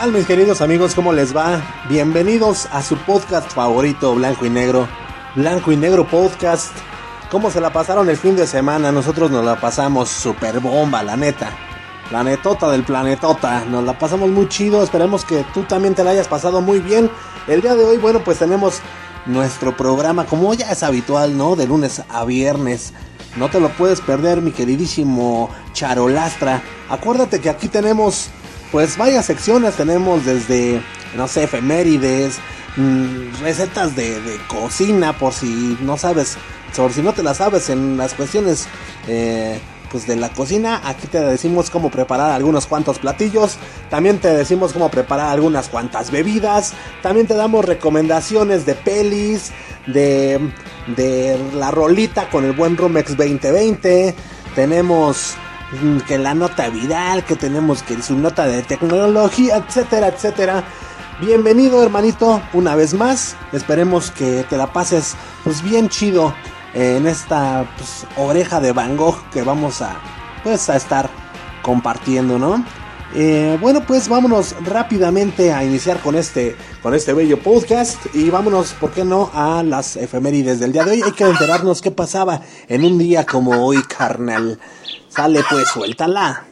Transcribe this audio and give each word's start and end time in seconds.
¿Qué 0.00 0.06
tal 0.06 0.14
mis 0.14 0.26
queridos 0.26 0.62
amigos? 0.62 0.94
¿Cómo 0.94 1.12
les 1.12 1.36
va? 1.36 1.60
Bienvenidos 1.90 2.66
a 2.72 2.82
su 2.82 2.96
podcast 2.96 3.52
favorito 3.52 4.14
Blanco 4.14 4.46
y 4.46 4.48
Negro. 4.48 4.88
Blanco 5.36 5.72
y 5.72 5.76
Negro 5.76 6.08
Podcast. 6.08 6.72
¿Cómo 7.30 7.50
se 7.50 7.60
la 7.60 7.70
pasaron 7.70 8.08
el 8.08 8.16
fin 8.16 8.34
de 8.34 8.46
semana? 8.46 8.92
Nosotros 8.92 9.30
nos 9.30 9.44
la 9.44 9.60
pasamos 9.60 10.08
super 10.08 10.58
bomba, 10.58 11.02
la 11.02 11.18
neta. 11.18 11.50
Planetota 12.08 12.70
del 12.70 12.82
planetota. 12.82 13.66
Nos 13.66 13.84
la 13.84 13.98
pasamos 13.98 14.30
muy 14.30 14.48
chido. 14.48 14.82
Esperemos 14.82 15.26
que 15.26 15.44
tú 15.52 15.64
también 15.64 15.94
te 15.94 16.02
la 16.02 16.12
hayas 16.12 16.28
pasado 16.28 16.62
muy 16.62 16.78
bien. 16.78 17.10
El 17.46 17.60
día 17.60 17.74
de 17.74 17.84
hoy, 17.84 17.98
bueno, 17.98 18.20
pues 18.24 18.38
tenemos 18.38 18.80
nuestro 19.26 19.76
programa 19.76 20.24
como 20.24 20.54
ya 20.54 20.70
es 20.70 20.82
habitual, 20.82 21.36
¿no? 21.36 21.56
De 21.56 21.66
lunes 21.66 22.02
a 22.08 22.24
viernes. 22.24 22.94
No 23.36 23.50
te 23.50 23.60
lo 23.60 23.68
puedes 23.68 24.00
perder, 24.00 24.40
mi 24.40 24.52
queridísimo 24.52 25.50
Charolastra. 25.74 26.62
Acuérdate 26.88 27.42
que 27.42 27.50
aquí 27.50 27.68
tenemos 27.68 28.30
pues 28.70 28.96
varias 28.96 29.26
secciones 29.26 29.74
tenemos 29.74 30.24
desde, 30.24 30.80
no 31.16 31.28
sé, 31.28 31.44
efemérides, 31.44 32.38
mm, 32.76 33.42
recetas 33.42 33.96
de, 33.96 34.20
cocina, 34.48 35.16
por 35.16 35.32
si 35.32 35.76
no 35.80 35.96
sabes, 35.96 36.36
por 36.76 36.92
si 36.92 37.02
no 37.02 37.12
te 37.12 37.22
las 37.22 37.38
sabes 37.38 37.68
en 37.68 37.96
las 37.96 38.14
cuestiones 38.14 38.68
eh, 39.08 39.60
pues 39.90 40.06
de 40.06 40.14
la 40.14 40.28
cocina, 40.28 40.80
aquí 40.84 41.08
te 41.08 41.20
decimos 41.20 41.68
cómo 41.68 41.90
preparar 41.90 42.30
algunos 42.30 42.66
cuantos 42.66 43.00
platillos, 43.00 43.56
también 43.88 44.18
te 44.18 44.28
decimos 44.28 44.72
cómo 44.72 44.88
preparar 44.88 45.32
algunas 45.32 45.68
cuantas 45.68 46.12
bebidas, 46.12 46.74
también 47.02 47.26
te 47.26 47.34
damos 47.34 47.64
recomendaciones 47.64 48.66
de 48.66 48.76
pelis, 48.76 49.50
de, 49.88 50.38
de 50.96 51.36
la 51.54 51.72
rolita 51.72 52.28
con 52.30 52.44
el 52.44 52.52
buen 52.52 52.76
Rumex 52.76 53.16
2020, 53.16 54.14
tenemos 54.54 55.34
que 56.06 56.18
la 56.18 56.34
nota 56.34 56.68
viral, 56.68 57.24
que 57.24 57.36
tenemos 57.36 57.82
que 57.82 58.02
su 58.02 58.16
nota 58.16 58.46
de 58.46 58.62
tecnología, 58.62 59.56
etcétera, 59.56 60.08
etcétera. 60.08 60.64
Bienvenido 61.20 61.82
hermanito, 61.82 62.42
una 62.52 62.74
vez 62.74 62.94
más. 62.94 63.36
Esperemos 63.52 64.10
que 64.10 64.44
te 64.48 64.56
la 64.56 64.72
pases 64.72 65.14
pues 65.44 65.62
bien 65.62 65.88
chido 65.88 66.34
en 66.74 67.06
esta 67.06 67.66
pues, 67.76 68.06
oreja 68.16 68.60
de 68.60 68.72
Van 68.72 68.96
Gogh 68.96 69.22
que 69.30 69.42
vamos 69.42 69.80
a 69.82 70.00
pues 70.42 70.68
a 70.70 70.76
estar 70.76 71.08
compartiendo, 71.62 72.38
¿no? 72.38 72.64
Eh, 73.14 73.58
bueno, 73.60 73.84
pues 73.86 74.08
vámonos 74.08 74.54
rápidamente 74.64 75.52
a 75.52 75.64
iniciar 75.64 76.00
con 76.00 76.14
este, 76.14 76.56
con 76.80 76.94
este 76.94 77.12
bello 77.12 77.40
podcast 77.42 77.98
y 78.14 78.30
vámonos, 78.30 78.72
¿por 78.72 78.92
qué 78.92 79.04
no?, 79.04 79.30
a 79.34 79.64
las 79.64 79.96
efemérides 79.96 80.60
del 80.60 80.72
día 80.72 80.84
de 80.84 80.92
hoy. 80.92 81.02
Hay 81.04 81.12
que 81.12 81.24
enterarnos 81.24 81.82
qué 81.82 81.90
pasaba 81.90 82.40
en 82.68 82.84
un 82.84 82.98
día 82.98 83.26
como 83.26 83.64
hoy, 83.64 83.82
carnal. 83.82 84.60
Sale 85.10 85.42
pues, 85.50 85.68
suéltala. 85.68 86.46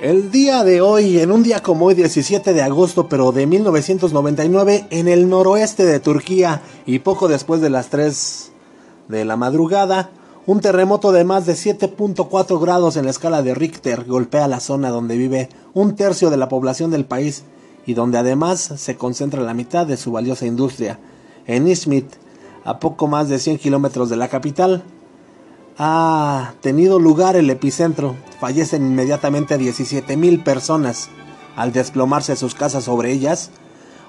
El 0.00 0.30
día 0.30 0.64
de 0.64 0.80
hoy, 0.80 1.20
en 1.20 1.30
un 1.30 1.42
día 1.42 1.62
como 1.62 1.86
hoy, 1.86 1.94
17 1.94 2.54
de 2.54 2.62
agosto, 2.62 3.08
pero 3.08 3.32
de 3.32 3.46
1999, 3.46 4.86
en 4.90 5.08
el 5.08 5.28
noroeste 5.28 5.84
de 5.84 6.00
Turquía 6.00 6.62
y 6.86 7.00
poco 7.00 7.28
después 7.28 7.60
de 7.60 7.70
las 7.70 7.90
3 7.90 8.52
de 9.08 9.24
la 9.24 9.36
madrugada, 9.36 10.10
un 10.46 10.60
terremoto 10.60 11.12
de 11.12 11.24
más 11.24 11.44
de 11.44 11.54
7.4 11.54 12.60
grados 12.60 12.96
en 12.96 13.04
la 13.04 13.10
escala 13.10 13.42
de 13.42 13.54
Richter 13.54 14.04
golpea 14.04 14.48
la 14.48 14.60
zona 14.60 14.90
donde 14.90 15.16
vive 15.16 15.48
un 15.74 15.96
tercio 15.96 16.30
de 16.30 16.36
la 16.36 16.48
población 16.48 16.90
del 16.90 17.04
país 17.04 17.44
y 17.86 17.94
donde 17.94 18.18
además 18.18 18.72
se 18.76 18.96
concentra 18.96 19.42
la 19.42 19.54
mitad 19.54 19.86
de 19.86 19.96
su 19.96 20.12
valiosa 20.12 20.44
industria. 20.44 20.98
En 21.46 21.68
Izmit, 21.68 22.06
a 22.64 22.80
poco 22.80 23.06
más 23.06 23.28
de 23.28 23.38
100 23.38 23.58
kilómetros 23.58 24.10
de 24.10 24.16
la 24.16 24.28
capital, 24.28 24.82
ha 25.78 26.54
tenido 26.60 26.98
lugar 26.98 27.36
el 27.36 27.48
epicentro. 27.48 28.16
Fallecen 28.40 28.84
inmediatamente 28.84 29.58
17.000 29.58 30.42
personas 30.42 31.08
al 31.54 31.72
desplomarse 31.72 32.34
sus 32.34 32.54
casas 32.54 32.84
sobre 32.84 33.12
ellas. 33.12 33.50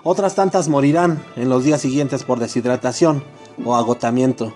Otras 0.03 0.35
tantas 0.35 0.69
morirán 0.69 1.23
en 1.35 1.49
los 1.49 1.63
días 1.63 1.81
siguientes 1.81 2.23
por 2.23 2.39
deshidratación 2.39 3.23
o 3.63 3.75
agotamiento. 3.75 4.53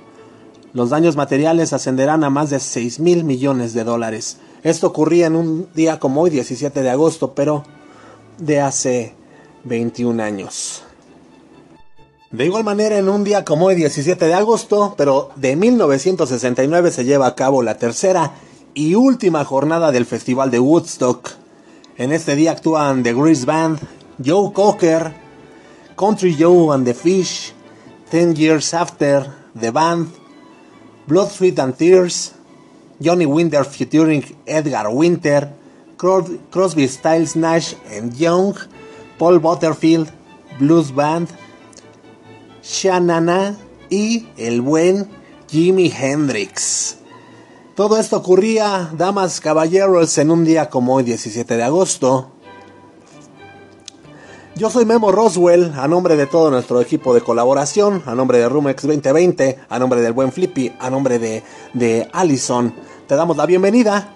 Los 0.73 0.89
daños 0.89 1.17
materiales 1.17 1.73
ascenderán 1.73 2.23
a 2.23 2.29
más 2.29 2.49
de 2.49 2.59
6 2.59 2.99
mil 3.01 3.25
millones 3.25 3.73
de 3.73 3.83
dólares. 3.83 4.37
Esto 4.63 4.87
ocurría 4.87 5.27
en 5.27 5.35
un 5.35 5.67
día 5.75 5.99
como 5.99 6.21
hoy, 6.21 6.29
17 6.29 6.81
de 6.81 6.89
agosto, 6.89 7.33
pero 7.33 7.65
de 8.41 8.59
hace 8.59 9.15
21 9.63 10.21
años. 10.21 10.83
De 12.31 12.45
igual 12.45 12.63
manera, 12.63 12.97
en 12.97 13.09
un 13.09 13.23
día 13.23 13.45
como 13.45 13.69
el 13.69 13.77
17 13.77 14.25
de 14.25 14.33
agosto, 14.33 14.95
pero 14.97 15.29
de 15.35 15.55
1969 15.55 16.91
se 16.91 17.05
lleva 17.05 17.27
a 17.27 17.35
cabo 17.35 17.61
la 17.61 17.77
tercera 17.77 18.33
y 18.73 18.95
última 18.95 19.45
jornada 19.45 19.91
del 19.91 20.05
Festival 20.05 20.49
de 20.49 20.59
Woodstock. 20.59 21.29
En 21.97 22.11
este 22.11 22.35
día 22.35 22.53
actúan 22.53 23.03
The 23.03 23.13
Grease 23.13 23.45
Band, 23.45 23.79
Joe 24.25 24.51
Cocker, 24.53 25.13
Country 25.97 26.35
Joe 26.39 26.73
and 26.73 26.85
the 26.85 26.93
Fish, 26.93 27.53
Ten 28.09 28.35
Years 28.35 28.73
After, 28.73 29.27
The 29.59 29.71
Band, 29.71 30.07
Blood, 31.07 31.29
Sweat 31.29 31.59
and 31.59 31.75
Tears, 31.75 32.33
Johnny 33.03 33.25
Winter 33.25 33.65
featuring 33.65 34.23
Edgar 34.45 34.87
Winter, 34.87 35.60
Crosby, 36.01 36.87
Styles, 36.87 37.35
Nash 37.35 37.75
Young, 38.17 38.55
Paul 39.19 39.37
Butterfield, 39.39 40.09
Blues 40.59 40.91
Band, 40.95 41.29
Shanana 42.63 43.55
y 43.87 44.27
el 44.35 44.61
buen 44.61 45.07
Jimi 45.47 45.93
Hendrix. 45.95 46.97
Todo 47.75 47.97
esto 47.97 48.17
ocurría, 48.17 48.89
damas, 48.97 49.39
caballeros, 49.39 50.17
en 50.17 50.31
un 50.31 50.43
día 50.43 50.71
como 50.71 50.95
hoy, 50.95 51.03
17 51.03 51.55
de 51.55 51.63
agosto. 51.63 52.31
Yo 54.55 54.71
soy 54.71 54.85
Memo 54.85 55.11
Roswell, 55.11 55.71
a 55.75 55.87
nombre 55.87 56.15
de 56.15 56.25
todo 56.25 56.49
nuestro 56.49 56.81
equipo 56.81 57.13
de 57.13 57.21
colaboración, 57.21 58.01
a 58.07 58.15
nombre 58.15 58.39
de 58.39 58.49
Rumex 58.49 58.87
2020, 58.87 59.59
a 59.69 59.77
nombre 59.77 60.01
del 60.01 60.13
buen 60.13 60.31
Flippy, 60.31 60.73
a 60.79 60.89
nombre 60.89 61.19
de, 61.19 61.43
de 61.73 62.09
Allison, 62.11 62.73
te 63.07 63.15
damos 63.15 63.37
la 63.37 63.45
bienvenida 63.45 64.15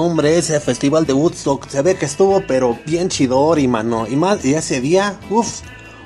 Hombre, 0.00 0.38
ese 0.38 0.60
festival 0.60 1.06
de 1.06 1.12
Woodstock 1.12 1.68
se 1.68 1.82
ve 1.82 1.96
que 1.96 2.04
estuvo 2.04 2.40
pero 2.46 2.78
bien 2.86 3.08
chidor 3.08 3.58
y 3.58 3.66
mano. 3.66 4.06
Y 4.06 4.14
más, 4.14 4.44
y 4.44 4.54
ese 4.54 4.80
día, 4.80 5.18
uff, 5.28 5.62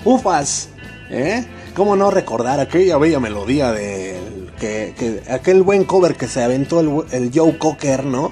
ufas, 0.06 0.70
¿eh? 1.10 1.44
¿Cómo 1.76 1.94
no 1.94 2.10
recordar 2.10 2.58
aquella 2.58 2.96
bella 2.96 3.20
melodía 3.20 3.70
de 3.70 4.18
que, 4.58 5.22
aquel 5.28 5.62
buen 5.62 5.84
cover 5.84 6.16
que 6.16 6.26
se 6.26 6.42
aventó 6.42 6.80
el, 6.80 7.30
Joe 7.34 7.58
Cocker, 7.58 8.06
¿no? 8.06 8.30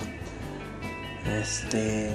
Este. 1.39 2.09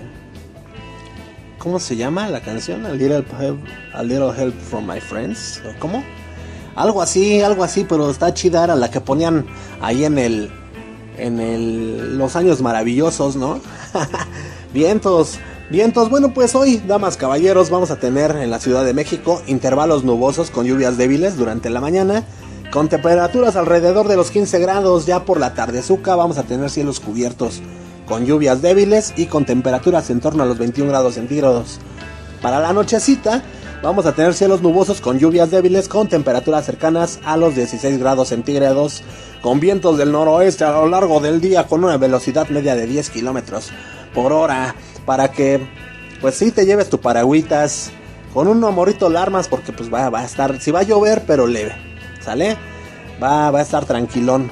¿Cómo 1.59 1.79
se 1.79 1.95
llama 1.95 2.27
la 2.29 2.41
canción? 2.41 2.83
A 2.87 2.93
little, 2.93 3.23
help, 3.39 3.59
a 3.93 4.01
little 4.01 4.31
help 4.35 4.59
from 4.59 4.87
my 4.87 4.99
friends. 4.99 5.61
¿Cómo? 5.77 6.03
Algo 6.73 6.99
así, 6.99 7.43
algo 7.43 7.63
así, 7.63 7.85
pero 7.87 8.09
está 8.09 8.33
chida. 8.33 8.63
Era 8.63 8.75
la 8.75 8.89
que 8.89 9.01
ponían 9.01 9.45
ahí 9.81 10.03
en 10.03 10.17
el 10.17 10.64
en 11.17 12.17
los 12.17 12.35
años 12.35 12.61
maravillosos, 12.61 13.35
¿no? 13.35 13.59
vientos, 14.73 15.39
vientos. 15.69 16.09
Bueno, 16.09 16.33
pues 16.33 16.55
hoy, 16.55 16.81
damas, 16.85 17.17
caballeros, 17.17 17.69
vamos 17.69 17.91
a 17.91 17.97
tener 17.97 18.31
en 18.35 18.51
la 18.51 18.59
Ciudad 18.59 18.85
de 18.85 18.93
México 18.93 19.41
intervalos 19.47 20.03
nubosos 20.03 20.51
con 20.51 20.65
lluvias 20.65 20.97
débiles 20.97 21.37
durante 21.37 21.69
la 21.69 21.81
mañana. 21.81 22.23
Con 22.71 22.89
temperaturas 22.89 23.55
alrededor 23.55 24.07
de 24.07 24.15
los 24.15 24.31
15 24.31 24.59
grados 24.59 25.05
ya 25.05 25.23
por 25.23 25.39
la 25.39 25.53
tarde 25.53 25.79
azúcar 25.79 26.17
vamos 26.17 26.37
a 26.37 26.43
tener 26.43 26.69
cielos 26.69 26.99
cubiertos 26.99 27.61
con 28.05 28.25
lluvias 28.25 28.61
débiles 28.61 29.13
y 29.15 29.25
con 29.25 29.45
temperaturas 29.45 30.09
en 30.09 30.19
torno 30.19 30.43
a 30.43 30.45
los 30.45 30.57
21 30.57 30.89
grados 30.89 31.15
centígrados. 31.15 31.79
Para 32.41 32.59
la 32.59 32.73
nochecita 32.73 33.43
Vamos 33.85 34.07
a 34.07 34.13
tener 34.13 34.33
cielos 34.33 34.63
nubosos 34.63 34.99
con 34.99 35.19
lluvias 35.19 35.51
débiles 35.51 35.87
con 35.87 36.07
temperaturas 36.07 36.65
cercanas 36.65 37.19
a 37.23 37.37
los 37.37 37.53
16 37.53 37.99
grados 37.99 38.29
centígrados, 38.29 39.03
con 39.43 39.59
vientos 39.59 39.99
del 39.99 40.11
noroeste 40.11 40.63
a 40.63 40.71
lo 40.71 40.87
largo 40.87 41.19
del 41.19 41.39
día 41.39 41.67
con 41.67 41.83
una 41.83 41.95
velocidad 41.97 42.49
media 42.49 42.75
de 42.75 42.87
10 42.87 43.11
kilómetros 43.11 43.69
por 44.15 44.33
hora, 44.33 44.73
para 45.05 45.31
que 45.31 45.69
pues 46.19 46.33
sí 46.33 46.49
te 46.49 46.65
lleves 46.65 46.89
tu 46.89 46.99
paragüitas 46.99 47.91
con 48.33 48.47
un 48.47 48.59
morrito 48.59 49.05
alarmas 49.05 49.47
porque 49.47 49.71
pues 49.71 49.93
va, 49.93 50.09
va 50.09 50.21
a 50.21 50.25
estar, 50.25 50.59
si 50.59 50.71
va 50.71 50.79
a 50.79 50.83
llover 50.83 51.21
pero 51.27 51.45
leve, 51.45 51.75
¿sale? 52.21 52.57
Va, 53.21 53.51
va 53.51 53.59
a 53.59 53.61
estar 53.61 53.85
tranquilón. 53.85 54.49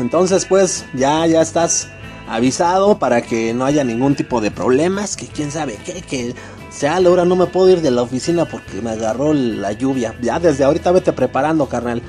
Entonces 0.00 0.46
pues 0.46 0.84
ya, 0.94 1.24
ya 1.28 1.42
estás 1.42 1.90
avisado 2.28 2.98
para 2.98 3.22
que 3.22 3.54
no 3.54 3.66
haya 3.66 3.84
ningún 3.84 4.16
tipo 4.16 4.40
de 4.40 4.50
problemas, 4.50 5.16
que 5.16 5.28
quién 5.28 5.52
sabe 5.52 5.78
qué, 5.84 6.02
que 6.02 6.34
sea 6.72 6.98
la 7.00 7.10
hora 7.10 7.24
no 7.24 7.36
me 7.36 7.46
puedo 7.46 7.70
ir 7.70 7.82
de 7.82 7.90
la 7.90 8.02
oficina 8.02 8.44
porque 8.44 8.80
me 8.80 8.90
agarró 8.90 9.32
la 9.34 9.72
lluvia. 9.72 10.14
Ya 10.20 10.38
desde 10.40 10.64
ahorita 10.64 10.92
vete 10.92 11.12
preparando, 11.12 11.66
carnal. 11.66 12.02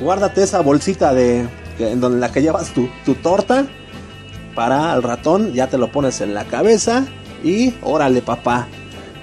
Guárdate 0.00 0.42
esa 0.42 0.60
bolsita 0.60 1.12
de 1.14 1.48
en 1.78 2.00
donde 2.00 2.18
la 2.18 2.32
que 2.32 2.42
llevas 2.42 2.72
tu, 2.72 2.88
tu 3.04 3.14
torta 3.16 3.66
para 4.54 4.94
el 4.94 5.02
ratón, 5.02 5.52
ya 5.52 5.68
te 5.68 5.76
lo 5.76 5.92
pones 5.92 6.20
en 6.20 6.32
la 6.32 6.44
cabeza 6.44 7.04
y 7.44 7.74
órale, 7.82 8.22
papá. 8.22 8.66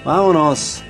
Vámonos. 0.04 0.82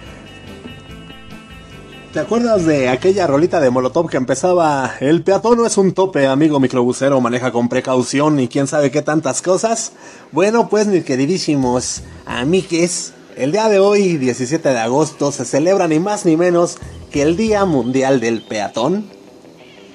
¿Te 2.12 2.20
acuerdas 2.20 2.64
de 2.64 2.88
aquella 2.88 3.26
rolita 3.26 3.58
de 3.58 3.70
Molotov 3.70 4.08
que 4.08 4.17
empezaba 4.17 4.93
El 5.00 5.25
peatón 5.25 5.58
no 5.58 5.67
es 5.67 5.76
un 5.76 5.94
tope, 5.94 6.29
amigo 6.29 6.61
microbusero, 6.61 7.20
maneja 7.20 7.50
con 7.50 7.69
precaución 7.69 8.38
y 8.38 8.46
quién 8.46 8.69
sabe 8.69 8.93
qué 8.93 9.02
tantas 9.02 9.43
cosas? 9.43 9.93
Bueno, 10.31 10.69
pues 10.69 10.87
mis 10.87 11.05
queridísimos 11.05 12.02
amigues, 12.25 13.14
el 13.37 13.53
día 13.53 13.69
de 13.69 13.79
hoy, 13.79 14.17
17 14.17 14.69
de 14.69 14.79
agosto, 14.79 15.33
se 15.33 15.45
celebra 15.45 15.89
ni 15.89 15.99
más 16.01 16.25
ni 16.25 16.37
menos 16.37 16.79
que 17.11 17.23
el 17.23 17.37
Día 17.37 17.65
Mundial 17.65 18.21
del 18.21 18.43
Peatón. 18.43 19.07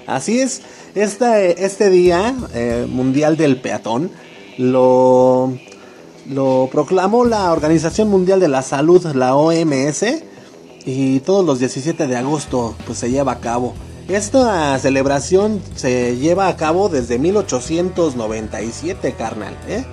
Así 0.07 0.39
es, 0.39 0.61
este, 0.95 1.65
este 1.65 1.89
Día 1.89 2.35
eh, 2.53 2.87
Mundial 2.89 3.37
del 3.37 3.61
Peatón 3.61 4.11
lo, 4.57 5.53
lo 6.27 6.69
proclamó 6.71 7.25
la 7.25 7.51
Organización 7.51 8.09
Mundial 8.09 8.39
de 8.39 8.47
la 8.47 8.61
Salud, 8.61 9.05
la 9.15 9.35
OMS, 9.35 10.03
y 10.85 11.19
todos 11.21 11.45
los 11.45 11.59
17 11.59 12.07
de 12.07 12.17
agosto 12.17 12.75
pues 12.85 12.97
se 12.99 13.11
lleva 13.11 13.33
a 13.33 13.39
cabo. 13.39 13.73
Esta 14.07 14.77
celebración 14.79 15.61
se 15.75 16.17
lleva 16.17 16.47
a 16.47 16.57
cabo 16.57 16.89
desde 16.89 17.19
1897, 17.19 19.13
carnal. 19.13 19.55
¿eh? 19.67 19.85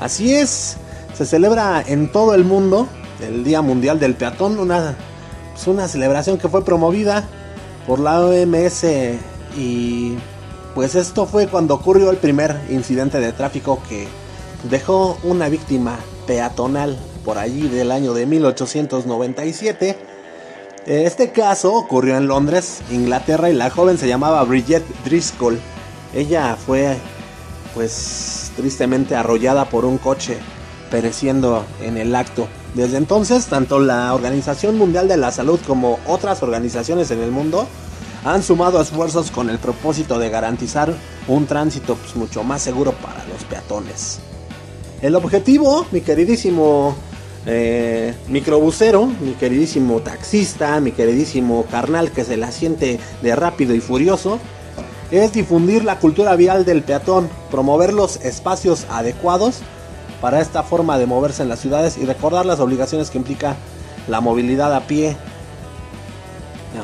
Así 0.00 0.34
es, 0.34 0.76
se 1.22 1.36
celebra 1.36 1.84
en 1.86 2.10
todo 2.10 2.34
el 2.34 2.42
mundo 2.42 2.88
el 3.20 3.44
Día 3.44 3.62
Mundial 3.62 4.00
del 4.00 4.16
Peatón, 4.16 4.58
una, 4.58 4.96
pues, 5.52 5.68
una 5.68 5.86
celebración 5.86 6.36
que 6.36 6.48
fue 6.48 6.64
promovida 6.64 7.28
por 7.86 8.00
la 8.00 8.20
OMS 8.20 8.84
y 9.56 10.16
pues 10.74 10.96
esto 10.96 11.26
fue 11.26 11.46
cuando 11.46 11.74
ocurrió 11.74 12.10
el 12.10 12.16
primer 12.16 12.60
incidente 12.70 13.20
de 13.20 13.32
tráfico 13.32 13.80
que 13.88 14.08
dejó 14.68 15.16
una 15.22 15.48
víctima 15.48 15.96
peatonal 16.26 16.98
por 17.24 17.38
allí 17.38 17.68
del 17.68 17.92
año 17.92 18.14
de 18.14 18.26
1897. 18.26 19.96
Este 20.86 21.30
caso 21.30 21.72
ocurrió 21.74 22.16
en 22.16 22.26
Londres, 22.26 22.82
Inglaterra, 22.90 23.48
y 23.48 23.54
la 23.54 23.70
joven 23.70 23.96
se 23.96 24.08
llamaba 24.08 24.42
Bridget 24.42 24.82
Driscoll. 25.04 25.60
Ella 26.14 26.56
fue, 26.56 26.96
pues, 27.74 28.50
tristemente 28.56 29.14
arrollada 29.14 29.66
por 29.66 29.84
un 29.84 29.98
coche 29.98 30.38
pereciendo 30.92 31.64
en 31.80 31.96
el 31.96 32.14
acto. 32.14 32.46
Desde 32.74 32.98
entonces, 32.98 33.46
tanto 33.46 33.80
la 33.80 34.14
Organización 34.14 34.76
Mundial 34.76 35.08
de 35.08 35.16
la 35.16 35.32
Salud 35.32 35.58
como 35.66 35.98
otras 36.06 36.42
organizaciones 36.42 37.10
en 37.10 37.20
el 37.20 37.30
mundo 37.30 37.66
han 38.24 38.42
sumado 38.42 38.80
esfuerzos 38.80 39.30
con 39.30 39.48
el 39.48 39.58
propósito 39.58 40.18
de 40.18 40.28
garantizar 40.28 40.94
un 41.26 41.46
tránsito 41.46 41.96
pues, 41.96 42.14
mucho 42.14 42.44
más 42.44 42.60
seguro 42.60 42.92
para 42.92 43.24
los 43.26 43.42
peatones. 43.44 44.20
El 45.00 45.16
objetivo, 45.16 45.86
mi 45.92 46.02
queridísimo 46.02 46.94
eh, 47.46 48.14
microbusero, 48.28 49.06
mi 49.06 49.32
queridísimo 49.32 50.00
taxista, 50.00 50.78
mi 50.80 50.92
queridísimo 50.92 51.64
carnal 51.70 52.12
que 52.12 52.22
se 52.22 52.36
la 52.36 52.52
siente 52.52 53.00
de 53.22 53.34
rápido 53.34 53.74
y 53.74 53.80
furioso, 53.80 54.38
es 55.10 55.32
difundir 55.32 55.84
la 55.84 55.98
cultura 55.98 56.36
vial 56.36 56.66
del 56.66 56.82
peatón, 56.82 57.30
promover 57.50 57.94
los 57.94 58.16
espacios 58.16 58.86
adecuados 58.90 59.62
para 60.22 60.40
esta 60.40 60.62
forma 60.62 60.98
de 60.98 61.06
moverse 61.06 61.42
en 61.42 61.48
las 61.48 61.58
ciudades 61.58 61.98
y 61.98 62.06
recordar 62.06 62.46
las 62.46 62.60
obligaciones 62.60 63.10
que 63.10 63.18
implica 63.18 63.56
la 64.06 64.20
movilidad 64.20 64.72
a 64.72 64.82
pie. 64.82 65.16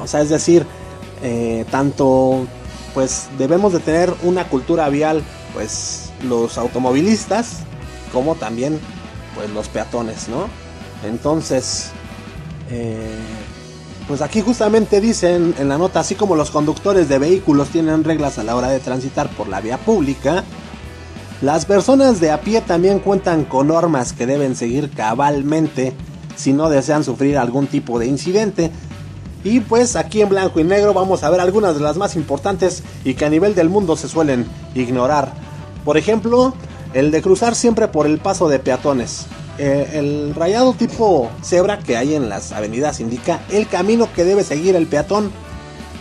O 0.02 0.08
sea, 0.08 0.20
es 0.20 0.28
decir, 0.28 0.66
eh, 1.22 1.64
tanto 1.70 2.46
pues 2.94 3.28
debemos 3.38 3.72
de 3.72 3.78
tener 3.78 4.12
una 4.24 4.48
cultura 4.48 4.88
vial, 4.88 5.22
pues 5.54 6.10
los 6.24 6.58
automovilistas, 6.58 7.60
como 8.12 8.34
también 8.34 8.80
pues 9.36 9.48
los 9.50 9.68
peatones, 9.68 10.28
¿no? 10.28 10.48
Entonces, 11.08 11.90
eh, 12.70 13.18
pues 14.08 14.20
aquí 14.20 14.40
justamente 14.40 15.00
dicen 15.00 15.54
en 15.58 15.68
la 15.68 15.78
nota, 15.78 16.00
así 16.00 16.16
como 16.16 16.34
los 16.34 16.50
conductores 16.50 17.08
de 17.08 17.20
vehículos 17.20 17.68
tienen 17.68 18.02
reglas 18.02 18.38
a 18.38 18.42
la 18.42 18.56
hora 18.56 18.68
de 18.68 18.80
transitar 18.80 19.28
por 19.28 19.46
la 19.46 19.60
vía 19.60 19.78
pública, 19.78 20.42
las 21.40 21.66
personas 21.66 22.20
de 22.20 22.32
a 22.32 22.40
pie 22.40 22.60
también 22.62 22.98
cuentan 22.98 23.44
con 23.44 23.68
normas 23.68 24.12
que 24.12 24.26
deben 24.26 24.56
seguir 24.56 24.90
cabalmente 24.90 25.92
si 26.34 26.52
no 26.52 26.68
desean 26.68 27.04
sufrir 27.04 27.38
algún 27.38 27.68
tipo 27.68 28.00
de 28.00 28.06
incidente. 28.06 28.72
Y 29.44 29.60
pues 29.60 29.94
aquí 29.94 30.20
en 30.20 30.30
blanco 30.30 30.58
y 30.58 30.64
negro 30.64 30.94
vamos 30.94 31.22
a 31.22 31.30
ver 31.30 31.40
algunas 31.40 31.76
de 31.76 31.80
las 31.80 31.96
más 31.96 32.16
importantes 32.16 32.82
y 33.04 33.14
que 33.14 33.24
a 33.24 33.30
nivel 33.30 33.54
del 33.54 33.68
mundo 33.68 33.96
se 33.96 34.08
suelen 34.08 34.46
ignorar. 34.74 35.32
Por 35.84 35.96
ejemplo, 35.96 36.54
el 36.92 37.12
de 37.12 37.22
cruzar 37.22 37.54
siempre 37.54 37.86
por 37.86 38.06
el 38.06 38.18
paso 38.18 38.48
de 38.48 38.58
peatones. 38.58 39.26
Eh, 39.58 39.90
el 39.94 40.34
rayado 40.34 40.72
tipo 40.72 41.30
cebra 41.42 41.78
que 41.78 41.96
hay 41.96 42.14
en 42.14 42.28
las 42.28 42.50
avenidas 42.50 42.98
indica 42.98 43.40
el 43.48 43.68
camino 43.68 44.08
que 44.12 44.24
debe 44.24 44.42
seguir 44.42 44.74
el 44.74 44.88
peatón. 44.88 45.30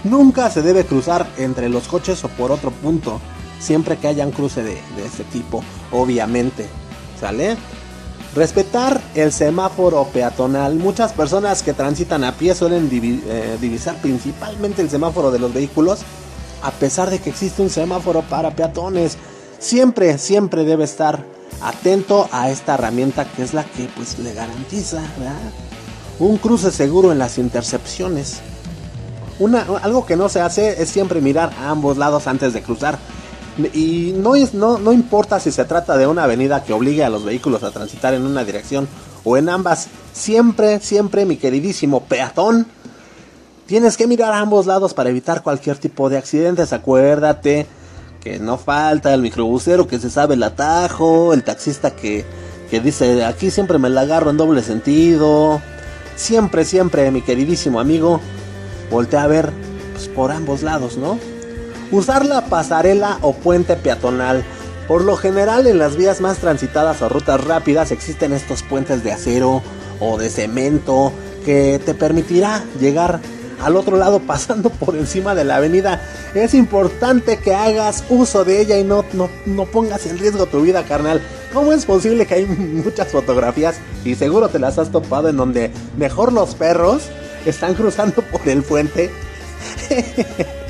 Nunca 0.03 0.49
se 0.49 0.63
debe 0.63 0.83
cruzar 0.83 1.27
entre 1.37 1.69
los 1.69 1.87
coches 1.87 2.23
o 2.23 2.27
por 2.29 2.51
otro 2.51 2.71
punto 2.71 3.21
siempre 3.59 3.97
que 3.97 4.07
haya 4.07 4.25
un 4.25 4.31
cruce 4.31 4.63
de, 4.63 4.79
este 5.05 5.23
tipo, 5.25 5.63
obviamente. 5.91 6.67
¿Sale? 7.19 7.57
Respetar 8.35 9.01
el 9.15 9.31
semáforo 9.31 10.05
peatonal. 10.13 10.75
Muchas 10.75 11.13
personas 11.13 11.63
que 11.63 11.73
transitan 11.73 12.23
a 12.23 12.33
pie 12.33 12.53
suelen 12.53 12.89
eh, 12.91 13.57
divisar 13.59 13.95
principalmente 14.01 14.81
el 14.81 14.89
semáforo 14.89 15.31
de 15.31 15.39
los 15.39 15.53
vehículos, 15.53 15.99
a 16.61 16.71
pesar 16.71 17.09
de 17.09 17.19
que 17.19 17.31
existe 17.31 17.61
un 17.61 17.69
semáforo 17.69 18.21
para 18.21 18.51
peatones. 18.51 19.17
Siempre, 19.59 20.19
siempre 20.19 20.63
debe 20.65 20.83
estar 20.83 21.25
atento 21.61 22.29
a 22.31 22.51
esta 22.51 22.75
herramienta 22.75 23.25
que 23.25 23.41
es 23.41 23.53
la 23.53 23.63
que 23.63 23.89
pues 23.95 24.19
le 24.19 24.33
garantiza 24.33 25.01
un 26.19 26.37
cruce 26.37 26.71
seguro 26.71 27.11
en 27.11 27.19
las 27.19 27.37
intercepciones. 27.37 28.39
Una, 29.39 29.65
algo 29.83 30.05
que 30.05 30.15
no 30.15 30.29
se 30.29 30.41
hace 30.41 30.81
es 30.81 30.89
siempre 30.89 31.21
mirar 31.21 31.51
a 31.59 31.69
ambos 31.69 31.97
lados 31.97 32.27
antes 32.27 32.53
de 32.53 32.63
cruzar. 32.63 32.97
Y 33.73 34.13
no, 34.15 34.35
es, 34.35 34.53
no, 34.53 34.77
no 34.77 34.91
importa 34.91 35.39
si 35.39 35.51
se 35.51 35.65
trata 35.65 35.97
de 35.97 36.05
una 36.05 36.25
avenida 36.25 36.63
que 36.63 36.73
obligue 36.73 37.03
a 37.03 37.09
los 37.09 37.23
vehículos 37.23 37.63
a 37.63 37.71
transitar 37.71 38.13
en 38.13 38.23
una 38.23 38.43
dirección 38.43 38.87
o 39.23 39.35
en 39.37 39.49
ambas, 39.49 39.87
siempre, 40.13 40.79
siempre, 40.79 41.25
mi 41.25 41.37
queridísimo 41.37 42.03
peatón, 42.03 42.67
tienes 43.65 43.97
que 43.97 44.07
mirar 44.07 44.33
a 44.33 44.39
ambos 44.39 44.65
lados 44.65 44.93
para 44.93 45.09
evitar 45.09 45.43
cualquier 45.43 45.77
tipo 45.77 46.09
de 46.09 46.17
accidentes. 46.17 46.71
Acuérdate 46.71 47.67
que 48.21 48.39
no 48.39 48.57
falta 48.57 49.13
el 49.13 49.21
microbusero 49.21 49.87
que 49.87 49.99
se 49.99 50.09
sabe 50.09 50.35
el 50.35 50.43
atajo, 50.43 51.33
el 51.33 51.43
taxista 51.43 51.91
que, 51.91 52.25
que 52.69 52.79
dice 52.79 53.25
aquí 53.25 53.51
siempre 53.51 53.79
me 53.79 53.89
la 53.89 54.01
agarro 54.01 54.29
en 54.29 54.37
doble 54.37 54.61
sentido. 54.63 55.61
Siempre, 56.15 56.65
siempre, 56.65 57.11
mi 57.11 57.21
queridísimo 57.21 57.79
amigo, 57.79 58.19
voltea 58.89 59.23
a 59.23 59.27
ver 59.27 59.51
pues, 59.93 60.07
por 60.07 60.31
ambos 60.31 60.63
lados, 60.63 60.97
¿no? 60.97 61.19
Usar 61.91 62.25
la 62.25 62.45
pasarela 62.45 63.17
o 63.21 63.33
puente 63.33 63.75
peatonal. 63.77 64.43
Por 64.87 65.03
lo 65.03 65.15
general 65.15 65.67
en 65.67 65.79
las 65.79 65.95
vías 65.95 66.21
más 66.21 66.37
transitadas 66.37 67.01
o 67.01 67.09
rutas 67.09 67.43
rápidas 67.43 67.91
existen 67.91 68.33
estos 68.33 68.63
puentes 68.63 69.03
de 69.03 69.11
acero 69.11 69.61
o 69.99 70.17
de 70.17 70.29
cemento 70.29 71.13
que 71.45 71.79
te 71.83 71.93
permitirá 71.93 72.63
llegar 72.79 73.21
al 73.61 73.75
otro 73.77 73.97
lado 73.97 74.19
pasando 74.27 74.69
por 74.69 74.95
encima 74.95 75.33
de 75.33 75.45
la 75.45 75.57
avenida. 75.57 76.01
Es 76.33 76.53
importante 76.53 77.37
que 77.37 77.55
hagas 77.55 78.03
uso 78.09 78.43
de 78.43 78.61
ella 78.61 78.77
y 78.77 78.83
no, 78.83 79.05
no, 79.13 79.29
no, 79.45 79.65
pongas 79.65 80.05
en 80.07 80.17
riesgo 80.17 80.45
tu 80.45 80.61
vida, 80.61 80.83
carnal. 80.83 81.21
¿Cómo 81.53 81.71
es 81.71 81.85
posible 81.85 82.25
que 82.25 82.35
hay 82.35 82.45
muchas 82.45 83.07
fotografías 83.09 83.77
y 84.03 84.15
seguro 84.15 84.49
te 84.49 84.59
las 84.59 84.77
has 84.77 84.91
topado 84.91 85.29
en 85.29 85.37
donde 85.37 85.71
mejor 85.97 86.33
los 86.33 86.53
perros 86.55 87.03
están 87.45 87.75
cruzando 87.75 88.21
por 88.23 88.47
el 88.47 88.61
puente? 88.61 89.09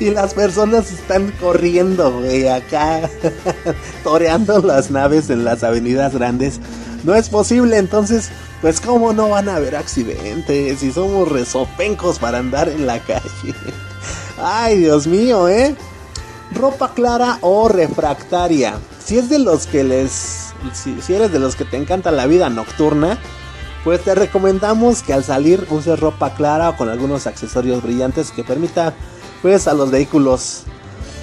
Y 0.00 0.10
las 0.10 0.34
personas 0.34 0.90
están 0.90 1.30
corriendo, 1.40 2.20
güey, 2.20 2.48
acá, 2.48 3.08
toreando 4.04 4.58
las 4.60 4.90
naves 4.90 5.30
en 5.30 5.44
las 5.44 5.62
avenidas 5.62 6.14
grandes. 6.14 6.60
no 7.04 7.14
es 7.14 7.28
posible, 7.28 7.78
entonces, 7.78 8.30
pues 8.60 8.80
cómo 8.80 9.12
no 9.12 9.28
van 9.28 9.48
a 9.48 9.56
haber 9.56 9.76
accidentes 9.76 10.80
si 10.80 10.90
somos 10.90 11.30
resopencos 11.30 12.18
para 12.18 12.38
andar 12.38 12.68
en 12.68 12.86
la 12.86 12.98
calle. 12.98 13.54
Ay, 14.42 14.78
Dios 14.78 15.06
mío, 15.06 15.48
¿eh? 15.48 15.76
Ropa 16.52 16.92
clara 16.92 17.38
o 17.40 17.68
refractaria. 17.68 18.74
Si 19.04 19.18
es 19.18 19.28
de 19.28 19.38
los 19.38 19.66
que 19.66 19.84
les... 19.84 20.52
Si, 20.72 21.00
si 21.02 21.14
eres 21.14 21.30
de 21.30 21.38
los 21.38 21.56
que 21.56 21.64
te 21.64 21.76
encanta 21.76 22.10
la 22.10 22.26
vida 22.26 22.48
nocturna, 22.48 23.18
pues 23.84 24.02
te 24.02 24.14
recomendamos 24.14 25.02
que 25.02 25.12
al 25.12 25.22
salir 25.22 25.66
uses 25.70 26.00
ropa 26.00 26.34
clara 26.34 26.70
o 26.70 26.76
con 26.76 26.88
algunos 26.88 27.26
accesorios 27.26 27.82
brillantes 27.82 28.30
que 28.30 28.42
permita 28.42 28.94
pues 29.44 29.68
a 29.68 29.74
los 29.74 29.90
vehículos 29.90 30.62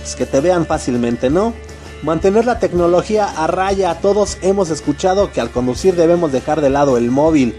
pues, 0.02 0.16
que 0.16 0.28
te 0.28 0.42
vean 0.42 0.68
fácilmente, 0.68 1.32
¿no? 1.32 1.56
Mantener 2.04 2.46
la 2.46 2.60
tecnología 2.60 3.26
a 3.26 3.48
raya. 3.48 3.96
Todos 4.00 4.38
hemos 4.44 4.70
escuchado 4.70 5.32
que 5.32 5.42
al 5.42 5.50
conducir 5.50 5.96
debemos 5.96 6.32
dejar 6.32 6.62
de 6.62 6.70
lado 6.70 7.00
el 7.00 7.10
móvil. 7.10 7.56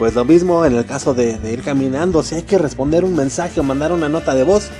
Pues 0.00 0.16
lo 0.16 0.24
mismo 0.24 0.66
en 0.66 0.74
el 0.74 0.84
caso 0.84 1.14
de, 1.14 1.38
ir 1.52 1.62
caminando. 1.62 2.24
Si 2.24 2.34
hay 2.34 2.42
que 2.42 2.58
responder 2.58 3.04
un 3.04 3.14
mensaje 3.14 3.60
o 3.60 3.62
mandar 3.62 3.92
una 3.92 4.08
nota 4.08 4.34
de 4.34 4.42
voz, 4.42 4.70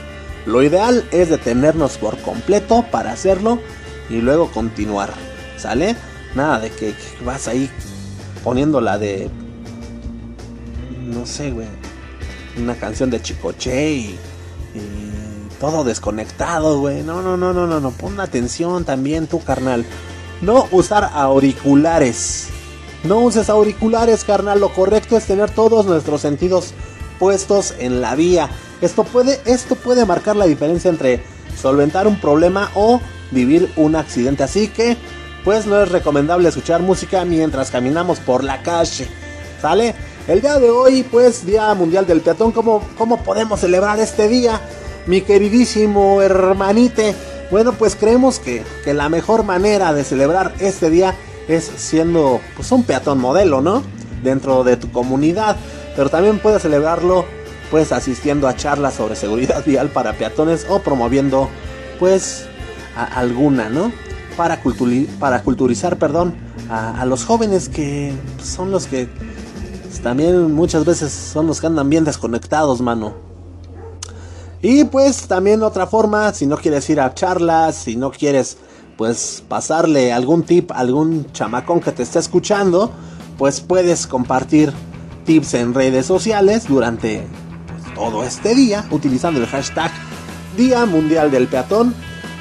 lo 0.47 0.65
ideal 0.65 1.07
es 1.13 1.31
detenernos 1.31 1.97
por 1.97 2.19
completo 2.19 2.85
para 2.91 3.13
hacerlo 3.13 3.61
y 4.09 4.17
luego 4.21 4.51
continuar. 4.51 5.13
¿Sale? 5.57 5.95
Nada 6.35 6.59
de 6.59 6.71
que, 6.71 6.93
vas 7.25 7.47
ahí 7.47 7.71
poniéndola 8.43 8.99
de 8.99 9.31
no 11.07 11.25
sé, 11.25 11.53
güey, 11.53 11.69
una 12.59 12.75
canción 12.75 13.11
de 13.11 13.23
Chicoche 13.23 13.93
y 13.93 14.19
todo 15.61 15.85
desconectado, 15.85 16.81
güey. 16.81 17.03
No, 17.03 17.23
no, 17.23 17.37
no, 17.37 17.53
no, 17.53 17.67
no, 17.67 17.79
no, 17.79 17.91
pon 17.93 18.19
atención 18.19 18.85
también 18.85 19.27
tú, 19.27 19.45
carnal. 19.45 19.85
No 20.41 20.67
usar 20.73 21.11
auriculares. 21.15 22.49
No 23.05 23.21
uses 23.21 23.51
auriculares, 23.51 24.25
carnal. 24.25 24.59
Lo 24.59 24.73
correcto 24.73 25.17
es 25.17 25.27
tener 25.27 25.51
todos 25.51 25.87
nuestros 25.87 26.23
sentidos 26.23 26.73
puestos 27.19 27.75
en 27.79 28.01
la 28.01 28.15
vía. 28.15 28.49
Esto 28.81 29.05
puede, 29.05 29.39
esto 29.45 29.77
puede 29.77 30.07
marcar 30.07 30.35
la 30.35 30.47
diferencia 30.47 30.89
entre 30.89 31.23
solventar 31.61 32.07
un 32.09 32.19
problema 32.19 32.71
o 32.75 33.01
vivir 33.31 33.71
un 33.77 33.97
accidente. 33.97 34.43
Así 34.43 34.69
que, 34.69 34.97
pues 35.45 35.67
no 35.67 35.81
es 35.83 35.91
recomendable 35.91 36.49
escuchar 36.49 36.81
música 36.81 37.25
mientras 37.27 37.71
caminamos 37.71 38.19
por 38.19 38.43
la 38.43 38.63
calle. 38.63 39.07
¿Sale? 39.61 39.95
El 40.27 40.41
día 40.41 40.59
de 40.59 40.71
hoy, 40.71 41.03
pues, 41.03 41.45
Día 41.45 41.75
Mundial 41.75 42.07
del 42.07 42.23
Peatón, 42.23 42.53
¿cómo, 42.53 42.83
cómo 42.97 43.19
podemos 43.23 43.61
celebrar 43.61 43.99
este 44.01 44.29
día? 44.29 44.61
Mi 45.07 45.23
queridísimo 45.23 46.23
hermanite. 46.23 47.15
Bueno, 47.51 47.73
pues 47.73 47.97
creemos 47.97 48.39
que, 48.39 48.63
que, 48.85 48.95
la 48.95 49.09
mejor 49.09 49.45
manera 49.45 49.93
de 49.93 50.05
celebrar 50.05 50.55
este 50.61 50.91
día 50.91 51.15
es 51.49 51.65
siendo 51.65 52.41
pues, 52.57 52.71
un 52.71 52.85
peatón 52.85 53.19
modelo, 53.19 53.61
¿no? 53.61 53.83
Dentro 54.23 54.63
de 54.63 54.77
tu 54.77 54.91
comunidad. 54.93 55.57
Pero 55.97 56.11
también 56.11 56.39
puedes 56.39 56.63
celebrarlo 56.63 57.25
pues 57.71 57.93
asistiendo 57.93 58.49
a 58.49 58.57
charlas 58.57 58.95
sobre 58.95 59.17
seguridad 59.17 59.65
vial 59.67 59.89
para 59.89 60.13
peatones 60.15 60.67
o 60.69 60.81
promoviendo 60.81 61.49
pues 61.99 62.47
a 62.97 63.05
alguna, 63.05 63.69
¿no? 63.69 63.93
Para, 64.37 64.61
para 65.19 65.43
culturizar, 65.43 65.99
perdón, 65.99 66.35
a, 66.71 67.01
a 67.01 67.05
los 67.05 67.25
jóvenes 67.25 67.69
que 67.69 68.13
son 68.43 68.71
los 68.71 68.87
que 68.87 69.09
también 70.03 70.53
muchas 70.53 70.85
veces 70.85 71.13
son 71.13 71.47
los 71.47 71.61
que 71.61 71.67
andan 71.67 71.91
bien 71.91 72.05
desconectados, 72.05 72.81
mano. 72.81 73.30
Y 74.63 74.85
pues 74.85 75.27
también 75.27 75.63
otra 75.63 75.87
forma, 75.87 76.33
si 76.35 76.47
no 76.47 76.57
quieres 76.57 76.89
ir 76.91 77.01
a 77.01 77.15
charlas, 77.15 77.77
si 77.77 77.97
no 77.97 78.11
quieres 78.11 78.59
pues 78.97 79.43
pasarle 79.49 80.13
algún 80.13 80.43
tip 80.43 80.71
a 80.73 80.79
algún 80.81 81.33
chamacón 81.33 81.81
que 81.81 81.91
te 81.93 82.03
esté 82.03 82.19
escuchando, 82.19 82.93
pues 83.39 83.63
puedes 83.63 84.07
compartir 84.07 84.75
tips 85.25 85.55
en 85.55 85.73
redes 85.73 86.05
sociales 86.05 86.69
durante 86.69 87.27
pues, 87.67 87.95
todo 87.95 88.23
este 88.25 88.55
día 88.55 88.87
utilizando 88.91 89.41
el 89.41 89.47
hashtag 89.47 89.91
Día 90.57 90.85
Mundial 90.85 91.31
del 91.31 91.47
Peatón, 91.47 91.95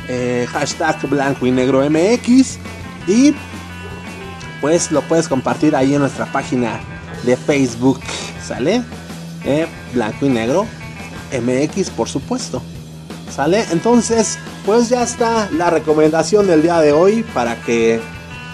eh, 0.09 0.45
hashtag 0.51 1.07
blanco 1.09 1.45
y 1.45 1.51
negro 1.51 1.89
MX 1.89 2.57
y 3.07 3.33
pues 4.59 4.91
lo 4.91 5.01
puedes 5.03 5.29
compartir 5.29 5.77
ahí 5.77 5.93
en 5.93 6.01
nuestra 6.01 6.25
página 6.25 6.81
de 7.23 7.37
Facebook, 7.37 8.01
¿sale? 8.45 8.83
Eh, 9.45 9.67
blanco 9.93 10.25
y 10.25 10.29
negro, 10.29 10.65
MX 11.31 11.89
por 11.91 12.09
supuesto, 12.09 12.61
¿sale? 13.33 13.65
Entonces, 13.71 14.37
pues 14.65 14.89
ya 14.89 15.03
está 15.03 15.49
la 15.51 15.69
recomendación 15.69 16.47
del 16.47 16.61
día 16.61 16.79
de 16.79 16.91
hoy 16.91 17.23
para 17.33 17.61
que 17.63 17.99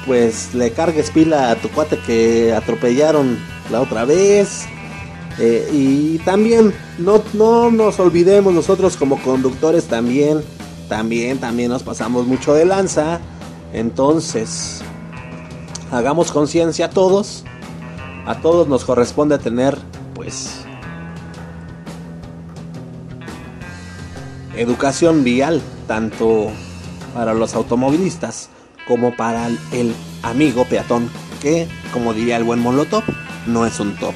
pues 0.06 0.54
le 0.54 0.72
cargues 0.72 1.10
pila 1.12 1.52
a 1.52 1.56
tu 1.56 1.70
cuate 1.70 1.98
que 2.00 2.54
atropellaron 2.54 3.40
la 3.72 3.82
otra 3.82 4.06
vez. 4.06 4.66
Eh, 5.38 5.70
y 5.74 6.18
también 6.20 6.74
no, 6.98 7.22
no 7.34 7.70
nos 7.70 8.00
olvidemos 8.00 8.54
nosotros 8.54 8.96
como 8.96 9.22
conductores 9.22 9.86
también, 9.86 10.42
también, 10.88 11.40
también 11.40 11.70
nos 11.70 11.84
pasamos 11.84 12.26
mucho 12.26 12.54
de 12.54 12.66
lanza. 12.66 13.20
Entonces, 13.74 14.82
hagamos 15.92 16.32
conciencia 16.32 16.90
todos 16.90 17.44
a 18.26 18.42
todos 18.42 18.68
nos 18.68 18.84
corresponde 18.86 19.38
tener, 19.38 19.78
pues, 20.16 20.65
educación 24.58 25.24
vial, 25.24 25.62
tanto 25.88 26.52
para 27.14 27.34
los 27.34 27.56
automovilistas 27.56 28.50
como 28.88 29.16
para 29.16 29.48
el 29.72 29.96
amigo 30.24 30.66
peatón, 30.66 31.10
que, 31.42 31.68
como 31.94 32.14
diría 32.14 32.38
el 32.38 32.44
buen 32.44 32.60
Molotov, 32.60 33.04
no 33.48 33.66
es 33.66 33.80
un 33.80 33.96
top. 33.98 34.14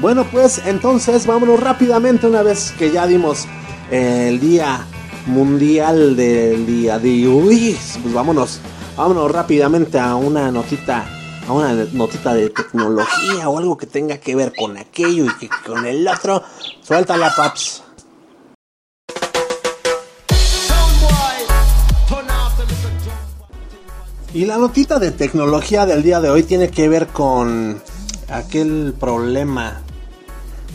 Bueno, 0.00 0.24
pues 0.30 0.62
entonces 0.66 1.26
vámonos 1.26 1.60
rápidamente 1.60 2.26
una 2.26 2.42
vez 2.42 2.72
que 2.78 2.90
ya 2.92 3.06
dimos 3.06 3.46
el 3.90 4.38
día 4.38 4.86
mundial 5.26 6.16
del 6.16 6.66
día 6.66 6.98
de 6.98 7.26
hoy. 7.26 7.76
Pues 8.02 8.14
vámonos, 8.14 8.60
vámonos 8.96 9.30
rápidamente 9.30 9.98
a 9.98 10.14
una 10.14 10.50
notita 10.52 11.04
a 11.48 11.52
una 11.52 11.72
notita 11.72 12.34
de 12.34 12.50
tecnología 12.50 13.48
o 13.48 13.58
algo 13.58 13.76
que 13.78 13.86
tenga 13.86 14.18
que 14.18 14.36
ver 14.36 14.52
con 14.54 14.76
aquello 14.76 15.24
y 15.24 15.34
que 15.38 15.48
con 15.66 15.86
el 15.86 16.06
otro. 16.06 16.42
Suéltala, 16.82 17.34
paps. 17.34 17.87
Y 24.34 24.44
la 24.44 24.58
notita 24.58 24.98
de 24.98 25.10
tecnología 25.10 25.86
del 25.86 26.02
día 26.02 26.20
de 26.20 26.28
hoy 26.28 26.42
tiene 26.42 26.68
que 26.68 26.86
ver 26.88 27.06
con 27.06 27.80
aquel 28.28 28.94
problema, 28.98 29.80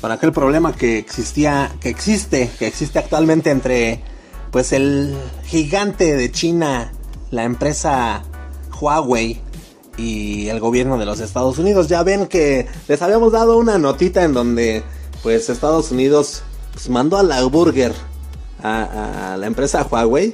con 0.01 0.11
aquel 0.11 0.31
problema 0.31 0.73
que 0.75 0.97
existía, 0.97 1.71
que 1.79 1.89
existe, 1.89 2.49
que 2.57 2.65
existe 2.65 2.97
actualmente 2.97 3.51
entre, 3.51 4.01
pues 4.51 4.73
el 4.73 5.15
gigante 5.45 6.15
de 6.15 6.31
China, 6.31 6.91
la 7.29 7.43
empresa 7.43 8.23
Huawei 8.81 9.39
y 9.97 10.47
el 10.47 10.59
gobierno 10.59 10.97
de 10.97 11.05
los 11.05 11.19
Estados 11.19 11.59
Unidos. 11.59 11.87
Ya 11.87 12.01
ven 12.01 12.25
que 12.25 12.67
les 12.87 13.01
habíamos 13.03 13.33
dado 13.33 13.59
una 13.59 13.77
notita 13.77 14.23
en 14.23 14.33
donde 14.33 14.83
pues 15.21 15.47
Estados 15.51 15.91
Unidos 15.91 16.41
pues, 16.73 16.89
mandó 16.89 17.17
a 17.17 17.23
la 17.23 17.43
burger 17.43 17.93
a, 18.63 19.33
a, 19.33 19.37
la 19.37 19.45
empresa 19.45 19.87
Huawei. 19.89 20.33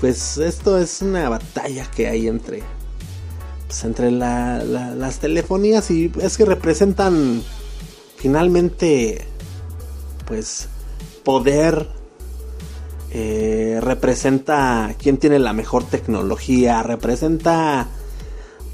Pues 0.00 0.38
esto 0.38 0.78
es 0.78 1.02
una 1.02 1.28
batalla 1.28 1.90
que 1.90 2.08
hay 2.08 2.26
entre 2.26 2.62
pues, 3.66 3.84
entre 3.84 4.10
la, 4.10 4.64
la, 4.64 4.94
las 4.94 5.18
telefonías 5.18 5.90
y 5.90 6.10
es 6.20 6.36
que 6.36 6.44
representan 6.44 7.42
finalmente 8.16 9.26
pues 10.26 10.68
poder 11.22 11.88
eh, 13.12 13.78
representa 13.82 14.94
quién 14.98 15.18
tiene 15.18 15.38
la 15.38 15.52
mejor 15.52 15.84
tecnología 15.84 16.82
representa 16.82 17.88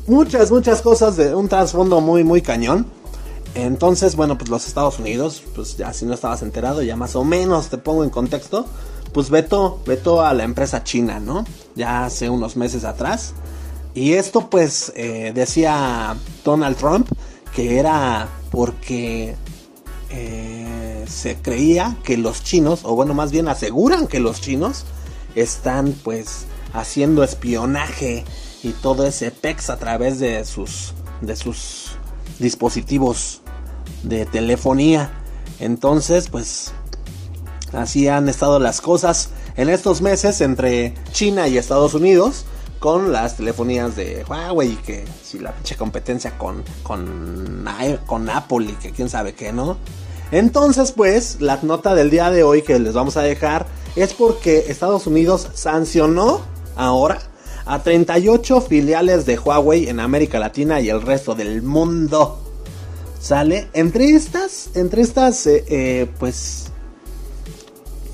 muchas, 0.07 0.51
muchas 0.51 0.83
cosas 0.83 1.17
de 1.17 1.35
un 1.35 1.49
trasfondo 1.49 2.01
muy, 2.01 2.25
muy 2.25 2.43
cañón. 2.43 2.87
Entonces, 3.55 4.17
bueno, 4.17 4.37
pues 4.37 4.51
los 4.51 4.67
Estados 4.67 4.99
Unidos, 4.99 5.43
pues 5.55 5.77
ya 5.77 5.93
si 5.93 6.05
no 6.05 6.15
estabas 6.15 6.43
enterado, 6.43 6.83
ya 6.83 6.97
más 6.97 7.17
o 7.17 7.25
menos 7.25 7.69
te 7.69 7.79
pongo 7.79 8.05
en 8.05 8.11
contexto, 8.11 8.67
pues 9.13 9.31
vetó, 9.31 9.81
vetó 9.87 10.25
a 10.25 10.35
la 10.35 10.45
empresa 10.45 10.85
china, 10.85 11.21
¿no? 11.21 11.45
Ya 11.75 12.05
hace 12.05 12.31
unos 12.31 12.57
meses 12.57 12.85
atrás. 12.85 13.35
Y 13.95 14.13
esto 14.13 14.51
pues 14.51 14.93
eh, 14.95 15.33
decía 15.35 16.17
Donald 16.45 16.77
Trump 16.77 17.09
que 17.55 17.79
era 17.79 18.29
porque 18.51 19.35
eh, 20.11 21.05
se 21.09 21.37
creía 21.37 21.97
que 22.05 22.19
los 22.19 22.45
chinos, 22.45 22.81
o 22.85 22.95
bueno, 22.95 23.15
más 23.15 23.33
bien 23.33 23.49
aseguran 23.49 24.07
que 24.07 24.21
los 24.21 24.43
chinos 24.43 24.85
están 25.35 25.95
pues 26.05 26.45
haciendo 26.75 27.25
espionaje 27.25 28.25
y 28.63 28.73
todo 28.73 29.07
ese 29.07 29.31
PEX 29.31 29.71
a 29.71 29.79
través 29.79 30.19
de 30.19 30.45
sus, 30.45 30.93
de 31.23 31.35
sus 31.35 31.93
dispositivos 32.39 33.41
de 34.03 34.27
telefonía. 34.27 35.11
Entonces, 35.59 36.29
pues 36.29 36.73
así 37.77 38.09
han 38.09 38.29
estado 38.29 38.59
las 38.59 38.81
cosas 38.81 39.31
en 39.57 39.69
estos 39.69 40.03
meses 40.03 40.41
entre 40.41 40.95
China 41.13 41.49
y 41.49 41.59
Estados 41.59 41.95
Unidos. 41.95 42.45
con 42.79 43.11
las 43.11 43.39
telefonías 43.39 43.97
de 43.97 44.23
Huawei 44.29 44.77
que 44.77 45.07
si 45.25 45.39
la 45.39 45.53
pinche 45.53 45.77
competencia 45.77 46.37
con, 46.37 46.63
con, 46.83 47.65
con 48.05 48.31
Apple 48.31 48.67
y 48.69 48.73
que 48.75 48.93
quién 48.93 49.09
sabe 49.09 49.35
qué, 49.35 49.51
¿no? 49.51 49.79
Entonces, 50.31 50.93
pues, 50.93 51.41
la 51.41 51.59
nota 51.63 51.95
del 51.95 52.11
día 52.11 52.31
de 52.31 52.43
hoy 52.43 52.63
que 52.63 52.79
les 52.79 52.95
vamos 52.95 53.17
a 53.17 53.23
dejar 53.23 53.67
es 53.95 54.13
porque 54.13 54.67
Estados 54.69 55.07
Unidos 55.07 55.49
sancionó 55.55 56.43
ahora 56.77 57.19
a 57.65 57.83
38 57.83 58.61
filiales 58.61 59.25
de 59.27 59.39
Huawei 59.39 59.89
en 59.89 60.01
América 60.01 60.39
Latina 60.39 60.81
y 60.81 60.91
el 60.91 61.03
resto 61.03 61.35
del 61.35 61.63
mundo. 61.63 62.41
¿Sale? 63.21 63.69
Entre 63.73 64.11
estas, 64.11 64.71
entre 64.75 65.03
estas, 65.03 65.47
eh, 65.47 65.65
eh, 65.69 66.07
pues, 66.19 66.71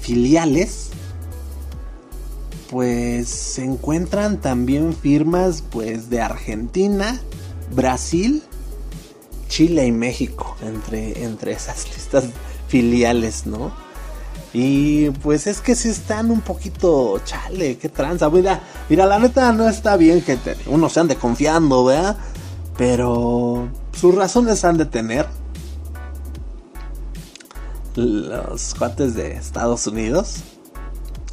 filiales, 0.03 0.91
pues 2.71 3.29
se 3.29 3.65
encuentran 3.65 4.41
también 4.41 4.95
firmas, 4.95 5.63
pues, 5.63 6.11
de 6.11 6.21
Argentina, 6.21 7.21
Brasil, 7.75 8.43
Chile 9.49 9.87
y 9.87 9.93
México, 9.93 10.57
entre, 10.63 11.25
entre 11.25 11.53
esas 11.53 11.89
listas 11.95 12.25
filiales, 12.69 13.47
¿no? 13.47 13.73
Y 14.55 15.11
pues 15.11 15.47
es 15.47 15.63
que 15.63 15.75
si 15.75 15.89
están 15.89 16.31
un 16.31 16.43
poquito 16.43 17.19
chale, 17.25 17.79
qué 17.79 17.89
tranza. 17.89 18.29
Mira, 18.29 18.61
mira, 18.91 19.07
la 19.07 19.19
neta 19.19 19.51
no 19.53 19.67
está 19.67 19.97
bien 19.97 20.21
que 20.21 20.39
uno 20.67 20.91
se 20.91 21.01
ande 21.01 21.17
confiando, 21.17 21.85
¿verdad? 21.85 22.19
Pero 22.77 23.69
sus 23.93 24.15
razones 24.15 24.65
han 24.65 24.77
de 24.77 24.85
tener 24.85 25.27
los 27.95 28.75
cuates 28.75 29.15
de 29.15 29.33
Estados 29.33 29.87
Unidos. 29.87 30.37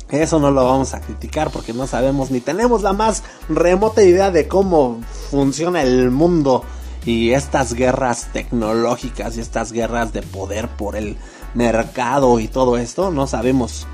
Eso 0.10 0.40
no 0.40 0.50
lo 0.50 0.66
vamos 0.66 0.94
a 0.94 1.02
criticar 1.02 1.52
porque 1.52 1.74
no 1.74 1.86
sabemos 1.86 2.32
ni 2.32 2.40
tenemos 2.40 2.82
la 2.82 2.94
más 2.94 3.24
remota 3.48 4.04
idea 4.04 4.32
de 4.32 4.48
cómo 4.48 5.00
funciona 5.30 5.84
el 5.84 6.10
mundo 6.10 6.64
y 7.06 7.32
estas 7.32 7.74
guerras 7.74 8.28
tecnológicas 8.34 9.38
y 9.38 9.42
estas 9.42 9.72
guerras 9.72 10.12
de 10.12 10.22
poder 10.22 10.68
por 10.68 10.96
el 10.96 11.16
mercado 11.54 12.40
y 12.40 12.48
todo 12.48 12.78
esto, 12.78 13.12
no 13.12 13.28
sabemos. 13.28 13.88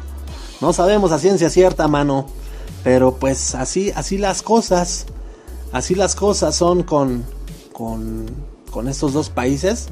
No 0.62 0.74
sabemos 0.74 1.12
a 1.12 1.20
ciencia 1.20 1.50
cierta, 1.50 1.88
mano. 1.88 2.28
Pero 2.84 3.16
pues 3.16 3.56
así, 3.56 3.92
así 3.96 4.18
las 4.18 4.42
cosas. 4.42 5.06
Así 5.72 5.96
las 5.96 6.16
cosas 6.16 6.56
son 6.56 6.84
con, 6.84 7.26
con, 7.74 8.26
con 8.72 8.88
estos 8.88 9.14
dos 9.14 9.30
países. 9.30 9.88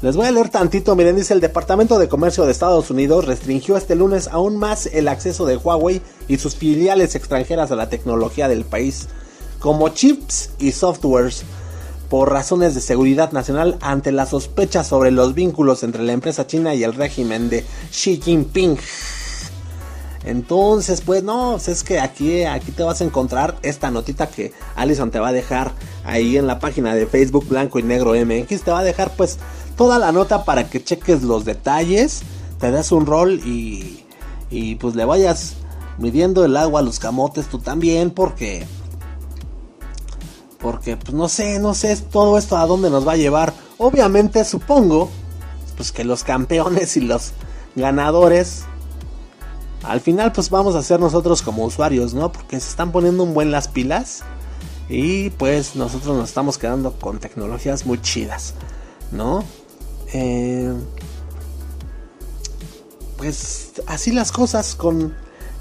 Les 0.00 0.14
voy 0.14 0.26
a 0.26 0.30
leer 0.30 0.48
tantito, 0.48 0.94
miren, 0.94 1.16
dice 1.16 1.34
el 1.34 1.40
Departamento 1.40 1.98
de 1.98 2.08
Comercio 2.08 2.44
de 2.44 2.52
Estados 2.52 2.88
Unidos 2.88 3.24
restringió 3.24 3.76
este 3.76 3.96
lunes 3.96 4.28
aún 4.28 4.56
más 4.56 4.86
el 4.86 5.08
acceso 5.08 5.44
de 5.44 5.56
Huawei 5.56 6.00
y 6.28 6.38
sus 6.38 6.54
filiales 6.54 7.16
extranjeras 7.16 7.72
a 7.72 7.76
la 7.76 7.88
tecnología 7.88 8.46
del 8.46 8.64
país, 8.64 9.08
como 9.58 9.88
chips 9.88 10.50
y 10.60 10.70
softwares 10.70 11.42
por 12.08 12.30
razones 12.30 12.76
de 12.76 12.80
seguridad 12.80 13.32
nacional 13.32 13.76
ante 13.80 14.12
la 14.12 14.26
sospecha 14.26 14.84
sobre 14.84 15.10
los 15.10 15.34
vínculos 15.34 15.82
entre 15.82 16.04
la 16.04 16.12
empresa 16.12 16.46
china 16.46 16.76
y 16.76 16.84
el 16.84 16.94
régimen 16.94 17.50
de 17.50 17.64
Xi 17.90 18.20
Jinping. 18.22 18.78
Entonces, 20.24 21.00
pues 21.00 21.22
no, 21.22 21.52
pues, 21.52 21.68
es 21.68 21.82
que 21.82 21.98
aquí, 21.98 22.44
aquí 22.44 22.70
te 22.70 22.82
vas 22.82 23.00
a 23.00 23.04
encontrar 23.04 23.56
esta 23.62 23.90
notita 23.90 24.28
que 24.28 24.52
Alison 24.76 25.10
te 25.10 25.18
va 25.18 25.28
a 25.28 25.32
dejar 25.32 25.72
ahí 26.04 26.36
en 26.36 26.46
la 26.46 26.58
página 26.58 26.94
de 26.94 27.06
Facebook 27.06 27.48
Blanco 27.48 27.78
y 27.78 27.82
Negro 27.82 28.12
MX. 28.12 28.62
Te 28.62 28.70
va 28.70 28.80
a 28.80 28.84
dejar 28.84 29.10
pues 29.16 29.38
toda 29.78 29.98
la 29.98 30.12
nota 30.12 30.44
para 30.44 30.68
que 30.68 30.84
cheques 30.84 31.22
los 31.22 31.46
detalles, 31.46 32.20
te 32.60 32.70
des 32.70 32.92
un 32.92 33.06
rol 33.06 33.40
y, 33.46 34.04
y 34.50 34.74
pues 34.74 34.94
le 34.94 35.06
vayas 35.06 35.54
midiendo 35.96 36.44
el 36.44 36.56
agua 36.58 36.80
a 36.80 36.82
los 36.82 36.98
camotes 36.98 37.48
tú 37.48 37.58
también 37.58 38.10
porque 38.10 38.66
porque, 40.58 40.96
pues 40.96 41.14
no 41.14 41.28
sé, 41.28 41.58
no 41.60 41.72
sé 41.72 41.96
todo 41.96 42.36
esto 42.36 42.56
a 42.56 42.66
dónde 42.66 42.90
nos 42.90 43.06
va 43.06 43.12
a 43.12 43.16
llevar. 43.16 43.54
Obviamente 43.78 44.44
supongo, 44.44 45.08
pues 45.76 45.92
que 45.92 46.04
los 46.04 46.24
campeones 46.24 46.96
y 46.96 47.00
los 47.00 47.32
ganadores, 47.76 48.64
al 49.84 50.00
final 50.00 50.32
pues 50.32 50.50
vamos 50.50 50.74
a 50.74 50.82
ser 50.82 50.98
nosotros 50.98 51.42
como 51.42 51.64
usuarios, 51.64 52.12
¿no? 52.12 52.32
Porque 52.32 52.58
se 52.58 52.70
están 52.70 52.90
poniendo 52.90 53.22
un 53.22 53.34
buen 53.34 53.52
las 53.52 53.68
pilas. 53.68 54.24
Y 54.88 55.30
pues 55.30 55.76
nosotros 55.76 56.16
nos 56.16 56.28
estamos 56.28 56.58
quedando 56.58 56.92
con 56.92 57.20
tecnologías 57.20 57.86
muy 57.86 58.00
chidas, 58.00 58.54
¿no? 59.12 59.44
Eh, 60.12 60.72
pues 63.16 63.72
así 63.86 64.12
las 64.12 64.32
cosas 64.32 64.74
con 64.74 65.14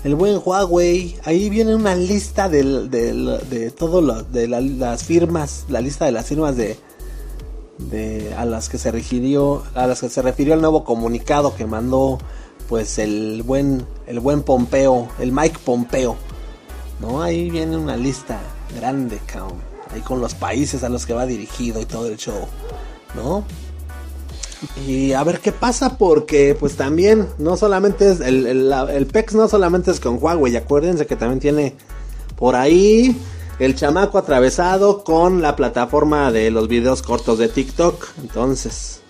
el 0.03 0.15
buen 0.15 0.39
Huawei. 0.43 1.17
Ahí 1.25 1.49
viene 1.49 1.75
una 1.75 1.95
lista 1.95 2.49
de, 2.49 3.73
todo 3.77 4.01
las 4.01 5.03
firmas, 5.03 5.65
la 5.69 5.81
lista 5.81 6.05
de 6.05 6.11
las 6.11 6.25
firmas 6.27 6.55
de, 6.55 6.77
a 8.37 8.45
las 8.45 8.69
que 8.69 8.77
se 8.77 8.91
refirió, 8.91 9.63
a 9.73 9.87
las 9.87 10.01
que 10.01 10.09
se 10.09 10.21
refirió 10.21 10.53
el 10.53 10.61
nuevo 10.61 10.83
comunicado 10.83 11.55
que 11.55 11.65
mandó 11.65 12.19
pues 12.69 12.99
el 12.99 13.43
buen 13.43 13.85
el 14.07 14.19
buen 14.19 14.43
Pompeo, 14.43 15.09
el 15.19 15.31
Mike 15.31 15.59
Pompeo. 15.65 16.15
¿No? 16.99 17.21
Ahí 17.21 17.49
viene 17.49 17.77
una 17.77 17.95
lista 17.95 18.39
grande. 18.75 19.19
Ahí 19.93 20.01
con 20.01 20.19
los 20.19 20.33
países 20.33 20.83
a 20.83 20.89
los 20.89 21.05
que 21.05 21.13
va 21.13 21.25
dirigido 21.25 21.79
y 21.79 21.85
todo 21.85 22.07
el 22.07 22.17
show, 22.17 22.47
¿no? 23.15 23.45
Y 24.87 25.13
a 25.13 25.23
ver 25.23 25.39
qué 25.39 25.51
pasa, 25.51 25.97
porque 25.97 26.55
pues 26.59 26.75
también 26.75 27.27
no 27.37 27.57
solamente 27.57 28.11
es 28.11 28.19
el, 28.21 28.45
el, 28.45 29.07
PEX, 29.07 29.35
no 29.35 29.47
solamente 29.47 29.91
es 29.91 29.99
con 29.99 30.17
Huawei, 30.21 30.55
acuérdense 30.55 31.05
que 31.05 31.15
también 31.15 31.39
tiene 31.39 31.75
por 32.35 32.55
ahí 32.55 33.19
el 33.59 33.75
chamaco 33.75 34.17
atravesado 34.17 35.03
con 35.03 35.41
la 35.41 35.55
plataforma 35.55 36.31
de 36.31 36.51
los 36.51 36.67
videos 36.67 37.01
cortos 37.01 37.37
de 37.39 37.49
TikTok. 37.49 38.07
Entonces, 38.21 39.01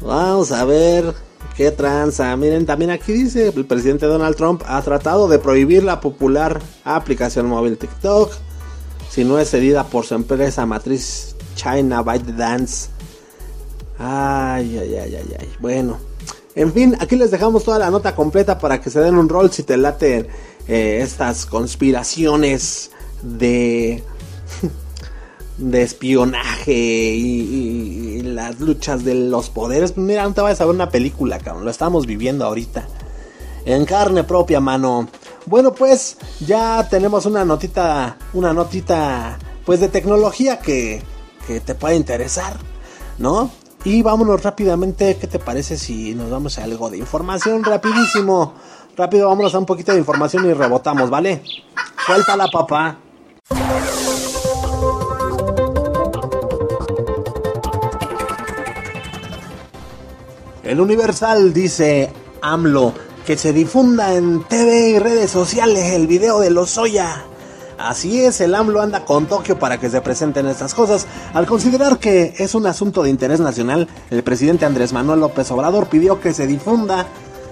vamos 0.00 0.52
a 0.52 0.64
ver 0.64 1.14
qué 1.56 1.70
tranza. 1.70 2.34
Miren, 2.36 2.66
también 2.66 2.90
aquí 2.90 3.12
dice, 3.12 3.52
el 3.54 3.66
presidente 3.66 4.06
Donald 4.06 4.36
Trump 4.36 4.62
ha 4.66 4.80
tratado 4.82 5.28
de 5.28 5.38
prohibir 5.38 5.84
la 5.84 6.00
popular 6.00 6.60
aplicación 6.84 7.46
móvil 7.46 7.76
TikTok 7.76 8.32
si 9.10 9.24
no 9.24 9.38
es 9.38 9.50
cedida 9.50 9.84
por 9.84 10.04
su 10.04 10.14
empresa 10.14 10.66
matriz 10.66 11.34
China 11.54 12.02
ByteDance 12.02 12.97
Ay, 13.98 14.78
ay, 14.78 14.94
ay, 14.96 15.14
ay, 15.16 15.36
ay. 15.40 15.48
Bueno. 15.60 15.98
En 16.54 16.72
fin, 16.72 16.96
aquí 16.98 17.14
les 17.14 17.30
dejamos 17.30 17.62
toda 17.62 17.78
la 17.78 17.88
nota 17.88 18.16
completa 18.16 18.58
para 18.58 18.80
que 18.80 18.90
se 18.90 18.98
den 18.98 19.16
un 19.16 19.28
rol 19.28 19.52
si 19.52 19.62
te 19.62 19.76
laten 19.76 20.26
eh, 20.66 21.00
estas 21.04 21.46
conspiraciones 21.46 22.90
de, 23.22 24.02
de 25.58 25.82
espionaje 25.82 26.74
y, 26.74 28.22
las 28.22 28.60
luchas 28.60 29.04
de 29.04 29.14
los 29.14 29.50
poderes. 29.50 29.96
Mira, 29.96 30.24
no 30.24 30.34
te 30.34 30.40
vayas 30.40 30.60
a 30.60 30.66
ver 30.66 30.74
una 30.74 30.90
película, 30.90 31.38
cabrón. 31.38 31.64
Lo 31.64 31.70
estamos 31.70 32.06
viviendo 32.06 32.44
ahorita. 32.44 32.88
En 33.64 33.84
carne 33.84 34.24
propia, 34.24 34.60
mano. 34.60 35.08
Bueno, 35.46 35.72
pues 35.72 36.16
ya 36.40 36.88
tenemos 36.88 37.24
una 37.26 37.44
notita, 37.44 38.16
una 38.32 38.52
notita, 38.52 39.38
pues 39.64 39.80
de 39.80 39.88
tecnología 39.88 40.58
que, 40.58 41.02
que 41.46 41.60
te 41.60 41.74
puede 41.74 41.96
interesar, 41.96 42.56
¿no? 43.18 43.50
Y 43.84 44.02
vámonos 44.02 44.42
rápidamente, 44.42 45.16
¿qué 45.16 45.26
te 45.26 45.38
parece 45.38 45.76
si 45.76 46.14
nos 46.14 46.30
damos 46.30 46.58
algo 46.58 46.90
de 46.90 46.98
información 46.98 47.64
rapidísimo? 47.64 48.54
Rápido, 48.96 49.28
vámonos 49.28 49.54
a 49.54 49.58
un 49.58 49.66
poquito 49.66 49.92
de 49.92 49.98
información 49.98 50.44
y 50.46 50.52
rebotamos, 50.52 51.08
¿vale? 51.08 51.42
Suéltala, 52.04 52.48
papá. 52.48 52.98
El 60.64 60.80
Universal 60.80 61.54
dice 61.54 62.12
AMLO 62.42 62.92
que 63.24 63.38
se 63.38 63.52
difunda 63.52 64.14
en 64.14 64.42
TV 64.44 64.90
y 64.90 64.98
redes 64.98 65.30
sociales 65.30 65.92
el 65.92 66.06
video 66.06 66.40
de 66.40 66.50
los 66.50 66.70
Soya. 66.70 67.24
Así 67.78 68.24
es, 68.24 68.40
el 68.40 68.56
AMLO 68.56 68.80
anda 68.80 69.04
con 69.04 69.26
Tokio 69.26 69.56
para 69.56 69.78
que 69.78 69.88
se 69.88 70.00
presenten 70.00 70.48
estas 70.48 70.74
cosas. 70.74 71.06
Al 71.32 71.46
considerar 71.46 71.98
que 71.98 72.34
es 72.38 72.56
un 72.56 72.66
asunto 72.66 73.04
de 73.04 73.10
interés 73.10 73.38
nacional, 73.38 73.86
el 74.10 74.24
presidente 74.24 74.66
Andrés 74.66 74.92
Manuel 74.92 75.20
López 75.20 75.48
Obrador 75.52 75.86
pidió 75.86 76.20
que 76.20 76.34
se 76.34 76.48
difunda, 76.48 77.06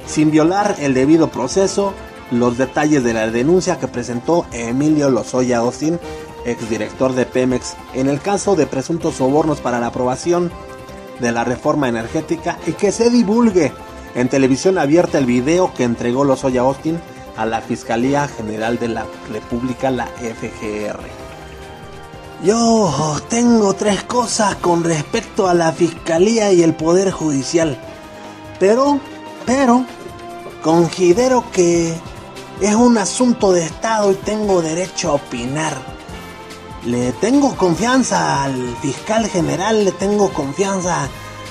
sin 0.04 0.32
violar 0.32 0.74
el 0.80 0.94
debido 0.94 1.28
proceso, 1.28 1.94
los 2.32 2.58
detalles 2.58 3.04
de 3.04 3.14
la 3.14 3.30
denuncia 3.30 3.78
que 3.78 3.86
presentó 3.86 4.46
Emilio 4.50 5.10
Lozoya 5.10 5.58
Austin, 5.58 6.00
exdirector 6.44 7.14
de 7.14 7.24
Pemex, 7.24 7.76
en 7.94 8.08
el 8.08 8.20
caso 8.20 8.56
de 8.56 8.66
presuntos 8.66 9.14
sobornos 9.14 9.60
para 9.60 9.78
la 9.78 9.88
aprobación 9.88 10.50
de 11.20 11.30
la 11.30 11.44
reforma 11.44 11.88
energética 11.88 12.58
y 12.66 12.72
que 12.72 12.90
se 12.90 13.10
divulgue 13.10 13.72
en 14.16 14.28
televisión 14.28 14.76
abierta 14.76 15.18
el 15.18 15.26
video 15.26 15.72
que 15.72 15.84
entregó 15.84 16.24
Lozoya 16.24 16.62
Austin 16.62 16.98
a 17.36 17.46
la 17.46 17.60
Fiscalía 17.60 18.28
General 18.28 18.78
de 18.78 18.88
la 18.88 19.06
República, 19.30 19.90
la 19.90 20.06
FGR. 20.06 21.00
Yo 22.44 23.18
tengo 23.28 23.74
tres 23.74 24.02
cosas 24.02 24.56
con 24.56 24.84
respecto 24.84 25.48
a 25.48 25.54
la 25.54 25.72
Fiscalía 25.72 26.52
y 26.52 26.62
el 26.62 26.74
Poder 26.74 27.10
Judicial. 27.10 27.78
Pero, 28.58 29.00
pero, 29.46 29.84
considero 30.62 31.44
que 31.52 31.94
Es 32.58 32.74
un 32.74 32.96
asunto 32.96 33.52
de 33.52 33.66
Estado 33.66 34.12
y 34.12 34.14
tengo 34.14 34.62
derecho 34.62 35.10
a 35.10 35.14
opinar. 35.14 35.74
Le 36.86 37.12
tengo 37.12 37.54
confianza 37.54 38.44
al 38.44 38.74
fiscal 38.80 39.28
general, 39.28 39.84
le 39.84 39.92
tengo 39.92 40.32
confianza 40.32 41.06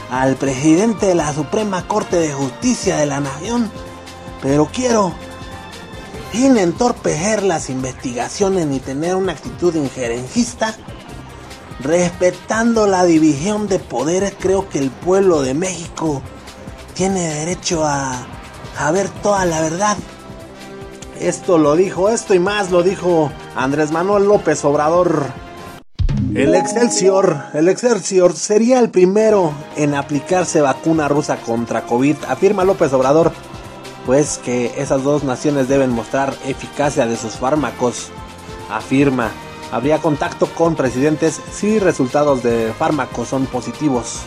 al 0.09 0.35
presidente 0.35 1.05
de 1.05 1.13
la 1.13 1.31
Suprema 1.31 1.87
Corte 1.87 2.15
de 2.15 2.33
Justicia 2.33 2.97
de 2.97 3.05
la 3.05 3.19
Nación, 3.19 3.69
pero 4.41 4.67
quiero 4.73 5.13
sin 6.35 6.57
entorpecer 6.57 7.43
las 7.43 7.69
investigaciones 7.69 8.67
ni 8.67 8.79
tener 8.79 9.15
una 9.15 9.31
actitud 9.31 9.73
injerencista, 9.73 10.75
respetando 11.79 12.87
la 12.87 13.05
división 13.05 13.69
de 13.69 13.79
poderes, 13.79 14.33
creo 14.37 14.67
que 14.67 14.79
el 14.79 14.91
pueblo 14.91 15.43
de 15.43 15.53
México 15.53 16.21
tiene 16.93 17.21
derecho 17.21 17.85
a 17.85 18.27
saber 18.77 19.07
toda 19.23 19.45
la 19.45 19.61
verdad. 19.61 19.95
Esto 21.21 21.57
lo 21.57 21.77
dijo, 21.77 22.09
esto 22.09 22.33
y 22.33 22.39
más 22.39 22.69
lo 22.69 22.83
dijo 22.83 23.31
Andrés 23.55 23.91
Manuel 23.91 24.25
López 24.25 24.65
Obrador. 24.65 25.27
El 26.33 26.53
Excelsior, 26.53 27.43
el 27.53 27.69
Excelsior 27.69 28.33
sería 28.33 28.79
el 28.79 28.89
primero 28.89 29.53
en 29.77 29.95
aplicarse 29.95 30.59
vacuna 30.59 31.07
rusa 31.07 31.37
contra 31.37 31.85
COVID, 31.85 32.17
afirma 32.27 32.65
López 32.65 32.91
Obrador, 32.91 33.31
pues 34.05 34.37
que 34.37 34.73
esas 34.77 35.03
dos 35.03 35.23
naciones 35.23 35.67
deben 35.67 35.91
mostrar 35.91 36.35
eficacia 36.45 37.05
de 37.05 37.17
sus 37.17 37.33
fármacos, 37.33 38.09
afirma. 38.69 39.31
Habría 39.71 39.97
contacto 39.97 40.47
con 40.47 40.75
presidentes 40.75 41.41
si 41.51 41.79
resultados 41.79 42.43
de 42.43 42.71
fármacos 42.77 43.29
son 43.29 43.45
positivos. 43.47 44.21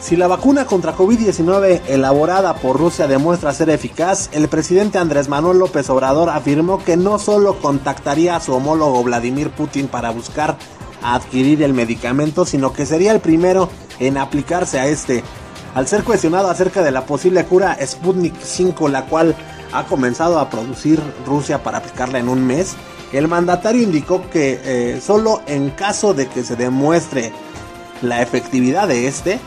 Si 0.00 0.16
la 0.16 0.26
vacuna 0.26 0.64
contra 0.64 0.96
COVID-19 0.96 1.82
elaborada 1.86 2.54
por 2.54 2.76
Rusia 2.76 3.06
demuestra 3.06 3.52
ser 3.52 3.70
eficaz, 3.70 4.30
el 4.32 4.48
presidente 4.48 4.98
Andrés 4.98 5.28
Manuel 5.28 5.58
López 5.58 5.88
Obrador 5.90 6.30
afirmó 6.30 6.82
que 6.82 6.96
no 6.96 7.18
solo 7.18 7.58
contactaría 7.60 8.34
a 8.34 8.40
su 8.40 8.54
homólogo 8.54 9.04
Vladimir 9.04 9.50
Putin 9.50 9.88
para 9.88 10.10
buscar 10.10 10.56
adquirir 11.02 11.62
el 11.62 11.74
medicamento, 11.74 12.44
sino 12.44 12.72
que 12.72 12.86
sería 12.86 13.12
el 13.12 13.20
primero 13.20 13.68
en 14.00 14.16
aplicarse 14.16 14.80
a 14.80 14.86
este. 14.86 15.22
Al 15.74 15.86
ser 15.86 16.02
cuestionado 16.02 16.50
acerca 16.50 16.82
de 16.82 16.90
la 16.90 17.06
posible 17.06 17.44
cura 17.44 17.78
Sputnik 17.84 18.34
5, 18.42 18.88
la 18.88 19.06
cual 19.06 19.36
ha 19.72 19.84
comenzado 19.84 20.40
a 20.40 20.50
producir 20.50 21.00
Rusia 21.26 21.62
para 21.62 21.78
aplicarla 21.78 22.18
en 22.18 22.28
un 22.28 22.44
mes, 22.44 22.74
el 23.12 23.28
mandatario 23.28 23.82
indicó 23.82 24.28
que 24.30 24.60
eh, 24.64 25.00
solo 25.00 25.42
en 25.46 25.70
caso 25.70 26.12
de 26.12 26.28
que 26.28 26.42
se 26.42 26.56
demuestre 26.56 27.32
la 28.02 28.20
efectividad 28.20 28.88
de 28.88 29.06
este, 29.06 29.38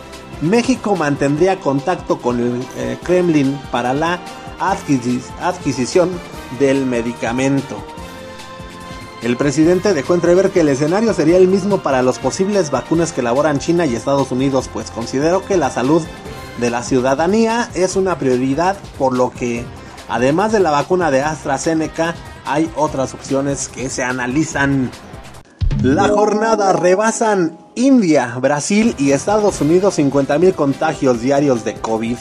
México 0.42 0.96
mantendría 0.96 1.60
contacto 1.60 2.20
con 2.20 2.40
el 2.40 2.62
eh, 2.78 2.98
Kremlin 3.04 3.60
para 3.72 3.94
la 3.94 4.20
adquisición 4.60 6.10
del 6.60 6.86
medicamento. 6.86 7.93
El 9.24 9.38
presidente 9.38 9.94
dejó 9.94 10.16
entrever 10.16 10.52
que 10.52 10.60
el 10.60 10.68
escenario 10.68 11.14
sería 11.14 11.38
el 11.38 11.48
mismo 11.48 11.78
para 11.78 12.02
los 12.02 12.20
posibles 12.20 12.72
vacunas 12.72 13.14
que 13.14 13.22
elaboran 13.22 13.58
China 13.58 13.86
y 13.86 13.96
Estados 13.96 14.34
Unidos, 14.34 14.70
pues 14.72 14.92
consideró 14.92 15.46
que 15.46 15.56
la 15.56 15.72
salud 15.72 16.02
de 16.60 16.70
la 16.70 16.84
ciudadanía 16.84 17.70
es 17.74 17.96
una 17.96 18.18
prioridad, 18.20 18.76
por 19.00 19.16
lo 19.16 19.32
que 19.32 19.64
además 20.10 20.52
de 20.52 20.60
la 20.60 20.72
vacuna 20.72 21.10
de 21.10 21.22
AstraZeneca 21.22 22.16
hay 22.46 22.70
otras 22.76 23.14
opciones 23.14 23.70
que 23.70 23.90
se 23.90 24.04
analizan. 24.04 24.92
La 25.82 26.10
jornada 26.10 26.74
rebasan 26.74 27.58
India, 27.76 28.36
Brasil 28.42 28.94
y 28.98 29.12
Estados 29.12 29.62
Unidos 29.62 30.00
50.000 30.00 30.54
contagios 30.54 31.22
diarios 31.22 31.64
de 31.64 31.76
COVID. 31.76 32.18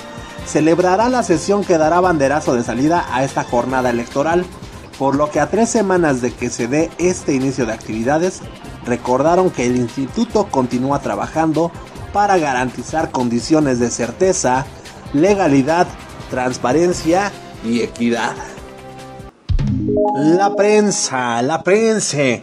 celebrará 0.45 1.07
la 1.07 1.23
sesión 1.23 1.63
que 1.63 1.77
dará 1.77 2.01
banderazo 2.01 2.53
de 2.53 2.63
salida 2.63 3.05
a 3.13 3.23
esta 3.23 3.45
jornada 3.45 3.91
electoral, 3.91 4.45
por 4.99 5.15
lo 5.15 5.31
que 5.31 5.39
a 5.39 5.49
tres 5.49 5.69
semanas 5.69 6.19
de 6.19 6.33
que 6.33 6.49
se 6.49 6.67
dé 6.67 6.91
este 6.97 7.33
inicio 7.33 7.65
de 7.65 7.71
actividades, 7.71 8.41
recordaron 8.85 9.49
que 9.49 9.65
el 9.65 9.75
instituto 9.75 10.47
continúa 10.51 10.99
trabajando 10.99 11.71
para 12.13 12.37
garantizar 12.37 13.11
condiciones 13.11 13.79
de 13.79 13.89
certeza, 13.89 14.65
legalidad, 15.13 15.87
transparencia 16.29 17.31
y 17.63 17.81
equidad. 17.81 18.33
La 20.15 20.55
prensa, 20.55 21.41
la 21.41 21.63
prensa. 21.63 22.41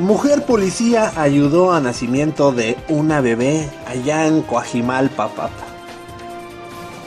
Mujer 0.00 0.46
policía 0.46 1.12
ayudó 1.16 1.72
a 1.72 1.80
nacimiento 1.80 2.52
de 2.52 2.78
una 2.88 3.20
bebé 3.20 3.68
allá 3.86 4.26
en 4.26 4.42
Coajimalpa, 4.42 5.28
papá. 5.28 5.50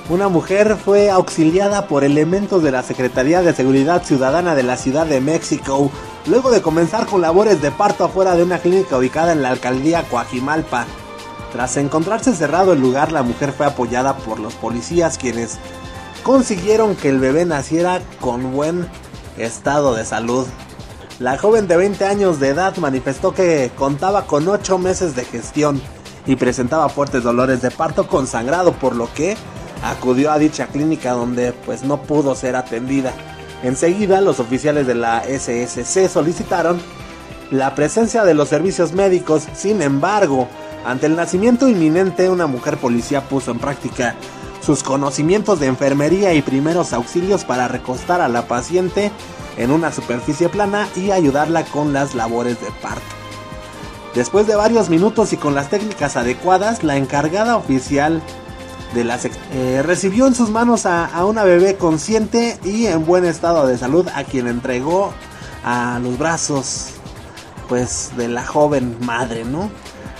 Una 0.07 0.29
mujer 0.29 0.75
fue 0.75 1.09
auxiliada 1.09 1.87
por 1.87 2.03
elementos 2.03 2.61
de 2.61 2.71
la 2.71 2.83
Secretaría 2.83 3.41
de 3.41 3.55
Seguridad 3.55 4.03
Ciudadana 4.03 4.53
de 4.53 4.61
la 4.61 4.77
Ciudad 4.77 5.07
de 5.07 5.19
México 5.19 5.89
luego 6.27 6.51
de 6.51 6.61
comenzar 6.61 7.05
con 7.05 7.21
labores 7.21 7.61
de 7.61 7.71
parto 7.71 8.05
afuera 8.05 8.35
de 8.35 8.43
una 8.43 8.59
clínica 8.59 8.97
ubicada 8.97 9.31
en 9.31 9.41
la 9.41 9.49
alcaldía 9.49 10.03
Coajimalpa. 10.03 10.85
Tras 11.51 11.77
encontrarse 11.77 12.35
cerrado 12.35 12.73
el 12.73 12.81
lugar, 12.81 13.11
la 13.11 13.23
mujer 13.23 13.53
fue 13.53 13.65
apoyada 13.65 14.17
por 14.17 14.39
los 14.39 14.53
policías 14.55 15.17
quienes 15.17 15.57
consiguieron 16.23 16.95
que 16.95 17.09
el 17.09 17.19
bebé 17.19 17.45
naciera 17.45 18.01
con 18.19 18.51
buen 18.51 18.87
estado 19.37 19.93
de 19.93 20.05
salud. 20.05 20.47
La 21.19 21.37
joven 21.37 21.67
de 21.67 21.77
20 21.77 22.03
años 22.05 22.39
de 22.39 22.49
edad 22.49 22.75
manifestó 22.77 23.33
que 23.33 23.71
contaba 23.77 24.25
con 24.25 24.47
8 24.47 24.77
meses 24.79 25.15
de 25.15 25.23
gestión 25.23 25.81
y 26.25 26.35
presentaba 26.35 26.89
fuertes 26.89 27.23
dolores 27.23 27.61
de 27.61 27.71
parto 27.71 28.07
con 28.07 28.27
sangrado, 28.27 28.73
por 28.73 28.95
lo 28.95 29.13
que 29.13 29.37
acudió 29.83 30.31
a 30.31 30.39
dicha 30.39 30.67
clínica 30.67 31.11
donde 31.11 31.53
pues 31.53 31.83
no 31.83 32.01
pudo 32.01 32.35
ser 32.35 32.55
atendida. 32.55 33.13
Enseguida 33.65 34.21
los 34.21 34.39
oficiales 34.39 34.87
de 34.87 34.95
la 34.95 35.23
SSC 35.23 36.07
solicitaron 36.07 36.79
la 37.51 37.75
presencia 37.75 38.23
de 38.23 38.33
los 38.33 38.49
servicios 38.49 38.93
médicos, 38.93 39.43
sin 39.53 39.81
embargo, 39.81 40.47
Ante 40.85 41.07
el 41.07 41.15
nacimiento 41.15 41.67
inminente, 41.67 42.29
una 42.29 42.45
mujer 42.45 42.77
policía 42.77 43.27
puso 43.27 43.49
en 43.49 43.57
práctica 43.57 44.13
sus 44.61 44.83
conocimientos 44.83 45.59
de 45.59 45.65
enfermería 45.65 46.35
y 46.35 46.43
primeros 46.43 46.93
auxilios 46.93 47.43
para 47.43 47.67
recostar 47.67 48.21
a 48.21 48.29
la 48.29 48.47
paciente 48.47 49.11
en 49.57 49.71
una 49.71 49.91
superficie 49.91 50.47
plana 50.47 50.87
y 50.95 51.09
ayudarla 51.09 51.65
con 51.65 51.91
las 51.91 52.13
labores 52.13 52.61
de 52.61 52.67
parto. 52.83 53.01
Después 54.13 54.45
de 54.45 54.55
varios 54.55 54.89
minutos 54.89 55.33
y 55.33 55.37
con 55.37 55.55
las 55.55 55.71
técnicas 55.71 56.17
adecuadas, 56.17 56.83
la 56.83 56.97
encargada 56.97 57.57
oficial 57.57 58.21
de 58.93 59.03
la 59.03 59.19
eh, 59.51 59.81
recibió 59.83 60.27
en 60.27 60.35
sus 60.35 60.49
manos 60.49 60.85
a, 60.85 61.05
a, 61.05 61.25
una 61.25 61.43
bebé 61.43 61.75
consciente 61.75 62.57
y 62.63 62.85
en 62.85 63.05
buen 63.05 63.25
estado 63.25 63.67
de 63.67 63.77
salud 63.77 64.07
a 64.13 64.23
quien 64.23 64.47
entregó 64.47 65.13
a 65.63 65.99
los 66.01 66.17
brazos 66.17 66.91
pues 67.67 68.11
de 68.15 68.27
la 68.27 68.45
joven 68.45 68.97
madre, 69.01 69.43
¿no? 69.43 69.69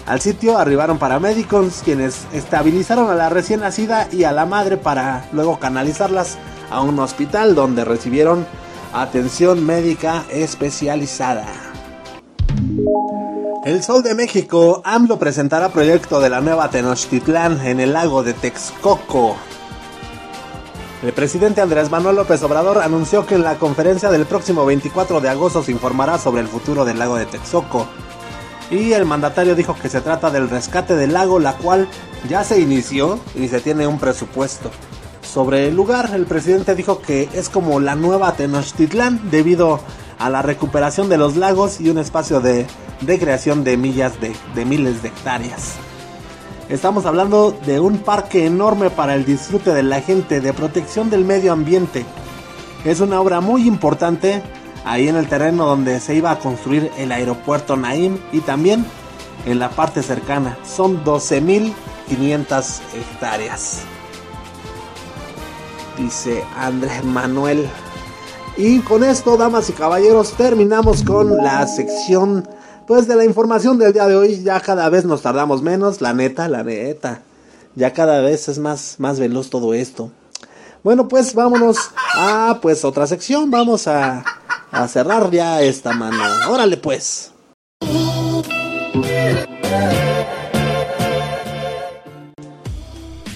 Al 0.05 0.21
sitio 0.21 0.57
arribaron 0.57 0.99
paramédicos 0.99 1.81
quienes 1.83 2.27
estabilizaron 2.31 3.09
a 3.09 3.15
la 3.15 3.29
recién 3.29 3.61
nacida 3.61 4.07
y 4.11 4.23
a 4.23 4.31
la 4.31 4.45
madre 4.45 4.77
para 4.77 5.27
luego 5.31 5.59
canalizarlas 5.59 6.37
a 6.69 6.81
un 6.81 6.99
hospital 6.99 7.55
donde 7.55 7.85
recibieron 7.85 8.45
atención 8.93 9.65
médica 9.65 10.23
especializada. 10.29 11.45
El 13.65 13.81
Sol 13.81 14.03
de 14.03 14.13
México, 14.13 14.83
AMLO 14.85 15.17
presentará 15.17 15.69
proyecto 15.69 16.19
de 16.19 16.29
la 16.29 16.39
nueva 16.39 16.69
Tenochtitlán 16.69 17.65
en 17.65 17.79
el 17.79 17.93
lago 17.93 18.21
de 18.21 18.35
Texcoco. 18.35 19.35
El 21.01 21.11
presidente 21.13 21.61
Andrés 21.61 21.89
Manuel 21.89 22.17
López 22.17 22.43
Obrador 22.43 22.77
anunció 22.77 23.25
que 23.25 23.33
en 23.33 23.41
la 23.41 23.55
conferencia 23.55 24.11
del 24.11 24.27
próximo 24.27 24.67
24 24.67 25.19
de 25.19 25.29
agosto 25.29 25.63
se 25.63 25.71
informará 25.71 26.19
sobre 26.19 26.43
el 26.43 26.47
futuro 26.47 26.85
del 26.85 26.99
lago 26.99 27.15
de 27.15 27.25
Texcoco. 27.25 27.87
Y 28.69 28.93
el 28.93 29.05
mandatario 29.05 29.55
dijo 29.55 29.75
que 29.81 29.89
se 29.89 30.01
trata 30.01 30.29
del 30.29 30.47
rescate 30.47 30.95
del 30.95 31.13
lago, 31.13 31.39
la 31.39 31.53
cual 31.53 31.87
ya 32.29 32.43
se 32.43 32.59
inició 32.59 33.19
y 33.33 33.47
se 33.47 33.61
tiene 33.61 33.87
un 33.87 33.97
presupuesto. 33.97 34.69
Sobre 35.23 35.69
el 35.69 35.75
lugar, 35.75 36.11
el 36.13 36.27
presidente 36.27 36.75
dijo 36.75 37.01
que 37.01 37.29
es 37.33 37.49
como 37.49 37.79
la 37.79 37.95
nueva 37.95 38.31
Tenochtitlán 38.33 39.31
debido 39.31 39.73
a 39.73 40.04
la 40.19 40.41
recuperación 40.41 41.09
de 41.09 41.17
los 41.17 41.35
lagos 41.35 41.79
y 41.79 41.89
un 41.89 41.97
espacio 41.97 42.39
de 42.41 42.65
de 43.01 43.19
creación 43.19 43.63
de 43.63 43.77
millas 43.77 44.13
de, 44.19 44.65
miles 44.65 45.01
de 45.01 45.09
hectáreas. 45.09 45.73
Estamos 46.69 47.05
hablando 47.05 47.51
de 47.51 47.79
un 47.79 47.99
parque 47.99 48.45
enorme 48.45 48.89
para 48.89 49.15
el 49.15 49.25
disfrute 49.25 49.73
de 49.73 49.83
la 49.83 50.01
gente, 50.01 50.41
de 50.41 50.53
protección 50.53 51.09
del 51.09 51.23
medio 51.23 51.53
ambiente. 51.53 52.05
Es 52.83 53.01
una 53.01 53.19
obra 53.21 53.41
muy 53.41 53.67
importante 53.67 54.41
ahí 54.83 55.07
en 55.07 55.15
el 55.15 55.27
terreno 55.27 55.65
donde 55.65 55.99
se 55.99 56.15
iba 56.15 56.31
a 56.31 56.39
construir 56.39 56.91
el 56.97 57.11
aeropuerto 57.11 57.75
Naim 57.75 58.17
y 58.31 58.39
también 58.39 58.85
en 59.45 59.59
la 59.59 59.69
parte 59.69 60.01
cercana. 60.01 60.57
Son 60.65 61.03
12.500 61.03 62.79
hectáreas. 62.95 63.81
Dice 65.97 66.43
Andrés 66.57 67.03
Manuel. 67.03 67.69
Y 68.57 68.79
con 68.79 69.03
esto, 69.03 69.35
damas 69.35 69.69
y 69.69 69.73
caballeros, 69.73 70.31
terminamos 70.33 71.03
con 71.03 71.35
la 71.37 71.67
sección 71.67 72.47
pues 72.87 73.07
de 73.07 73.15
la 73.15 73.25
información 73.25 73.79
del 73.79 73.93
día 73.93 74.07
de 74.07 74.15
hoy 74.15 74.43
ya 74.43 74.59
cada 74.59 74.87
vez 74.89 75.05
nos 75.05 75.21
tardamos 75.21 75.61
menos, 75.61 76.01
la 76.01 76.13
neta, 76.13 76.47
la 76.47 76.63
neta. 76.63 77.21
Ya 77.75 77.91
cada 77.93 78.21
vez 78.21 78.47
es 78.47 78.59
más, 78.59 78.95
más 78.99 79.19
veloz 79.19 79.49
todo 79.49 79.73
esto. 79.73 80.11
Bueno, 80.83 81.07
pues 81.07 81.33
vámonos 81.33 81.77
a 82.15 82.59
pues 82.61 82.85
otra 82.85 83.07
sección. 83.07 83.49
Vamos 83.49 83.87
a, 83.87 84.23
a 84.71 84.87
cerrar 84.87 85.31
ya 85.31 85.61
esta 85.61 85.93
mano. 85.93 86.23
Órale 86.49 86.77
pues. 86.77 87.31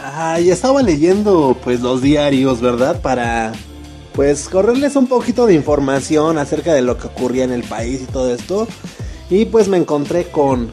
Ay, 0.01 0.51
estaba 0.51 0.83
leyendo 0.83 1.57
pues 1.63 1.81
los 1.81 2.01
diarios, 2.01 2.61
¿verdad? 2.61 3.01
Para 3.01 3.51
pues 4.13 4.49
correrles 4.49 4.95
un 4.95 5.07
poquito 5.07 5.45
de 5.45 5.53
información 5.53 6.37
acerca 6.37 6.73
de 6.73 6.81
lo 6.81 6.97
que 6.97 7.07
ocurría 7.07 7.43
en 7.43 7.51
el 7.51 7.63
país 7.63 8.01
y 8.01 8.05
todo 8.05 8.33
esto. 8.33 8.67
Y 9.29 9.45
pues 9.45 9.67
me 9.67 9.77
encontré 9.77 10.25
con 10.25 10.71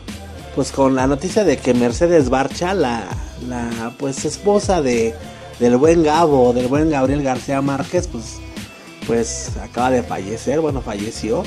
pues 0.55 0.73
con 0.73 0.95
la 0.95 1.07
noticia 1.07 1.45
de 1.45 1.59
que 1.59 1.75
Mercedes 1.75 2.31
Barcha, 2.31 2.73
la, 2.73 3.05
la 3.47 3.93
pues 3.99 4.25
esposa 4.25 4.81
de 4.81 5.15
del 5.61 5.77
buen 5.77 6.03
Gabo, 6.03 6.53
del 6.53 6.67
buen 6.67 6.91
Gabriel 6.91 7.23
García 7.23 7.61
Márquez, 7.61 8.09
pues 8.09 8.37
pues 9.07 9.53
acaba 9.63 9.91
de 9.91 10.03
fallecer, 10.03 10.61
bueno, 10.61 10.81
falleció. 10.81 11.45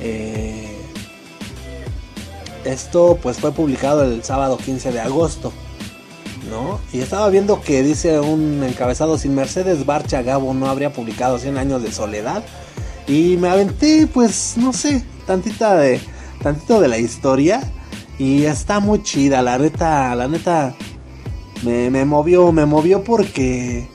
Eh, 0.00 0.76
esto 2.64 3.18
pues 3.22 3.38
fue 3.38 3.52
publicado 3.52 4.04
el 4.04 4.22
sábado 4.22 4.58
15 4.58 4.92
de 4.92 5.00
agosto, 5.00 5.52
¿no? 6.50 6.80
Y 6.92 7.00
estaba 7.00 7.28
viendo 7.28 7.60
que 7.60 7.82
dice 7.82 8.20
un 8.20 8.62
encabezado, 8.64 9.16
sin 9.16 9.34
Mercedes 9.34 9.86
Barcha 9.86 10.22
Gabo 10.22 10.52
no 10.52 10.68
habría 10.68 10.92
publicado 10.92 11.38
100 11.38 11.58
años 11.58 11.82
de 11.82 11.92
soledad. 11.92 12.42
Y 13.06 13.36
me 13.36 13.48
aventé, 13.48 14.06
pues, 14.06 14.54
no 14.56 14.72
sé, 14.72 15.04
tantita 15.26 15.76
de, 15.76 16.00
tantito 16.42 16.80
de 16.80 16.88
la 16.88 16.98
historia. 16.98 17.62
Y 18.18 18.44
está 18.44 18.80
muy 18.80 19.02
chida, 19.02 19.40
la 19.40 19.58
neta, 19.58 20.14
la 20.14 20.28
neta 20.28 20.74
me, 21.62 21.88
me 21.90 22.04
movió, 22.04 22.52
me 22.52 22.66
movió 22.66 23.02
porque 23.02 23.88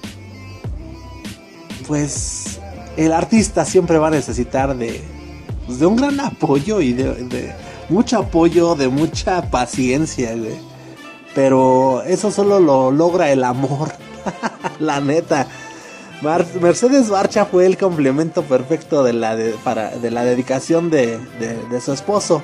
pues 1.88 2.60
el 2.98 3.12
artista 3.12 3.65
siempre 3.65 3.98
va 3.98 4.08
a 4.08 4.12
necesitar 4.12 4.76
de, 4.76 5.02
pues, 5.65 5.80
de 5.80 5.86
un 5.86 5.96
gran 5.96 6.20
apoyo 6.20 6.82
y 6.82 6.94
de, 6.94 7.54
mucho 7.89 8.20
apoyo, 8.20 8.76
de 8.76 8.88
mucha 8.88 9.50
paciencia, 9.50 10.36
Pero 11.36 12.02
eso 12.04 12.32
solo 12.32 12.60
lo 12.60 12.89
logra 12.91 13.30
el 13.32 13.43
amor, 13.43 13.91
la 14.80 15.02
neta. 15.02 15.48
Mercedes 16.62 17.10
Barcha 17.10 17.45
fue 17.45 17.65
el 17.65 17.78
complemento 17.78 18.41
perfecto 18.43 19.04
de 19.04 19.13
la, 19.13 19.38
para, 19.63 19.91
de 19.91 20.10
la 20.12 20.24
dedicación 20.24 20.89
de, 20.89 21.19
su 21.84 21.93
esposo. 21.93 22.41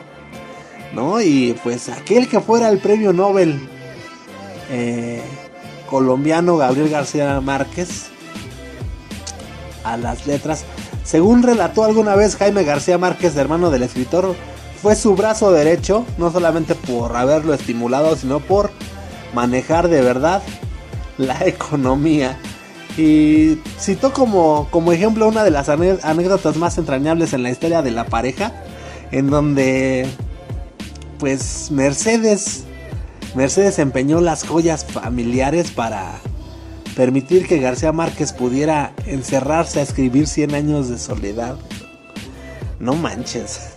¿No? 0.94 1.22
Y 1.22 1.58
pues 1.64 1.88
aquel 1.88 2.28
que 2.28 2.42
fuera 2.42 2.68
el 2.68 2.80
premio 2.80 3.14
Nobel 3.14 3.58
eh, 4.70 5.22
colombiano 5.90 6.58
Gabriel 6.58 6.90
García 6.90 7.40
Márquez 7.40 8.08
a 9.86 9.96
las 9.96 10.28
letras, 10.28 10.66
según 11.06 11.44
relató 11.44 11.86
alguna 11.86 12.16
vez 12.16 12.36
Jaime 12.36 12.66
García 12.66 12.98
Márquez, 12.98 13.38
hermano 13.38 13.72
del 13.72 13.84
escritor, 13.84 14.36
fue 14.82 14.96
su 14.96 15.16
brazo 15.16 15.52
derecho, 15.52 16.06
no 16.18 16.32
solamente 16.32 16.76
por 16.76 17.16
haberlo 17.16 17.54
estimulado, 17.54 18.16
sino 18.16 18.40
por 18.40 18.72
manejar 19.34 19.88
de 19.88 20.02
verdad 20.02 20.42
la 21.18 21.38
economía 21.46 22.38
y 22.98 23.58
citó 23.80 24.12
como, 24.12 24.68
como 24.70 24.92
ejemplo 24.92 25.28
una 25.28 25.44
de 25.44 25.52
las 25.52 25.70
anécdotas 25.70 26.58
más 26.58 26.78
entrañables 26.78 27.34
en 27.34 27.44
la 27.44 27.50
historia 27.50 27.82
de 27.82 27.92
la 27.92 28.06
pareja, 28.06 28.52
en 29.12 29.30
donde 29.30 30.08
pues 31.20 31.72
Mercedes 31.72 32.66
Mercedes 33.36 33.80
empeñó 33.80 34.20
las 34.20 34.46
joyas 34.46 34.86
familiares 34.86 35.72
para 35.72 36.20
permitir 36.98 37.48
que 37.48 37.60
García 37.60 37.94
Márquez 37.94 38.34
pudiera 38.34 38.94
encerrarse 39.06 39.80
a 39.80 39.84
escribir 39.84 40.28
100 40.28 40.54
años 40.54 40.90
de 40.90 40.98
soledad. 40.98 41.56
No 42.82 42.96
manches. 42.96 43.70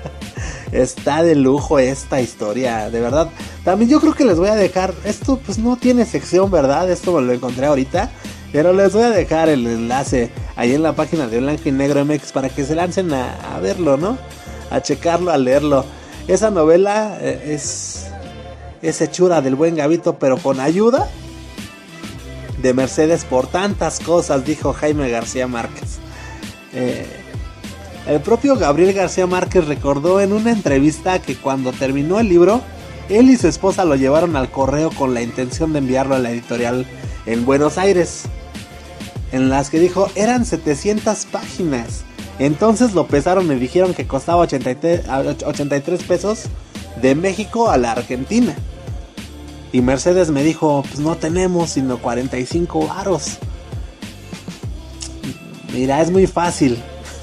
Está 0.72 1.22
de 1.22 1.34
lujo 1.34 1.78
esta 1.78 2.20
historia, 2.20 2.90
de 2.90 3.00
verdad. 3.00 3.30
También 3.64 3.90
yo 3.90 4.00
creo 4.00 4.14
que 4.14 4.24
les 4.24 4.38
voy 4.38 4.48
a 4.48 4.54
dejar, 4.54 4.92
esto 5.04 5.38
pues 5.38 5.58
no 5.58 5.76
tiene 5.76 6.04
sección, 6.04 6.50
¿verdad? 6.50 6.90
Esto 6.90 7.12
me 7.12 7.22
lo 7.22 7.32
encontré 7.32 7.66
ahorita. 7.66 8.10
Pero 8.52 8.72
les 8.72 8.92
voy 8.92 9.02
a 9.02 9.10
dejar 9.10 9.48
el 9.48 9.66
enlace 9.66 10.30
ahí 10.56 10.74
en 10.74 10.82
la 10.82 10.92
página 10.92 11.26
de 11.26 11.40
Blanco 11.40 11.62
y 11.64 11.72
Negro 11.72 12.04
MX 12.04 12.32
para 12.32 12.50
que 12.50 12.64
se 12.64 12.74
lancen 12.74 13.12
a, 13.12 13.58
verlo, 13.60 13.96
¿no? 13.96 14.18
A 14.70 14.80
checarlo, 14.80 15.32
a 15.32 15.38
leerlo. 15.38 15.84
Esa 16.28 16.50
novela 16.50 17.18
eh, 17.20 17.54
es, 17.54 18.06
es 18.82 19.00
hechura 19.00 19.40
del 19.40 19.54
buen 19.56 19.74
Gavito, 19.74 20.18
pero 20.18 20.36
con 20.36 20.60
ayuda 20.60 21.08
de 22.62 22.74
Mercedes 22.74 23.24
por 23.24 23.46
tantas 23.46 24.00
cosas, 24.00 24.44
dijo 24.44 24.72
Jaime 24.72 25.08
García 25.08 25.48
Márquez. 25.48 25.98
Eh, 26.72 27.23
el 28.06 28.20
propio 28.20 28.56
Gabriel 28.56 28.92
García 28.92 29.26
Márquez 29.26 29.66
recordó 29.66 30.20
en 30.20 30.32
una 30.32 30.50
entrevista 30.50 31.20
que 31.20 31.36
cuando 31.36 31.72
terminó 31.72 32.20
el 32.20 32.28
libro, 32.28 32.60
él 33.08 33.30
y 33.30 33.36
su 33.36 33.48
esposa 33.48 33.84
lo 33.84 33.96
llevaron 33.96 34.36
al 34.36 34.50
correo 34.50 34.90
con 34.90 35.14
la 35.14 35.22
intención 35.22 35.72
de 35.72 35.78
enviarlo 35.78 36.14
a 36.14 36.18
la 36.18 36.30
editorial 36.30 36.86
en 37.26 37.44
Buenos 37.44 37.78
Aires 37.78 38.24
en 39.32 39.48
las 39.48 39.68
que 39.68 39.80
dijo 39.80 40.08
eran 40.14 40.44
700 40.44 41.26
páginas. 41.26 42.04
Entonces 42.38 42.94
lo 42.94 43.06
pesaron 43.06 43.50
y 43.50 43.54
dijeron 43.56 43.94
que 43.94 44.06
costaba 44.06 44.42
83, 44.42 45.06
83 45.44 46.02
pesos 46.02 46.44
de 47.00 47.14
México 47.14 47.70
a 47.70 47.76
la 47.76 47.92
Argentina. 47.92 48.54
Y 49.72 49.80
Mercedes 49.80 50.30
me 50.30 50.44
dijo, 50.44 50.84
pues 50.88 51.00
no 51.00 51.16
tenemos 51.16 51.70
sino 51.70 51.98
45 51.98 52.92
aros. 52.92 53.38
Mira, 55.72 56.00
es 56.00 56.10
muy 56.10 56.28
fácil. 56.28 56.78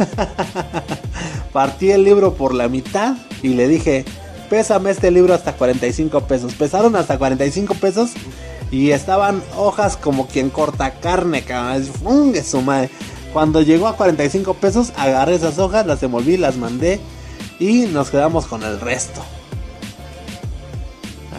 Partí 1.54 1.92
el 1.92 2.04
libro 2.04 2.34
por 2.34 2.54
la 2.54 2.68
mitad 2.68 3.16
y 3.42 3.50
le 3.50 3.68
dije, 3.68 4.06
pésame 4.50 4.92
este 4.92 5.12
libro 5.12 5.34
hasta 5.34 5.54
45 5.54 6.22
pesos. 6.22 6.54
Pesaron 6.54 6.96
hasta 6.96 7.18
45 7.18 7.74
pesos 7.76 8.12
y 8.72 8.92
estaban 8.92 9.44
hojas 9.58 9.98
como 9.98 10.28
quien 10.28 10.50
corta 10.50 10.96
carne. 10.96 11.44
Cuando 13.34 13.62
llegó 13.62 13.88
a 13.88 13.96
45 13.96 14.54
pesos, 14.56 14.94
agarré 14.98 15.36
esas 15.36 15.58
hojas, 15.60 15.86
las 15.86 16.02
devolví, 16.02 16.38
las 16.38 16.58
mandé 16.58 17.00
y 17.60 17.86
nos 17.86 18.10
quedamos 18.10 18.46
con 18.46 18.64
el 18.64 18.80
resto. 18.80 19.22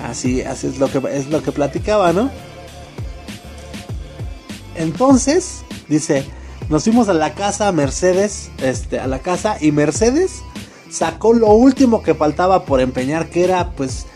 Así, 0.05 0.42
así 0.42 0.66
es 0.66 0.79
lo 0.79 0.90
que 0.90 1.01
es 1.12 1.29
lo 1.29 1.42
que 1.42 1.53
platicaba, 1.53 2.12
¿no? 2.12 2.31
Entonces, 4.75 5.62
dice, 5.88 6.25
nos 6.68 6.85
fuimos 6.85 7.09
a 7.09 7.14
la 7.14 7.35
casa 7.35 7.70
Mercedes, 7.72 8.51
este, 8.62 8.98
a 8.98 9.07
la 9.07 9.18
casa 9.18 9.57
y 9.61 9.72
Mercedes 9.72 10.42
sacó 10.90 11.33
lo 11.33 11.48
último 11.48 12.03
que 12.03 12.14
faltaba 12.14 12.64
por 12.64 12.81
empeñar, 12.81 13.29
que 13.29 13.44
era 13.44 13.70
pues 13.70 14.07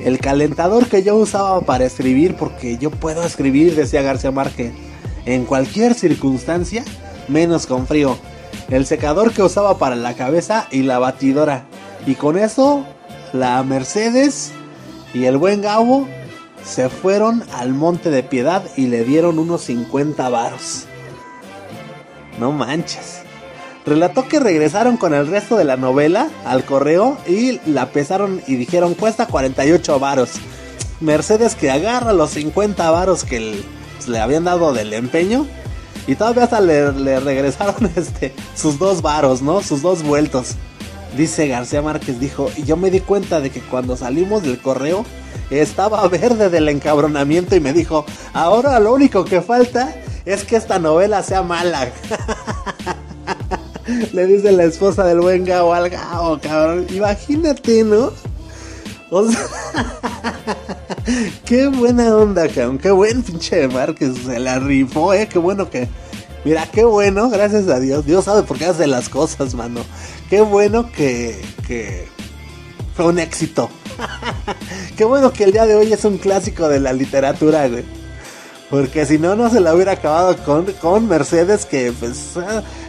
el 0.00 0.18
calentador 0.18 0.86
que 0.86 1.02
yo 1.02 1.16
usaba 1.16 1.60
para 1.60 1.84
escribir, 1.84 2.34
porque 2.36 2.78
yo 2.78 2.90
puedo 2.90 3.22
escribir, 3.24 3.74
decía 3.74 4.02
García 4.02 4.30
Márquez, 4.30 4.72
en 5.26 5.44
cualquier 5.44 5.94
circunstancia, 5.94 6.84
menos 7.28 7.66
con 7.66 7.86
frío. 7.86 8.16
El 8.68 8.86
secador 8.86 9.32
que 9.32 9.42
usaba 9.42 9.78
para 9.78 9.96
la 9.96 10.14
cabeza 10.14 10.66
y 10.70 10.82
la 10.82 10.98
batidora. 10.98 11.66
Y 12.06 12.14
con 12.14 12.38
eso, 12.38 12.84
la 13.32 13.62
Mercedes 13.62 14.52
y 15.14 15.24
el 15.24 15.36
buen 15.36 15.60
Gabo 15.60 16.08
se 16.64 16.88
fueron 16.88 17.44
al 17.54 17.74
Monte 17.74 18.10
de 18.10 18.22
Piedad 18.22 18.62
y 18.76 18.86
le 18.86 19.04
dieron 19.04 19.38
unos 19.38 19.62
50 19.62 20.28
varos. 20.28 20.86
No 22.38 22.52
manches. 22.52 23.22
Relató 23.84 24.28
que 24.28 24.38
regresaron 24.38 24.96
con 24.96 25.12
el 25.12 25.26
resto 25.26 25.56
de 25.56 25.64
la 25.64 25.76
novela 25.76 26.28
al 26.44 26.64
correo 26.64 27.18
y 27.26 27.60
la 27.66 27.90
pesaron 27.90 28.40
y 28.46 28.54
dijeron 28.54 28.94
cuesta 28.94 29.26
48 29.26 29.98
varos. 29.98 30.30
Mercedes 31.00 31.56
que 31.56 31.70
agarra 31.70 32.12
los 32.12 32.30
50 32.30 32.90
varos 32.90 33.24
que 33.24 33.60
le 34.06 34.20
habían 34.20 34.44
dado 34.44 34.72
del 34.72 34.92
empeño 34.92 35.46
y 36.06 36.14
todavía 36.14 36.44
hasta 36.44 36.60
le, 36.60 36.92
le 36.92 37.20
regresaron 37.20 37.90
este, 37.96 38.32
sus 38.54 38.78
dos 38.78 39.02
varos, 39.02 39.42
¿no? 39.42 39.62
Sus 39.62 39.82
dos 39.82 40.02
vueltos. 40.04 40.54
Dice 41.16 41.46
García 41.48 41.82
Márquez, 41.82 42.20
dijo, 42.20 42.50
y 42.56 42.62
yo 42.62 42.76
me 42.76 42.90
di 42.90 43.00
cuenta 43.00 43.40
de 43.40 43.50
que 43.50 43.60
cuando 43.60 43.96
salimos 43.96 44.42
del 44.42 44.60
correo 44.60 45.04
estaba 45.50 46.06
verde 46.08 46.50
del 46.50 46.68
encabronamiento 46.68 47.56
y 47.56 47.60
me 47.60 47.72
dijo, 47.72 48.06
ahora 48.32 48.78
lo 48.78 48.94
único 48.94 49.24
que 49.24 49.42
falta 49.42 49.94
es 50.24 50.44
que 50.44 50.56
esta 50.56 50.78
novela 50.78 51.22
sea 51.22 51.42
mala. 51.42 51.90
Le 54.12 54.26
dice 54.26 54.52
la 54.52 54.64
esposa 54.64 55.04
del 55.04 55.20
buen 55.20 55.44
Gao 55.44 55.72
al 55.72 55.90
Gao, 55.90 56.40
cabrón. 56.40 56.86
Imagínate, 56.90 57.84
¿no? 57.84 58.12
O 59.10 59.28
sea, 59.28 59.46
qué 61.44 61.66
buena 61.66 62.16
onda, 62.16 62.48
cabrón. 62.48 62.78
Qué 62.78 62.90
buen 62.90 63.22
pinche 63.22 63.68
Márquez. 63.68 64.14
Se 64.24 64.38
la 64.38 64.58
rifó, 64.58 65.12
eh. 65.14 65.28
Qué 65.28 65.38
bueno 65.38 65.68
que. 65.68 65.88
Mira, 66.44 66.66
qué 66.72 66.84
bueno, 66.84 67.28
gracias 67.28 67.68
a 67.68 67.78
Dios. 67.78 68.06
Dios 68.06 68.24
sabe 68.24 68.42
por 68.42 68.58
qué 68.58 68.66
hace 68.66 68.86
las 68.86 69.08
cosas, 69.08 69.54
mano. 69.54 69.80
Qué 70.30 70.40
bueno 70.40 70.90
que, 70.90 71.40
que 71.66 72.08
fue 72.96 73.06
un 73.06 73.18
éxito. 73.18 73.68
qué 74.96 75.04
bueno 75.04 75.32
que 75.32 75.44
el 75.44 75.52
día 75.52 75.66
de 75.66 75.74
hoy 75.74 75.92
es 75.92 76.04
un 76.04 76.18
clásico 76.18 76.68
de 76.68 76.80
la 76.80 76.92
literatura, 76.92 77.68
güey. 77.68 77.84
Porque 78.72 79.04
si 79.04 79.18
no, 79.18 79.36
no 79.36 79.50
se 79.50 79.60
la 79.60 79.74
hubiera 79.74 79.92
acabado 79.92 80.34
con, 80.46 80.64
con 80.80 81.06
Mercedes, 81.06 81.66
que 81.66 81.92
pues, 81.92 82.30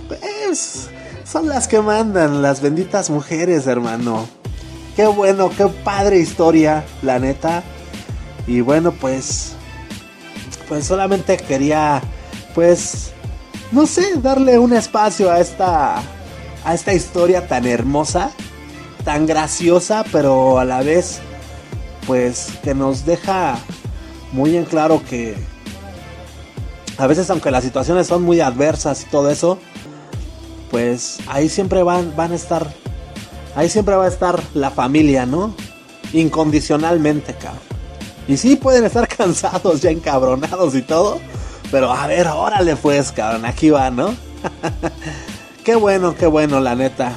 pues, 0.08 0.89
son 1.26 1.50
las 1.50 1.67
que 1.67 1.82
mandan, 1.82 2.41
las 2.41 2.62
benditas 2.62 3.10
mujeres, 3.10 3.67
hermano. 3.67 4.30
Qué 4.96 5.08
bueno, 5.08 5.50
qué 5.50 5.67
padre 5.67 6.19
historia, 6.19 6.86
la 7.02 7.19
neta. 7.19 7.63
Y 8.48 8.62
bueno, 8.62 8.93
pues, 8.93 9.56
pues 10.69 10.86
solamente 10.86 11.36
quería, 11.36 12.02
pues, 12.56 13.12
no 13.74 13.86
sé, 13.86 14.13
darle 14.22 14.60
un 14.60 14.72
espacio 14.72 15.30
a 15.30 15.41
esta, 15.41 15.98
a 16.63 16.74
esta 16.74 16.93
historia 16.93 17.46
tan 17.46 17.67
hermosa, 17.67 18.32
tan 19.04 19.26
graciosa, 19.26 20.06
pero 20.13 20.60
a 20.60 20.63
la 20.63 20.82
vez, 20.82 21.19
pues, 22.08 22.54
que 22.63 22.74
nos 22.74 23.06
deja 23.06 23.58
muy 24.32 24.56
en 24.56 24.63
claro 24.63 25.02
que 25.10 25.52
a 26.97 27.08
veces 27.08 27.29
aunque 27.29 27.51
las 27.51 27.63
situaciones 27.63 28.08
son 28.08 28.23
muy 28.23 28.39
adversas 28.41 29.03
y 29.03 29.06
todo 29.06 29.29
eso, 29.29 29.58
pues 30.69 31.19
ahí 31.27 31.49
siempre 31.49 31.84
van, 31.84 32.15
van 32.15 32.32
a 32.32 32.36
estar, 32.36 32.71
ahí 33.56 33.69
siempre 33.69 33.95
va 33.95 34.06
a 34.06 34.08
estar 34.08 34.41
la 34.53 34.71
familia, 34.71 35.25
¿no? 35.25 35.56
Incondicionalmente, 36.13 37.34
cabrón. 37.34 37.62
Y 38.27 38.38
sí 38.38 38.56
pueden 38.56 38.86
estar 38.86 39.08
cansados, 39.17 39.82
ya 39.82 39.89
encabronados 39.89 40.75
y 40.75 40.82
todo, 40.82 41.19
pero 41.71 41.91
a 41.91 42.08
ver, 42.08 42.27
órale 42.27 42.75
pues, 42.75 43.12
cabrón, 43.12 43.45
aquí 43.45 43.69
va, 43.69 43.89
¿no? 43.89 44.15
qué 45.63 45.75
bueno, 45.75 46.15
qué 46.15 46.27
bueno, 46.27 46.60
la 46.60 46.75
neta. 46.75 47.13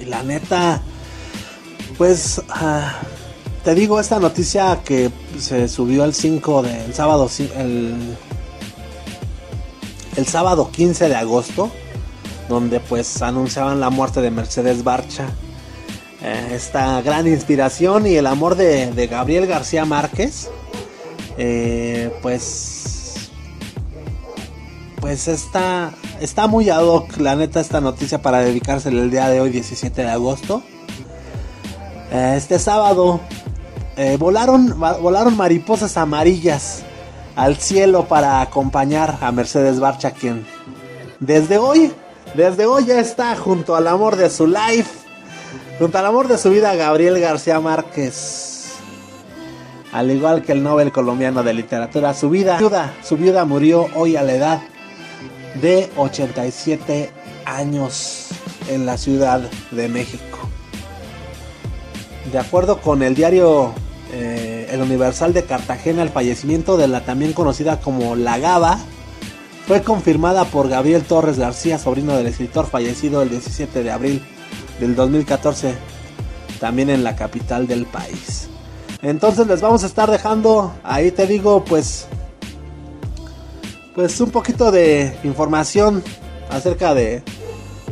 Y 0.00 0.04
la 0.04 0.22
neta, 0.22 0.80
pues... 1.96 2.42
ah, 2.48 2.94
te 3.64 3.74
digo 3.74 3.98
esta 3.98 4.20
noticia 4.20 4.80
que 4.84 5.10
se 5.38 5.68
subió 5.68 6.04
el 6.04 6.12
5 6.12 6.62
del 6.62 6.92
sábado, 6.92 7.30
el, 7.56 8.16
el 10.16 10.26
sábado 10.26 10.70
15 10.70 11.08
de 11.08 11.16
agosto, 11.16 11.70
donde 12.50 12.78
pues 12.80 13.22
anunciaban 13.22 13.80
la 13.80 13.88
muerte 13.88 14.20
de 14.20 14.30
Mercedes 14.30 14.84
Barcha. 14.84 15.28
Eh, 16.22 16.52
esta 16.52 17.00
gran 17.00 17.26
inspiración 17.26 18.06
y 18.06 18.16
el 18.16 18.26
amor 18.26 18.54
de, 18.54 18.92
de 18.92 19.06
Gabriel 19.06 19.46
García 19.46 19.86
Márquez, 19.86 20.50
eh, 21.38 22.12
pues, 22.20 23.30
pues 25.00 25.26
está, 25.26 25.94
está 26.20 26.46
muy 26.48 26.68
ad 26.68 26.84
hoc, 26.84 27.16
la 27.16 27.34
neta, 27.34 27.60
esta 27.60 27.80
noticia 27.80 28.20
para 28.20 28.40
dedicársela 28.40 29.00
el 29.00 29.10
día 29.10 29.30
de 29.30 29.40
hoy, 29.40 29.48
17 29.48 30.02
de 30.02 30.10
agosto. 30.10 30.62
Eh, 32.12 32.34
este 32.36 32.58
sábado 32.58 33.20
eh, 33.96 34.16
volaron, 34.18 34.78
volaron 34.78 35.36
mariposas 35.36 35.96
amarillas 35.96 36.82
al 37.36 37.56
cielo 37.56 38.06
para 38.06 38.40
acompañar 38.40 39.18
a 39.20 39.32
Mercedes 39.32 39.80
Barcha, 39.80 40.10
quien 40.12 40.46
desde 41.20 41.58
hoy, 41.58 41.92
desde 42.34 42.66
hoy 42.66 42.86
ya 42.86 43.00
está 43.00 43.36
junto 43.36 43.76
al 43.76 43.86
amor 43.88 44.16
de 44.16 44.30
su 44.30 44.46
life, 44.46 44.90
junto 45.78 45.98
al 45.98 46.06
amor 46.06 46.28
de 46.28 46.38
su 46.38 46.50
vida, 46.50 46.74
Gabriel 46.74 47.20
García 47.20 47.60
Márquez. 47.60 48.74
Al 49.92 50.10
igual 50.10 50.42
que 50.42 50.52
el 50.52 50.62
Nobel 50.62 50.90
colombiano 50.90 51.44
de 51.44 51.54
literatura, 51.54 52.14
su 52.14 52.28
vida, 52.30 52.58
su 53.02 53.16
viuda 53.16 53.44
murió 53.44 53.88
hoy 53.94 54.16
a 54.16 54.22
la 54.22 54.34
edad 54.34 54.60
de 55.62 55.88
87 55.96 57.10
años 57.44 58.28
en 58.68 58.86
la 58.86 58.98
Ciudad 58.98 59.40
de 59.70 59.88
México. 59.88 60.38
De 62.32 62.38
acuerdo 62.38 62.80
con 62.80 63.02
el 63.04 63.14
diario 63.14 63.72
El 64.74 64.82
Universal 64.82 65.32
de 65.32 65.44
Cartagena, 65.44 66.02
el 66.02 66.08
fallecimiento 66.08 66.76
de 66.76 66.88
la 66.88 67.04
también 67.04 67.32
conocida 67.32 67.80
como 67.80 68.16
La 68.16 68.38
Gaba 68.38 68.80
fue 69.68 69.82
confirmada 69.82 70.46
por 70.46 70.68
Gabriel 70.68 71.04
Torres 71.04 71.38
García, 71.38 71.78
sobrino 71.78 72.16
del 72.16 72.26
escritor 72.26 72.66
fallecido 72.66 73.22
el 73.22 73.30
17 73.30 73.84
de 73.84 73.92
abril 73.92 74.20
del 74.80 74.96
2014, 74.96 75.76
también 76.58 76.90
en 76.90 77.04
la 77.04 77.14
capital 77.14 77.68
del 77.68 77.86
país. 77.86 78.48
Entonces 79.00 79.46
les 79.46 79.60
vamos 79.60 79.84
a 79.84 79.86
estar 79.86 80.10
dejando, 80.10 80.74
ahí 80.82 81.12
te 81.12 81.28
digo, 81.28 81.64
pues, 81.64 82.08
pues 83.94 84.20
un 84.20 84.32
poquito 84.32 84.72
de 84.72 85.16
información 85.22 86.02
acerca 86.50 86.94
de, 86.94 87.22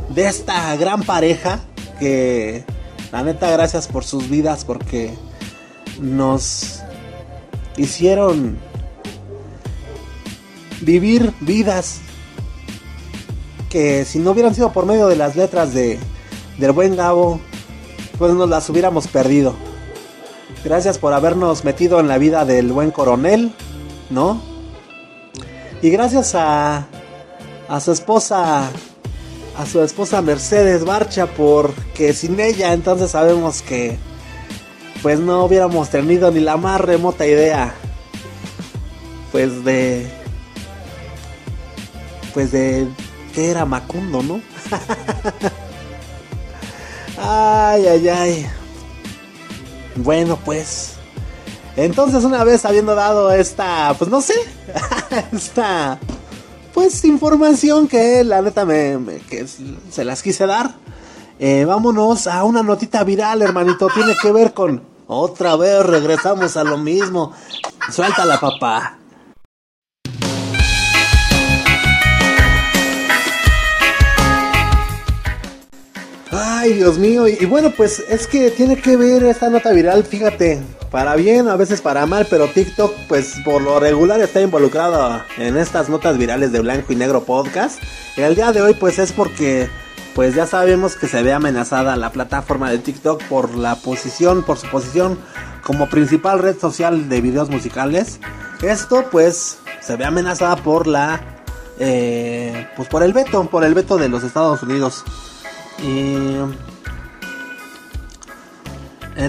de 0.09 0.27
esta 0.27 0.75
gran 0.75 1.05
pareja 1.05 1.61
que 2.01 2.65
la 3.13 3.23
neta, 3.23 3.49
gracias 3.53 3.87
por 3.87 4.03
sus 4.03 4.29
vidas 4.29 4.65
porque 4.65 5.15
nos 6.01 6.81
hicieron 7.77 8.59
vivir 10.81 11.33
vidas 11.41 12.01
que 13.71 14.05
si 14.05 14.19
no 14.19 14.33
hubieran 14.33 14.55
sido 14.55 14.73
por 14.73 14.85
medio 14.85 15.07
de 15.09 15.17
las 15.17 15.37
letras 15.37 15.73
de 15.73 15.99
del 16.59 16.73
buen 16.73 16.95
Gabo, 16.95 17.41
pues 18.19 18.35
nos 18.35 18.49
las 18.49 18.69
hubiéramos 18.69 19.09
perdido. 19.09 19.55
Gracias 20.65 20.99
por 20.99 21.13
habernos 21.13 21.65
metido 21.65 21.99
en 21.99 22.09
la 22.09 22.19
vida 22.19 22.45
del 22.45 22.71
buen 22.73 22.91
coronel, 22.91 23.53
¿no? 24.11 24.41
Y 25.81 25.91
gracias 25.91 26.35
a 26.35 26.87
a 27.69 27.81
su 27.81 27.91
esposa 27.93 28.71
a 29.57 29.67
su 29.67 29.83
esposa 29.83 30.21
Mercedes 30.21 30.85
Barcha 30.85 31.27
porque 31.27 32.13
sin 32.13 32.39
ella 32.39 32.73
entonces 32.75 33.13
sabemos 33.13 33.63
que 33.63 33.97
pues 35.03 35.21
no 35.21 35.45
hubiéramos 35.45 35.91
tenido 35.91 36.31
ni 36.31 36.41
la 36.41 36.57
más 36.57 36.81
remota 36.81 37.27
idea 37.27 37.75
pues 39.33 39.65
de 39.65 40.07
pues 42.35 42.53
de 42.53 42.87
que 43.35 43.51
era 43.51 43.65
Macundo, 43.65 44.23
¿no? 44.23 44.41
ay, 47.19 47.87
ay, 47.87 48.09
ay. 48.09 48.47
Bueno, 49.97 50.39
pues. 50.45 50.95
Entonces, 51.77 52.25
una 52.25 52.45
vez 52.45 52.65
habiendo 52.67 52.95
dado 52.95 53.33
esta, 53.33 53.95
pues 53.99 54.11
no 54.11 54.21
sé, 54.21 54.35
esta, 55.33 55.99
pues 56.75 57.03
información 57.05 57.89
que 57.89 58.23
la 58.25 58.43
neta 58.43 58.67
me, 58.67 59.21
que 59.29 59.47
se 59.91 60.05
las 60.05 60.23
quise 60.23 60.47
dar. 60.47 60.75
Eh, 61.39 61.65
vámonos 61.65 62.27
a 62.27 62.45
una 62.45 62.63
notita 62.63 63.05
viral, 63.05 63.43
hermanito. 63.43 63.89
Tiene 63.95 64.15
que 64.21 64.33
ver 64.33 64.53
con 64.53 64.83
otra 65.15 65.57
vez 65.57 65.85
regresamos 65.85 66.57
a 66.57 66.65
lo 66.65 66.79
mismo. 66.79 67.33
Suéltala, 67.91 68.39
papá. 68.41 68.99
Ay, 76.31 76.73
Dios 76.75 76.97
mío. 76.97 77.29
Y, 77.29 77.45
bueno, 77.45 77.71
pues 77.77 78.03
es 78.09 78.27
que 78.27 78.51
tiene 78.51 78.77
que 78.81 78.97
ver 78.97 79.23
esta 79.25 79.51
nota 79.51 79.71
viral, 79.73 80.05
fíjate, 80.05 80.63
para 80.91 81.15
bien, 81.15 81.49
a 81.49 81.57
veces 81.57 81.83
para 81.83 82.07
mal, 82.07 82.27
pero 82.31 82.47
TikTok, 82.47 82.95
pues 83.09 83.35
por 83.45 83.61
lo 83.61 83.79
regular 83.81 84.21
está 84.21 84.41
involucrado 84.41 85.21
en 85.37 85.59
estas 85.59 85.89
notas 85.89 86.17
virales 86.17 86.53
de 86.53 86.61
Blanco 86.61 86.93
y 86.93 86.97
Negro 86.97 87.25
Podcast. 87.25 87.83
Y 88.17 88.23
el 88.23 88.35
día 88.35 88.53
de 88.53 88.63
hoy, 88.63 88.75
pues 88.75 88.99
es 88.99 89.13
porque, 89.13 89.69
pues 90.15 90.35
ya 90.35 90.47
sabemos 90.47 90.97
que 90.97 91.09
se 91.09 91.23
ve 91.23 91.33
amenazada 91.33 91.97
la 91.97 92.11
plataforma 92.11 92.71
de 92.71 92.79
TikTok 92.79 93.23
por 93.25 93.57
la 93.57 93.77
posición, 93.77 94.43
por 94.43 94.59
su 94.59 94.69
posición 94.69 95.19
como 95.63 95.89
principal 95.89 96.39
red 96.39 96.59
social 96.59 97.09
de 97.09 97.21
videos 97.21 97.51
musicales. 97.51 98.21
Esto, 98.63 99.07
pues, 99.11 99.59
se 99.81 99.97
ve 99.97 100.05
amenazada 100.05 100.57
por 100.57 100.87
la, 100.87 101.21
eh, 101.79 102.69
pues 102.77 102.89
por 102.89 103.03
el 103.03 103.13
veto, 103.13 103.45
por 103.47 103.65
el 103.65 103.75
veto 103.75 103.97
de 103.97 104.09
los 104.09 104.23
Estados 104.23 104.63
Unidos. 104.63 105.05
Eh, 105.83 106.47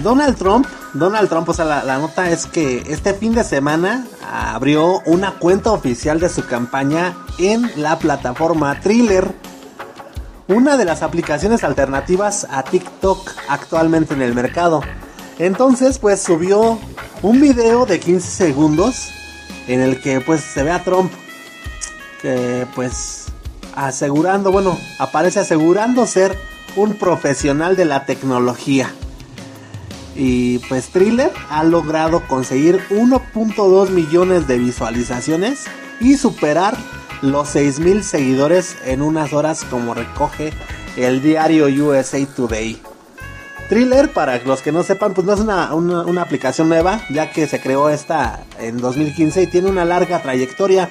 Donald 0.02 0.36
Trump, 0.36 0.66
Donald 0.94 1.28
Trump, 1.28 1.48
o 1.48 1.54
sea, 1.54 1.64
la, 1.64 1.98
nota 1.98 2.30
es 2.30 2.46
que 2.46 2.84
este 2.88 3.14
fin 3.14 3.34
de 3.34 3.44
semana 3.44 4.06
abrió 4.32 5.00
una 5.06 5.32
cuenta 5.32 5.72
oficial 5.72 6.20
de 6.20 6.28
su 6.28 6.46
campaña 6.46 7.14
en 7.38 7.70
la 7.76 7.98
plataforma 7.98 8.80
Thriller, 8.80 9.34
una 10.48 10.76
de 10.76 10.84
las 10.84 11.02
aplicaciones 11.02 11.64
alternativas 11.64 12.46
a 12.50 12.62
TikTok 12.64 13.30
actualmente 13.48 14.14
en 14.14 14.22
el 14.22 14.34
mercado. 14.34 14.82
Entonces, 15.38 15.98
pues 15.98 16.22
subió 16.22 16.78
un 17.22 17.40
video 17.40 17.86
de 17.86 17.98
15 17.98 18.30
segundos 18.30 19.10
en 19.66 19.80
el 19.80 20.00
que 20.00 20.20
pues 20.20 20.42
se 20.42 20.62
ve 20.62 20.70
a 20.70 20.84
Trump 20.84 21.10
que 22.20 22.66
pues 22.74 23.26
asegurando, 23.74 24.52
bueno, 24.52 24.78
aparece 24.98 25.40
asegurando 25.40 26.06
ser 26.06 26.38
un 26.76 26.94
profesional 26.94 27.76
de 27.76 27.84
la 27.84 28.06
tecnología. 28.06 28.92
Y 30.16 30.58
pues 30.68 30.88
Thriller 30.90 31.32
ha 31.50 31.64
logrado 31.64 32.26
conseguir 32.28 32.80
1.2 32.90 33.90
millones 33.90 34.46
de 34.46 34.58
visualizaciones 34.58 35.64
y 36.00 36.16
superar 36.16 36.76
los 37.24 37.54
6.000 37.54 38.02
seguidores 38.02 38.76
en 38.84 39.02
unas 39.02 39.32
horas 39.32 39.64
como 39.64 39.94
recoge 39.94 40.52
el 40.96 41.22
diario 41.22 41.66
USA 41.66 42.24
Today. 42.26 42.80
Thriller, 43.68 44.12
para 44.12 44.38
los 44.44 44.60
que 44.60 44.72
no 44.72 44.82
sepan, 44.82 45.14
pues 45.14 45.26
no 45.26 45.32
es 45.32 45.40
una, 45.40 45.74
una 45.74 46.22
aplicación 46.22 46.68
nueva, 46.68 47.00
ya 47.10 47.30
que 47.30 47.46
se 47.46 47.60
creó 47.60 47.88
esta 47.88 48.44
en 48.60 48.76
2015 48.78 49.42
y 49.42 49.46
tiene 49.46 49.70
una 49.70 49.84
larga 49.84 50.20
trayectoria 50.22 50.88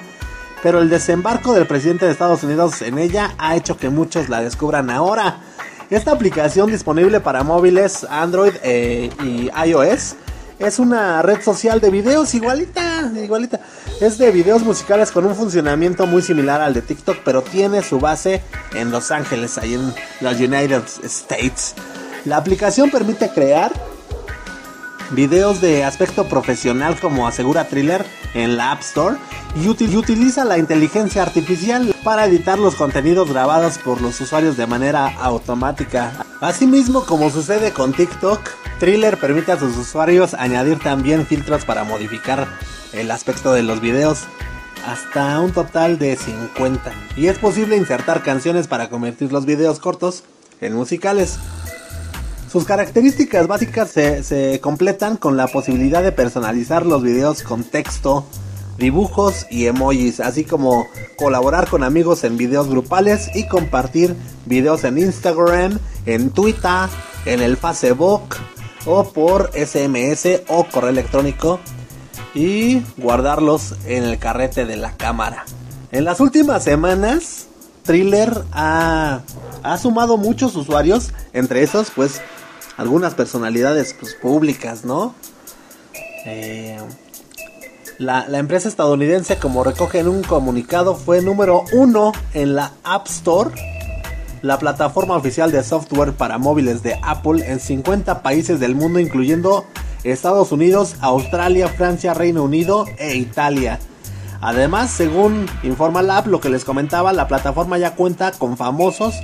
pero 0.64 0.80
el 0.80 0.88
desembarco 0.88 1.52
del 1.52 1.66
presidente 1.66 2.06
de 2.06 2.12
Estados 2.12 2.42
Unidos 2.42 2.80
en 2.80 2.98
ella 2.98 3.34
ha 3.36 3.54
hecho 3.54 3.76
que 3.76 3.90
muchos 3.90 4.30
la 4.30 4.40
descubran 4.40 4.88
ahora. 4.88 5.40
Esta 5.90 6.12
aplicación 6.12 6.70
disponible 6.70 7.20
para 7.20 7.42
móviles 7.42 8.06
Android 8.08 8.54
eh, 8.62 9.10
y 9.22 9.50
iOS 9.68 10.16
es 10.58 10.78
una 10.78 11.20
red 11.20 11.42
social 11.42 11.82
de 11.82 11.90
videos 11.90 12.32
igualita, 12.32 13.12
igualita. 13.14 13.60
Es 14.00 14.18
de 14.18 14.32
videos 14.32 14.62
musicales 14.62 15.12
con 15.12 15.24
un 15.24 15.36
funcionamiento 15.36 16.06
muy 16.06 16.20
similar 16.20 16.60
al 16.60 16.74
de 16.74 16.82
TikTok, 16.82 17.18
pero 17.24 17.42
tiene 17.42 17.82
su 17.82 18.00
base 18.00 18.42
en 18.74 18.90
Los 18.90 19.12
Ángeles, 19.12 19.56
ahí 19.56 19.74
en 19.74 19.94
los 20.20 20.34
United 20.34 20.82
States. 21.04 21.74
La 22.24 22.36
aplicación 22.36 22.90
permite 22.90 23.30
crear 23.30 23.72
videos 25.10 25.60
de 25.60 25.84
aspecto 25.84 26.24
profesional 26.28 26.98
como 26.98 27.28
asegura 27.28 27.68
Thriller 27.68 28.04
en 28.34 28.56
la 28.56 28.72
App 28.72 28.80
Store 28.80 29.16
y, 29.54 29.68
utiliza 29.68 30.44
la 30.44 30.58
inteligencia 30.58 31.22
artificial 31.22 31.94
para 32.02 32.26
editar 32.26 32.58
los 32.58 32.74
contenidos 32.74 33.30
grabados 33.30 33.78
por 33.78 34.00
los 34.00 34.20
usuarios 34.20 34.56
de 34.56 34.66
manera 34.66 35.06
automática. 35.20 36.24
Asimismo, 36.40 37.04
como 37.04 37.30
sucede 37.30 37.70
con 37.70 37.92
TikTok, 37.92 38.40
Thriller 38.80 39.18
permite 39.18 39.52
a 39.52 39.58
sus 39.58 39.76
usuarios 39.76 40.34
añadir 40.34 40.80
también 40.80 41.26
filtros 41.26 41.64
para 41.64 41.84
modificar 41.84 42.48
el 42.94 43.10
aspecto 43.10 43.52
de 43.52 43.62
los 43.62 43.80
videos 43.80 44.24
hasta 44.86 45.40
un 45.40 45.52
total 45.52 45.98
de 45.98 46.16
50 46.16 46.92
y 47.16 47.26
es 47.26 47.38
posible 47.38 47.76
insertar 47.76 48.22
canciones 48.22 48.68
para 48.68 48.90
convertir 48.90 49.32
los 49.32 49.46
videos 49.46 49.78
cortos 49.78 50.24
en 50.60 50.74
musicales. 50.74 51.38
Sus 52.50 52.64
características 52.64 53.48
básicas 53.48 53.90
se, 53.90 54.60
completan 54.62 55.16
con 55.16 55.36
la 55.36 55.48
posibilidad 55.48 56.02
de 56.02 56.12
personalizar 56.12 56.86
los 56.86 57.02
videos 57.02 57.42
con 57.42 57.64
texto, 57.64 58.24
dibujos 58.78 59.46
y 59.50 59.66
emojis, 59.66 60.20
así 60.20 60.44
como 60.44 60.86
colaborar 61.16 61.68
con 61.68 61.82
amigos 61.82 62.22
en 62.22 62.36
videos 62.36 62.68
grupales 62.68 63.30
y 63.34 63.48
compartir 63.48 64.14
videos 64.46 64.84
en 64.84 64.98
Instagram, 64.98 65.80
en 66.06 66.30
Twitter, 66.30 66.88
en 67.24 67.40
el 67.40 67.56
Facebook 67.56 68.36
o 68.86 69.02
por 69.02 69.50
SMS 69.54 70.42
o 70.48 70.64
correo 70.64 70.90
electrónico 70.90 71.58
y 72.34 72.82
guardarlos 72.96 73.74
en 73.86 74.04
el 74.04 74.18
carrete 74.18 74.66
de 74.66 74.76
la 74.76 74.92
cámara. 74.92 75.44
En 75.92 76.04
las 76.04 76.20
últimas 76.20 76.64
semanas, 76.64 77.46
Thriller 77.84 78.44
ha, 78.52 79.20
ha 79.62 79.78
sumado 79.78 80.16
muchos 80.16 80.56
usuarios, 80.56 81.12
entre 81.32 81.62
esos 81.62 81.90
pues 81.90 82.20
algunas 82.76 83.14
personalidades 83.14 83.94
pues, 83.98 84.14
públicas, 84.14 84.84
¿no? 84.84 85.14
Eh, 86.26 86.78
la, 87.98 88.26
empresa 88.38 88.68
estadounidense, 88.68 89.36
como 89.36 89.62
recoge 89.62 90.00
en 90.00 90.08
un 90.08 90.22
comunicado, 90.22 90.96
fue 90.96 91.22
número 91.22 91.64
uno 91.72 92.12
en 92.32 92.54
la 92.54 92.72
App 92.82 93.06
Store, 93.06 93.50
la 94.42 94.58
plataforma 94.58 95.16
oficial 95.16 95.52
de 95.52 95.62
software 95.62 96.12
para 96.12 96.38
móviles 96.38 96.82
de 96.82 96.98
Apple 97.02 97.44
en 97.46 97.60
50 97.60 98.22
países 98.22 98.58
del 98.58 98.74
mundo, 98.74 98.98
incluyendo 98.98 99.64
Estados 100.04 100.52
Unidos, 100.52 100.96
Australia, 101.00 101.68
Francia, 101.68 102.14
Reino 102.14 102.44
Unido 102.44 102.86
e 102.98 103.16
Italia. 103.16 103.80
Además, 104.40 104.90
según 104.90 105.46
informa 105.62 106.02
la 106.02 106.18
app, 106.18 106.26
lo 106.26 106.40
que 106.40 106.50
les 106.50 106.64
comentaba, 106.64 107.14
la 107.14 107.26
plataforma 107.26 107.78
ya 107.78 107.94
cuenta 107.94 108.30
con 108.32 108.58
famosos 108.58 109.14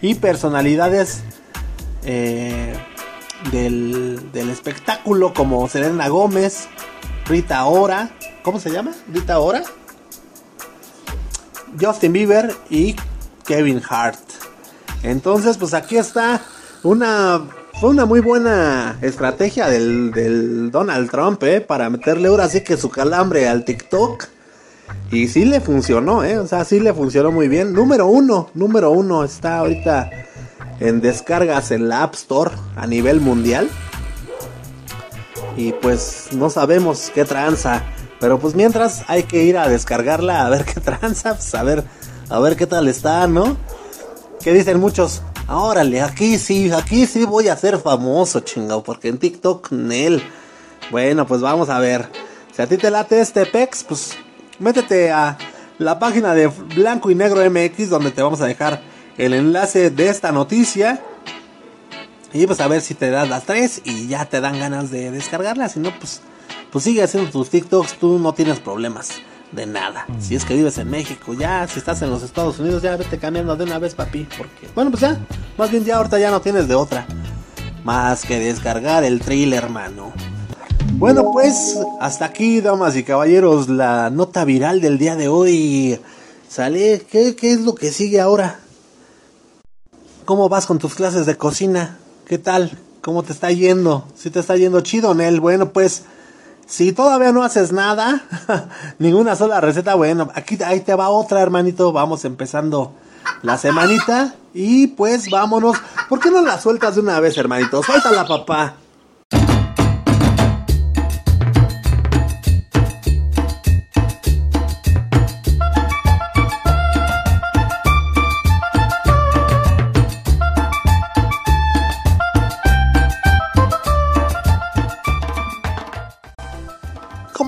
y 0.00 0.14
personalidades 0.14 1.22
eh, 2.04 2.74
del, 3.52 4.18
espectáculo 4.32 5.34
como 5.34 5.68
Selena 5.68 6.08
Gómez, 6.08 6.68
Rita 7.26 7.64
Ora, 7.66 8.10
¿cómo 8.42 8.58
se 8.58 8.70
llama? 8.70 8.92
Rita 9.12 9.38
Ora, 9.38 9.62
Justin 11.78 12.14
Bieber 12.14 12.54
y 12.70 12.96
Kevin 13.44 13.82
Hart. 13.88 14.18
Entonces, 15.02 15.58
pues 15.58 15.74
aquí 15.74 15.96
está 15.96 16.40
una 16.82 17.42
fue 17.80 17.88
una 17.88 18.04
muy 18.04 18.20
buena 18.20 18.98
estrategia 19.00 19.68
del, 19.68 20.10
del 20.12 20.70
Donald 20.70 21.10
Trump, 21.10 21.42
¿eh? 21.44 21.62
Para 21.62 21.88
meterle 21.88 22.28
ahora 22.28 22.46
sí 22.46 22.60
que 22.60 22.76
su 22.76 22.90
calambre 22.90 23.48
al 23.48 23.64
TikTok. 23.64 24.26
Y 25.10 25.28
sí 25.28 25.46
le 25.46 25.62
funcionó, 25.62 26.22
¿eh? 26.22 26.38
O 26.38 26.46
sea, 26.46 26.66
sí 26.66 26.78
le 26.78 26.92
funcionó 26.92 27.32
muy 27.32 27.48
bien. 27.48 27.72
Número 27.72 28.06
uno, 28.06 28.50
número 28.52 28.90
uno 28.90 29.24
está 29.24 29.56
ahorita 29.58 30.10
en 30.78 31.00
descargas 31.00 31.70
en 31.70 31.88
la 31.88 32.02
App 32.02 32.14
Store 32.16 32.50
a 32.76 32.86
nivel 32.86 33.22
mundial. 33.22 33.70
Y 35.56 35.72
pues 35.72 36.28
no 36.32 36.50
sabemos 36.50 37.10
qué 37.14 37.24
tranza. 37.24 37.82
Pero 38.20 38.38
pues 38.38 38.54
mientras 38.54 39.04
hay 39.08 39.22
que 39.22 39.44
ir 39.44 39.56
a 39.56 39.70
descargarla 39.70 40.44
a 40.44 40.50
ver 40.50 40.66
qué 40.66 40.80
tranza, 40.80 41.34
pues 41.34 41.54
a 41.54 41.62
ver, 41.62 41.84
a 42.28 42.38
ver 42.40 42.56
qué 42.56 42.66
tal 42.66 42.88
está, 42.88 43.26
¿no? 43.26 43.56
Que 44.42 44.52
dicen 44.52 44.80
muchos, 44.80 45.22
órale, 45.50 46.00
aquí 46.00 46.38
sí, 46.38 46.70
aquí 46.70 47.06
sí 47.06 47.24
voy 47.24 47.48
a 47.48 47.56
ser 47.56 47.78
famoso, 47.78 48.40
chingado, 48.40 48.82
porque 48.82 49.08
en 49.08 49.18
TikTok, 49.18 49.72
Nel. 49.72 50.22
Bueno, 50.90 51.26
pues 51.26 51.40
vamos 51.40 51.68
a 51.68 51.78
ver. 51.78 52.08
Si 52.54 52.62
a 52.62 52.66
ti 52.66 52.76
te 52.76 52.90
late 52.90 53.20
este 53.20 53.46
pex, 53.46 53.84
pues 53.84 54.16
métete 54.58 55.10
a 55.10 55.36
la 55.78 55.98
página 55.98 56.34
de 56.34 56.46
Blanco 56.46 57.10
y 57.10 57.14
Negro 57.14 57.48
MX, 57.48 57.90
donde 57.90 58.10
te 58.10 58.22
vamos 58.22 58.40
a 58.40 58.46
dejar 58.46 58.82
el 59.18 59.34
enlace 59.34 59.90
de 59.90 60.08
esta 60.08 60.32
noticia. 60.32 61.02
Y 62.32 62.46
pues 62.46 62.60
a 62.60 62.68
ver 62.68 62.80
si 62.80 62.94
te 62.94 63.10
das 63.10 63.28
las 63.28 63.44
tres 63.44 63.82
y 63.84 64.06
ya 64.06 64.24
te 64.26 64.40
dan 64.40 64.58
ganas 64.58 64.90
de 64.90 65.10
descargarla. 65.10 65.68
Si 65.68 65.80
no, 65.80 65.90
pues, 65.98 66.22
pues 66.70 66.84
sigue 66.84 67.02
haciendo 67.02 67.30
tus 67.30 67.50
TikToks, 67.50 67.94
tú 67.94 68.18
no 68.18 68.34
tienes 68.34 68.60
problemas 68.60 69.20
de 69.52 69.66
nada. 69.66 70.06
Si 70.20 70.34
es 70.36 70.44
que 70.44 70.54
vives 70.54 70.78
en 70.78 70.90
México, 70.90 71.34
ya, 71.34 71.66
si 71.66 71.78
estás 71.78 72.00
en 72.02 72.10
los 72.10 72.22
Estados 72.22 72.58
Unidos, 72.58 72.82
ya 72.82 72.96
vete 72.96 73.18
cambiando 73.18 73.56
de 73.56 73.64
una 73.64 73.78
vez, 73.78 73.94
papi. 73.94 74.26
Porque, 74.36 74.68
bueno, 74.74 74.90
pues 74.90 75.00
ya, 75.02 75.18
más 75.58 75.70
bien 75.70 75.84
ya 75.84 75.96
ahorita 75.96 76.18
ya 76.18 76.30
no 76.30 76.40
tienes 76.40 76.68
de 76.68 76.74
otra. 76.74 77.06
más 77.84 78.24
que 78.24 78.38
descargar 78.38 79.04
el 79.04 79.20
trailer, 79.20 79.64
hermano. 79.64 80.12
Bueno, 80.94 81.30
pues 81.32 81.78
hasta 82.00 82.26
aquí, 82.26 82.60
damas 82.60 82.96
y 82.96 83.04
caballeros, 83.04 83.68
la 83.68 84.10
nota 84.10 84.44
viral 84.44 84.80
del 84.80 84.98
día 84.98 85.16
de 85.16 85.28
hoy. 85.28 86.00
Sale, 86.48 87.06
¿qué, 87.10 87.36
qué 87.36 87.52
es 87.52 87.60
lo 87.60 87.74
que 87.74 87.92
sigue 87.92 88.20
ahora? 88.20 88.60
¿Cómo 90.24 90.48
vas 90.48 90.66
con 90.66 90.78
tus 90.78 90.94
clases 90.94 91.26
de 91.26 91.36
cocina? 91.36 91.98
¿Qué 92.26 92.38
tal? 92.38 92.78
¿Cómo 93.02 93.22
te 93.22 93.32
está 93.32 93.50
yendo? 93.50 94.06
¿Si 94.14 94.30
te 94.30 94.40
está 94.40 94.56
yendo 94.56 94.80
chido, 94.80 95.14
Nel? 95.14 95.40
Bueno, 95.40 95.70
pues 95.72 96.04
si 96.70 96.92
todavía 96.92 97.32
no 97.32 97.42
haces 97.42 97.72
nada, 97.72 98.22
ninguna 99.00 99.34
sola 99.34 99.60
receta, 99.60 99.96
bueno, 99.96 100.30
aquí 100.34 100.56
ahí 100.64 100.80
te 100.80 100.94
va 100.94 101.08
otra, 101.08 101.40
hermanito. 101.42 101.92
Vamos 101.92 102.24
empezando 102.24 102.92
la 103.42 103.58
semanita 103.58 104.36
y 104.54 104.86
pues 104.86 105.28
vámonos. 105.30 105.76
¿Por 106.08 106.20
qué 106.20 106.30
no 106.30 106.42
la 106.42 106.60
sueltas 106.60 106.94
de 106.94 107.00
una 107.00 107.18
vez, 107.18 107.36
hermanito? 107.36 107.82
Suéltala, 107.82 108.24
papá. 108.24 108.74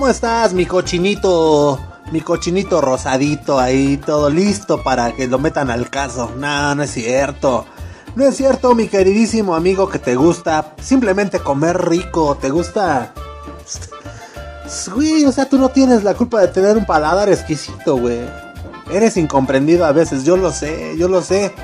¿Cómo 0.03 0.11
estás, 0.11 0.53
mi 0.53 0.65
cochinito? 0.65 1.79
Mi 2.11 2.19
cochinito 2.19 2.81
rosadito 2.81 3.57
ahí, 3.57 3.95
todo 3.95 4.29
listo 4.29 4.83
para 4.83 5.13
que 5.13 5.29
lo 5.29 5.39
metan 5.39 5.69
al 5.69 5.89
caso. 5.89 6.29
No, 6.37 6.75
no 6.75 6.83
es 6.83 6.91
cierto. 6.91 7.65
No 8.17 8.25
es 8.25 8.35
cierto, 8.35 8.75
mi 8.75 8.89
queridísimo 8.89 9.55
amigo, 9.55 9.87
que 9.87 9.99
te 9.99 10.17
gusta 10.17 10.75
simplemente 10.81 11.39
comer 11.39 11.87
rico. 11.87 12.35
Te 12.35 12.49
gusta. 12.49 13.13
Güey, 14.93 15.23
o 15.23 15.31
sea, 15.31 15.47
tú 15.47 15.57
no 15.57 15.69
tienes 15.69 16.03
la 16.03 16.15
culpa 16.15 16.41
de 16.41 16.49
tener 16.49 16.75
un 16.75 16.85
paladar 16.85 17.29
exquisito, 17.29 17.95
güey. 17.95 18.25
Eres 18.91 19.15
incomprendido 19.15 19.85
a 19.85 19.93
veces, 19.93 20.25
yo 20.25 20.35
lo 20.35 20.51
sé, 20.51 20.97
yo 20.97 21.07
lo 21.07 21.21
sé. 21.21 21.55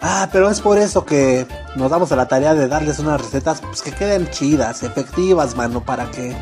Ah, 0.00 0.28
pero 0.30 0.48
es 0.48 0.60
por 0.60 0.78
eso 0.78 1.04
que 1.04 1.44
nos 1.74 1.90
damos 1.90 2.12
a 2.12 2.16
la 2.16 2.28
tarea 2.28 2.54
de 2.54 2.68
darles 2.68 3.00
unas 3.00 3.20
recetas 3.20 3.60
pues, 3.62 3.82
que 3.82 3.90
queden 3.90 4.30
chidas, 4.30 4.84
efectivas, 4.84 5.56
mano, 5.56 5.82
para 5.84 6.08
que 6.12 6.36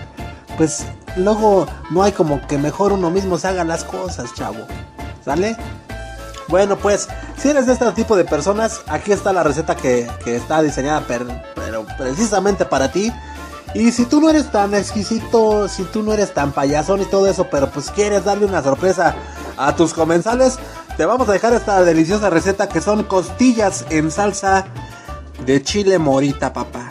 pues 0.56 0.84
luego 1.16 1.66
no 1.90 2.02
hay 2.02 2.12
como 2.12 2.46
que 2.46 2.58
mejor 2.58 2.92
uno 2.92 3.10
mismo 3.10 3.38
se 3.38 3.48
haga 3.48 3.64
las 3.64 3.84
cosas, 3.84 4.34
chavo. 4.34 4.66
¿Sale? 5.24 5.56
Bueno, 6.48 6.76
pues, 6.76 7.08
si 7.36 7.48
eres 7.48 7.66
de 7.66 7.72
este 7.72 7.90
tipo 7.92 8.16
de 8.16 8.24
personas, 8.24 8.80
aquí 8.86 9.10
está 9.10 9.32
la 9.32 9.42
receta 9.42 9.74
que, 9.74 10.08
está 10.26 10.62
diseñada 10.62 11.04
pero 11.06 11.26
precisamente 11.98 12.64
para 12.64 12.92
ti. 12.92 13.12
Y 13.74 13.92
si 13.92 14.06
tú 14.06 14.20
no 14.20 14.30
eres 14.30 14.50
tan 14.50 14.74
exquisito, 14.74 15.68
si 15.68 15.82
tú 15.84 16.02
no 16.02 16.12
eres 16.12 16.32
tan 16.32 16.52
payasón 16.52 17.02
y 17.02 17.04
todo 17.04 17.26
eso, 17.26 17.48
pero 17.50 17.68
pues 17.70 17.90
quieres 17.90 18.24
darle 18.24 18.46
una 18.46 18.62
sorpresa 18.62 19.14
a 19.56 19.74
tus 19.74 19.92
comensales, 19.92 20.58
te 20.96 21.04
vamos 21.04 21.28
a 21.28 21.32
dejar 21.32 21.52
esta 21.52 21.84
deliciosa 21.84 22.30
receta 22.30 22.68
que 22.68 22.80
son 22.80 23.02
costillas 23.02 23.84
en 23.90 24.10
salsa 24.10 24.66
de 25.44 25.62
chile 25.62 25.98
morita, 25.98 26.52
papá. 26.52 26.88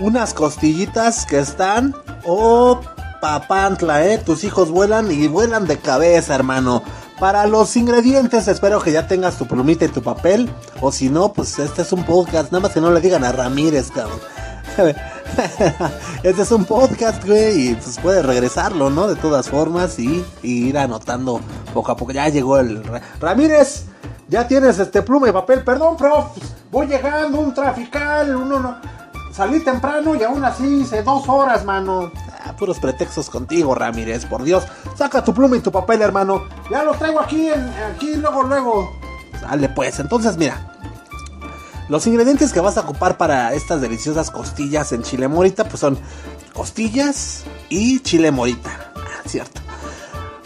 Unas 0.00 0.32
costillitas 0.32 1.26
que 1.26 1.40
están... 1.40 1.94
Oh, 2.24 2.80
papantla, 3.24 4.04
eh. 4.04 4.18
Tus 4.18 4.44
hijos 4.44 4.70
vuelan 4.70 5.10
y 5.10 5.28
vuelan 5.28 5.66
de 5.66 5.78
cabeza, 5.78 6.34
hermano. 6.34 6.82
Para 7.18 7.46
los 7.46 7.74
ingredientes, 7.74 8.48
espero 8.48 8.82
que 8.82 8.92
ya 8.92 9.06
tengas 9.06 9.38
tu 9.38 9.46
plumita 9.46 9.86
y 9.86 9.88
tu 9.88 10.02
papel. 10.02 10.50
O 10.82 10.92
si 10.92 11.08
no, 11.08 11.32
pues 11.32 11.58
este 11.58 11.80
es 11.80 11.92
un 11.92 12.04
podcast. 12.04 12.52
Nada 12.52 12.60
más 12.60 12.72
que 12.72 12.82
no 12.82 12.90
le 12.90 13.00
digan 13.00 13.24
a 13.24 13.32
Ramírez, 13.32 13.90
cabrón. 13.90 14.20
este 16.22 16.42
es 16.42 16.52
un 16.52 16.66
podcast, 16.66 17.24
güey. 17.24 17.70
Y 17.70 17.74
pues 17.76 17.98
puedes 17.98 18.26
regresarlo, 18.26 18.90
¿no? 18.90 19.08
De 19.08 19.16
todas 19.16 19.48
formas. 19.48 19.98
Y, 19.98 20.22
ir 20.42 20.76
anotando 20.76 21.40
poco 21.72 21.92
a 21.92 21.96
poco. 21.96 22.12
Ya 22.12 22.28
llegó 22.28 22.58
el. 22.58 22.82
Ramírez, 23.20 23.86
ya 24.28 24.46
tienes 24.46 24.78
este 24.78 25.00
pluma 25.00 25.30
y 25.30 25.32
papel. 25.32 25.64
Perdón, 25.64 25.96
prof. 25.96 26.26
Voy 26.70 26.88
llegando, 26.88 27.40
un 27.40 27.54
trafical. 27.54 28.36
Uno 28.36 28.60
no. 28.60 28.76
Salí 29.32 29.60
temprano 29.60 30.14
y 30.14 30.22
aún 30.22 30.44
así 30.44 30.82
hice 30.82 31.02
dos 31.02 31.26
horas, 31.26 31.64
mano 31.64 32.12
puros 32.52 32.78
pretextos 32.78 33.30
contigo, 33.30 33.74
Ramírez, 33.74 34.26
por 34.26 34.44
Dios. 34.44 34.64
Saca 34.96 35.24
tu 35.24 35.34
pluma 35.34 35.56
y 35.56 35.60
tu 35.60 35.72
papel, 35.72 36.02
hermano. 36.02 36.44
Ya 36.70 36.84
los 36.84 36.98
traigo 36.98 37.20
aquí, 37.20 37.48
aquí, 37.50 38.14
luego, 38.16 38.42
luego. 38.42 38.92
Dale, 39.40 39.68
pues, 39.70 39.98
entonces, 39.98 40.36
mira. 40.36 40.70
Los 41.88 42.06
ingredientes 42.06 42.52
que 42.52 42.60
vas 42.60 42.78
a 42.78 42.82
ocupar 42.82 43.16
para 43.18 43.52
estas 43.52 43.80
deliciosas 43.80 44.30
costillas 44.30 44.92
en 44.92 45.02
chile 45.02 45.28
morita, 45.28 45.64
pues 45.64 45.80
son 45.80 45.98
costillas 46.54 47.44
y 47.68 48.00
chile 48.00 48.30
morita. 48.30 48.92
Ah, 48.96 49.28
cierto. 49.28 49.60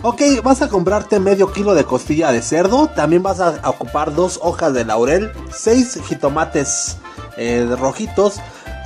Ok, 0.02 0.22
vas 0.44 0.62
a 0.62 0.68
comprarte 0.68 1.18
medio 1.18 1.52
kilo 1.52 1.74
de 1.74 1.84
costilla 1.84 2.30
de 2.30 2.40
cerdo. 2.40 2.86
También 2.88 3.22
vas 3.22 3.40
a 3.40 3.68
ocupar 3.68 4.14
dos 4.14 4.38
hojas 4.42 4.72
de 4.72 4.84
laurel, 4.84 5.32
seis 5.50 5.98
jitomates 6.06 6.98
eh, 7.36 7.68
rojitos, 7.78 8.36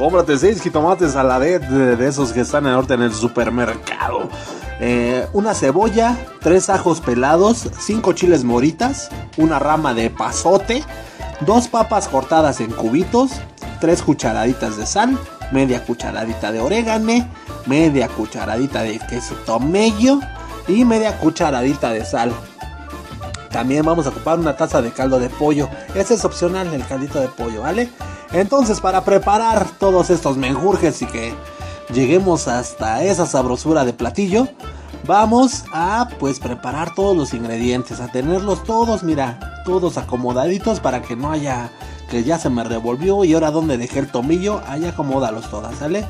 Cómprate 0.03 0.37
6 0.37 0.61
jitomates 0.63 1.15
a 1.15 1.23
la 1.23 1.39
de, 1.39 1.61
de, 1.61 2.09
esos 2.09 2.33
que 2.33 2.41
están 2.41 2.67
en 2.67 2.93
en 2.93 3.03
el 3.03 3.15
supermercado. 3.15 4.29
Eh, 4.81 5.29
una 5.33 5.55
cebolla, 5.55 6.19
3 6.41 6.71
ajos 6.71 7.01
pelados, 7.01 7.69
5 7.79 8.13
chiles 8.13 8.43
moritas, 8.43 9.11
una 9.37 9.61
rama 9.61 9.95
de 9.95 10.11
pasote, 10.11 10.83
2 11.47 11.69
papas 11.69 12.09
cortadas 12.09 12.61
en 12.61 12.73
cubitos, 12.73 13.31
3 13.81 14.03
cucharaditas 14.03 14.77
de 14.77 14.87
sal, 14.87 15.17
media 15.53 15.85
cucharadita 15.85 16.51
de 16.51 16.59
orégano, 16.59 17.25
media 17.67 18.09
cucharadita 18.09 18.83
de 18.83 18.99
queso 18.99 19.37
tomello 19.47 20.19
y 20.67 20.85
media 20.85 21.17
cucharadita 21.19 21.91
de 21.93 22.05
sal. 22.05 22.33
También 23.53 23.85
vamos 23.85 24.07
a 24.07 24.09
ocupar 24.09 24.41
una 24.41 24.57
taza 24.57 24.83
de 24.83 24.91
caldo 24.91 25.21
de 25.21 25.29
pollo. 25.29 25.69
Ese 25.95 26.15
es 26.15 26.25
opcional, 26.25 26.75
el 26.75 26.85
caldito 26.85 27.21
de 27.21 27.29
pollo, 27.29 27.61
¿vale? 27.61 27.89
Entonces, 28.33 28.80
para 28.80 29.05
preparar 29.05 29.66
todos 29.78 30.11
estos 30.11 30.37
menjurjes 30.37 31.03
y 31.03 31.07
que 31.07 31.35
lleguemos 31.93 32.49
hasta 32.49 33.03
esa 33.03 33.26
sabrosura 33.26 33.85
de 33.85 33.93
platillo, 33.93 34.49
vamos 35.07 35.64
a 35.72 36.09
pues 36.18 36.41
preparar 36.41 36.95
todos 36.95 37.16
los 37.16 37.35
ingredientes, 37.35 38.01
a 38.01 38.09
tenerlos 38.09 38.64
todos, 38.64 39.03
mira, 39.03 39.62
todos 39.64 39.99
acomodaditos 39.99 40.80
para 40.80 41.03
que 41.03 41.16
no 41.16 41.30
haya 41.30 41.70
que 42.11 42.24
ya 42.24 42.39
se 42.39 42.51
me 42.51 42.62
revolvió 42.62 43.24
y 43.24 43.33
ahora 43.33 43.51
donde 43.51 43.78
dejé 43.78 44.01
el 44.01 44.11
tomillo, 44.11 44.61
ahí 44.66 44.85
acomódalos 44.85 45.51
todas, 45.51 45.76
¿sale? 45.76 46.05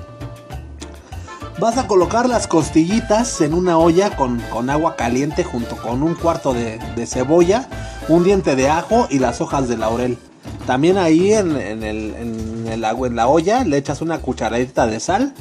Vas 1.61 1.79
a 1.79 1.87
colocar 1.87 2.29
las 2.29 2.49
costillitas 2.49 3.41
en 3.41 3.55
una 3.55 3.79
olla 3.79 4.17
con, 4.17 4.41
agua 4.69 4.97
caliente 4.97 5.45
junto 5.45 5.77
con 5.77 6.03
un 6.03 6.15
cuarto 6.15 6.55
de, 6.55 6.79
de 6.97 7.07
cebolla, 7.07 7.69
un 8.09 8.25
diente 8.25 8.57
de 8.57 8.69
ajo 8.69 9.07
y 9.11 9.21
las 9.21 9.41
hojas 9.41 9.69
de 9.69 9.77
laurel. 9.77 10.19
También 10.67 10.97
ahí 10.97 11.33
en, 11.33 11.57
el, 11.83 12.85
agua, 12.85 13.09
en 13.09 13.17
la 13.17 13.27
olla 13.29 13.65
le 13.65 13.77
echas 13.77 14.01
una 14.01 14.19
cucharadita 14.19 14.87
de 14.87 15.01
sal 15.01 15.35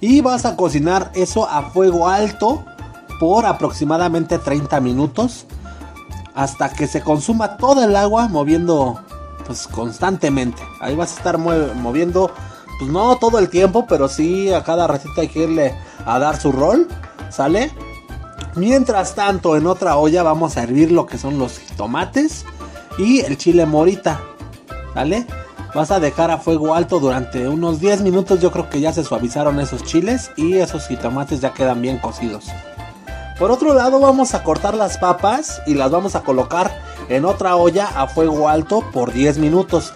y 0.00 0.20
vas 0.20 0.44
a 0.44 0.56
cocinar 0.56 1.12
eso 1.14 1.48
a 1.48 1.70
fuego 1.70 2.08
alto 2.08 2.64
por 3.20 3.46
aproximadamente 3.46 4.38
30 4.38 4.80
minutos 4.80 5.46
hasta 6.34 6.68
que 6.70 6.86
se 6.88 7.00
consuma 7.00 7.56
toda 7.56 7.84
el 7.84 7.94
agua 7.94 8.28
moviendo 8.28 9.00
pues 9.46 9.66
constantemente. 9.68 10.62
Ahí 10.80 10.96
vas 10.96 11.14
a 11.14 11.16
estar 11.18 11.38
moviendo 11.38 12.32
pues 12.78 12.90
no 12.90 13.16
todo 13.16 13.38
el 13.38 13.48
tiempo, 13.48 13.86
pero 13.88 14.08
sí 14.08 14.52
a 14.52 14.64
cada 14.64 14.86
ratito 14.86 15.20
hay 15.20 15.28
que 15.28 15.44
irle 15.44 15.74
a 16.04 16.18
dar 16.18 16.40
su 16.40 16.50
rol, 16.50 16.88
¿sale? 17.30 17.70
Mientras 18.56 19.14
tanto, 19.14 19.56
en 19.56 19.66
otra 19.66 19.96
olla 19.96 20.22
vamos 20.22 20.56
a 20.56 20.62
hervir 20.62 20.90
lo 20.92 21.06
que 21.06 21.18
son 21.18 21.38
los 21.38 21.60
tomates 21.76 22.44
y 22.98 23.20
el 23.20 23.36
chile 23.36 23.66
morita. 23.66 24.20
¿Vale? 24.94 25.26
Vas 25.74 25.90
a 25.90 25.98
dejar 25.98 26.30
a 26.30 26.38
fuego 26.38 26.74
alto 26.74 27.00
durante 27.00 27.48
unos 27.48 27.80
10 27.80 28.02
minutos. 28.02 28.40
Yo 28.40 28.52
creo 28.52 28.70
que 28.70 28.80
ya 28.80 28.92
se 28.92 29.02
suavizaron 29.02 29.58
esos 29.58 29.82
chiles 29.82 30.30
y 30.36 30.54
esos 30.54 30.86
jitomates 30.86 31.40
ya 31.40 31.52
quedan 31.52 31.82
bien 31.82 31.98
cocidos. 31.98 32.46
Por 33.38 33.50
otro 33.50 33.74
lado 33.74 33.98
vamos 33.98 34.34
a 34.34 34.44
cortar 34.44 34.74
las 34.74 34.98
papas 34.98 35.60
y 35.66 35.74
las 35.74 35.90
vamos 35.90 36.14
a 36.14 36.22
colocar 36.22 36.70
en 37.08 37.24
otra 37.24 37.56
olla 37.56 37.88
a 37.96 38.06
fuego 38.06 38.48
alto 38.48 38.84
por 38.92 39.12
10 39.12 39.38
minutos. 39.38 39.92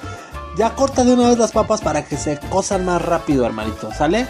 Ya 0.56 0.70
corta 0.70 1.04
de 1.04 1.14
una 1.14 1.28
vez 1.28 1.38
las 1.38 1.52
papas 1.52 1.80
para 1.80 2.04
que 2.04 2.16
se 2.16 2.40
cosan 2.50 2.84
más 2.84 3.00
rápido, 3.00 3.46
hermanito, 3.46 3.92
¿sale? 3.92 4.26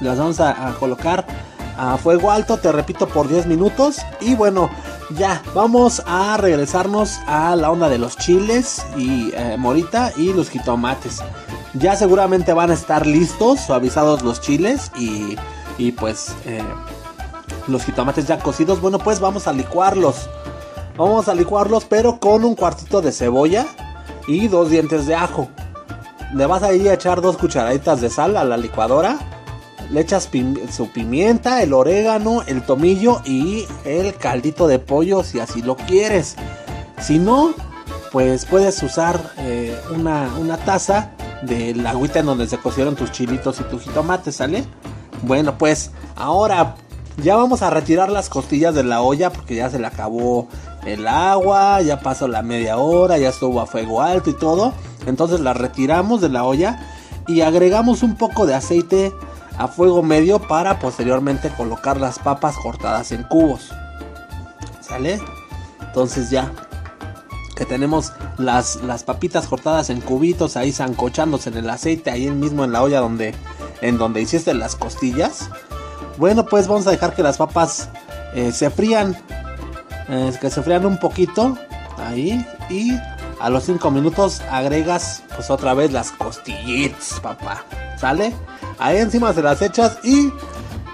Las 0.00 0.18
vamos 0.18 0.38
a, 0.40 0.68
a 0.68 0.74
colocar 0.74 1.24
a 1.76 1.96
fuego 1.96 2.30
alto, 2.30 2.56
te 2.58 2.72
repito, 2.72 3.08
por 3.08 3.28
10 3.28 3.46
minutos. 3.46 3.98
Y 4.20 4.34
bueno, 4.34 4.70
ya, 5.16 5.42
vamos 5.54 6.02
a 6.06 6.36
regresarnos 6.36 7.18
a 7.26 7.54
la 7.56 7.70
onda 7.70 7.88
de 7.88 7.98
los 7.98 8.16
chiles 8.16 8.84
y 8.96 9.32
eh, 9.34 9.56
morita 9.58 10.12
y 10.16 10.32
los 10.32 10.50
jitomates. 10.50 11.22
Ya 11.74 11.96
seguramente 11.96 12.52
van 12.52 12.70
a 12.70 12.74
estar 12.74 13.06
listos, 13.06 13.60
suavizados 13.60 14.22
los 14.22 14.40
chiles 14.40 14.90
y, 14.96 15.36
y 15.78 15.92
pues 15.92 16.34
eh, 16.46 16.62
los 17.68 17.84
jitomates 17.84 18.26
ya 18.26 18.38
cocidos. 18.38 18.80
Bueno, 18.80 18.98
pues 18.98 19.20
vamos 19.20 19.46
a 19.46 19.52
licuarlos. 19.52 20.28
Vamos 20.96 21.28
a 21.28 21.34
licuarlos, 21.34 21.84
pero 21.84 22.20
con 22.20 22.44
un 22.44 22.54
cuartito 22.54 23.02
de 23.02 23.10
cebolla 23.10 23.66
y 24.26 24.48
dos 24.48 24.70
dientes 24.70 25.06
de 25.06 25.14
ajo. 25.14 25.48
le 26.34 26.46
vas 26.46 26.62
a 26.62 26.72
ir 26.72 26.88
a 26.88 26.94
echar 26.94 27.20
dos 27.20 27.36
cucharaditas 27.36 28.00
de 28.00 28.10
sal 28.10 28.36
a 28.36 28.44
la 28.44 28.56
licuadora. 28.56 29.18
Le 29.90 30.00
echas 30.00 30.28
su 30.70 30.88
pimienta, 30.90 31.62
el 31.62 31.72
orégano, 31.72 32.42
el 32.46 32.62
tomillo 32.62 33.20
y 33.24 33.66
el 33.84 34.14
caldito 34.14 34.66
de 34.66 34.78
pollo 34.78 35.22
si 35.22 35.40
así 35.40 35.62
lo 35.62 35.76
quieres. 35.76 36.36
Si 37.00 37.18
no, 37.18 37.54
pues 38.12 38.46
puedes 38.46 38.82
usar 38.82 39.20
eh, 39.38 39.78
una, 39.94 40.30
una 40.38 40.56
taza 40.56 41.10
de 41.42 41.74
la 41.74 41.90
agüita 41.90 42.20
en 42.20 42.26
donde 42.26 42.46
se 42.46 42.58
cocieron 42.58 42.96
tus 42.96 43.12
chilitos 43.12 43.60
y 43.60 43.64
tu 43.64 43.78
jitomate, 43.78 44.32
¿sale? 44.32 44.64
Bueno, 45.22 45.58
pues 45.58 45.90
ahora 46.16 46.76
ya 47.22 47.36
vamos 47.36 47.62
a 47.62 47.70
retirar 47.70 48.10
las 48.10 48.28
costillas 48.28 48.74
de 48.74 48.84
la 48.84 49.02
olla 49.02 49.30
porque 49.30 49.54
ya 49.54 49.70
se 49.70 49.78
le 49.78 49.86
acabó 49.86 50.48
el 50.84 51.06
agua, 51.06 51.80
ya 51.80 52.00
pasó 52.00 52.28
la 52.28 52.42
media 52.42 52.76
hora, 52.76 53.18
ya 53.18 53.28
estuvo 53.28 53.60
a 53.60 53.66
fuego 53.66 54.02
alto 54.02 54.30
y 54.30 54.34
todo. 54.34 54.72
Entonces 55.06 55.40
las 55.40 55.56
retiramos 55.56 56.20
de 56.20 56.28
la 56.28 56.44
olla 56.44 56.80
y 57.26 57.40
agregamos 57.40 58.02
un 58.02 58.16
poco 58.16 58.46
de 58.46 58.54
aceite 58.54 59.12
a 59.58 59.68
fuego 59.68 60.02
medio 60.02 60.40
para 60.40 60.78
posteriormente 60.78 61.50
colocar 61.50 62.00
las 62.00 62.18
papas 62.18 62.56
cortadas 62.56 63.12
en 63.12 63.22
cubos. 63.22 63.72
¿Sale? 64.80 65.20
Entonces 65.80 66.30
ya 66.30 66.52
que 67.54 67.64
tenemos 67.64 68.12
las, 68.36 68.76
las 68.82 69.04
papitas 69.04 69.46
cortadas 69.46 69.90
en 69.90 70.00
cubitos 70.00 70.56
ahí 70.56 70.72
zancochándose 70.72 71.50
en 71.50 71.58
el 71.58 71.70
aceite, 71.70 72.10
ahí 72.10 72.28
mismo 72.30 72.64
en 72.64 72.72
la 72.72 72.82
olla 72.82 73.00
donde, 73.00 73.34
en 73.80 73.96
donde 73.98 74.20
hiciste 74.20 74.54
las 74.54 74.76
costillas. 74.76 75.48
Bueno, 76.18 76.46
pues 76.46 76.66
vamos 76.66 76.86
a 76.86 76.90
dejar 76.90 77.14
que 77.14 77.22
las 77.22 77.36
papas 77.36 77.88
eh, 78.34 78.52
se 78.52 78.70
frían, 78.70 79.16
eh, 80.08 80.32
que 80.40 80.50
se 80.50 80.62
frían 80.62 80.84
un 80.86 80.98
poquito 80.98 81.56
ahí 81.98 82.44
y 82.68 82.92
a 83.40 83.50
los 83.50 83.64
5 83.64 83.90
minutos 83.90 84.42
agregas 84.50 85.22
pues 85.34 85.50
otra 85.50 85.74
vez 85.74 85.92
las 85.92 86.10
costillitas, 86.10 87.20
papá. 87.20 87.64
¿Sale? 87.98 88.34
Ahí 88.78 88.98
encima 88.98 89.32
se 89.32 89.42
las 89.42 89.62
echas 89.62 89.98
y 90.02 90.32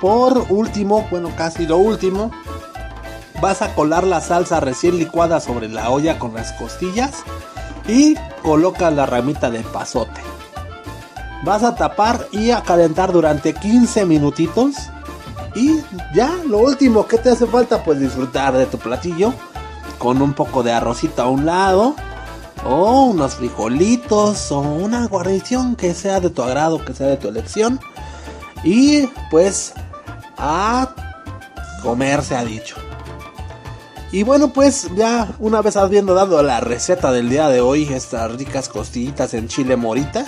por 0.00 0.46
último, 0.48 1.06
bueno, 1.10 1.30
casi 1.36 1.66
lo 1.66 1.76
último, 1.76 2.30
vas 3.40 3.62
a 3.62 3.74
colar 3.74 4.04
la 4.04 4.20
salsa 4.20 4.60
recién 4.60 4.98
licuada 4.98 5.40
sobre 5.40 5.68
la 5.68 5.90
olla 5.90 6.18
con 6.18 6.34
las 6.34 6.52
costillas 6.52 7.22
y 7.86 8.14
colocas 8.42 8.92
la 8.92 9.06
ramita 9.06 9.50
de 9.50 9.60
pasote. 9.60 10.20
Vas 11.44 11.62
a 11.62 11.74
tapar 11.74 12.28
y 12.32 12.50
a 12.50 12.62
calentar 12.62 13.12
durante 13.12 13.54
15 13.54 14.04
minutitos. 14.04 14.74
Y 15.54 15.80
ya, 16.14 16.30
lo 16.46 16.58
último 16.58 17.06
que 17.06 17.18
te 17.18 17.30
hace 17.30 17.46
falta, 17.46 17.82
pues 17.82 17.98
disfrutar 17.98 18.56
de 18.56 18.66
tu 18.66 18.78
platillo 18.78 19.32
con 19.98 20.22
un 20.22 20.32
poco 20.32 20.62
de 20.62 20.72
arrocito 20.72 21.22
a 21.22 21.28
un 21.28 21.44
lado, 21.44 21.94
o 22.64 23.04
unos 23.04 23.36
frijolitos, 23.36 24.50
o 24.52 24.60
una 24.60 25.06
guarnición 25.06 25.76
que 25.76 25.94
sea 25.94 26.20
de 26.20 26.30
tu 26.30 26.42
agrado, 26.42 26.84
que 26.84 26.94
sea 26.94 27.08
de 27.08 27.16
tu 27.16 27.28
elección. 27.28 27.80
Y 28.62 29.06
pues 29.30 29.72
a 30.36 30.94
comer 31.82 32.22
se 32.22 32.36
ha 32.36 32.44
dicho. 32.44 32.76
Y 34.12 34.24
bueno, 34.24 34.52
pues 34.52 34.88
ya 34.96 35.28
una 35.38 35.62
vez 35.62 35.76
habiendo 35.76 36.14
dado 36.14 36.42
la 36.42 36.60
receta 36.60 37.12
del 37.12 37.30
día 37.30 37.48
de 37.48 37.60
hoy, 37.60 37.84
estas 37.84 38.34
ricas 38.36 38.68
costillitas 38.68 39.34
en 39.34 39.46
chile 39.46 39.76
morita, 39.76 40.24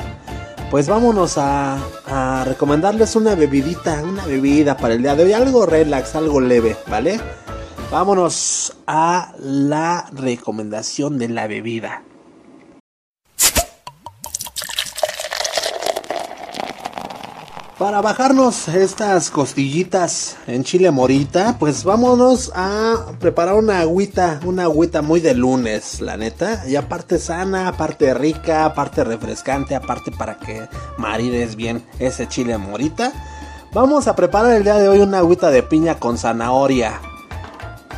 pues 0.70 0.88
vámonos 0.88 1.36
a, 1.36 1.78
a, 2.06 2.44
recomendarles 2.44 3.16
una 3.16 3.34
bebidita, 3.34 4.02
una 4.04 4.24
bebida 4.24 4.76
para 4.76 4.94
el 4.94 5.02
día 5.02 5.16
de 5.16 5.24
hoy, 5.24 5.32
algo 5.32 5.66
relax, 5.66 6.14
algo 6.14 6.40
leve, 6.40 6.76
¿vale? 6.88 7.20
Vámonos 7.90 8.72
a 8.86 9.34
la 9.38 10.06
recomendación 10.12 11.18
de 11.18 11.28
la 11.28 11.48
bebida. 11.48 12.02
Para 17.82 18.00
bajarnos 18.00 18.68
estas 18.68 19.28
costillitas 19.28 20.36
en 20.46 20.62
chile 20.62 20.92
morita, 20.92 21.56
pues 21.58 21.82
vámonos 21.82 22.52
a 22.54 23.06
preparar 23.18 23.56
una 23.56 23.80
agüita, 23.80 24.38
una 24.44 24.62
agüita 24.62 25.02
muy 25.02 25.18
de 25.18 25.34
lunes, 25.34 26.00
la 26.00 26.16
neta. 26.16 26.62
Y 26.68 26.76
aparte 26.76 27.18
sana, 27.18 27.66
aparte 27.66 28.14
rica, 28.14 28.66
aparte 28.66 29.02
refrescante, 29.02 29.74
aparte 29.74 30.12
para 30.12 30.38
que 30.38 30.68
marides 30.96 31.56
bien 31.56 31.84
ese 31.98 32.28
chile 32.28 32.56
morita. 32.56 33.12
Vamos 33.72 34.06
a 34.06 34.14
preparar 34.14 34.52
el 34.52 34.62
día 34.62 34.78
de 34.78 34.88
hoy 34.88 35.00
una 35.00 35.18
agüita 35.18 35.50
de 35.50 35.64
piña 35.64 35.96
con 35.96 36.18
zanahoria. 36.18 37.00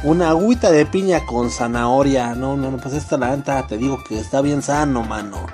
Una 0.03 0.30
agüita 0.30 0.70
de 0.70 0.87
piña 0.87 1.26
con 1.26 1.51
zanahoria. 1.51 2.35
No, 2.35 2.57
no, 2.57 2.70
no, 2.70 2.78
pues 2.78 2.95
esta 2.95 3.18
la 3.18 3.37
neta 3.37 3.66
te 3.66 3.76
digo 3.76 4.03
que 4.03 4.18
está 4.18 4.41
bien 4.41 4.62
sano, 4.62 5.03
mano. 5.03 5.47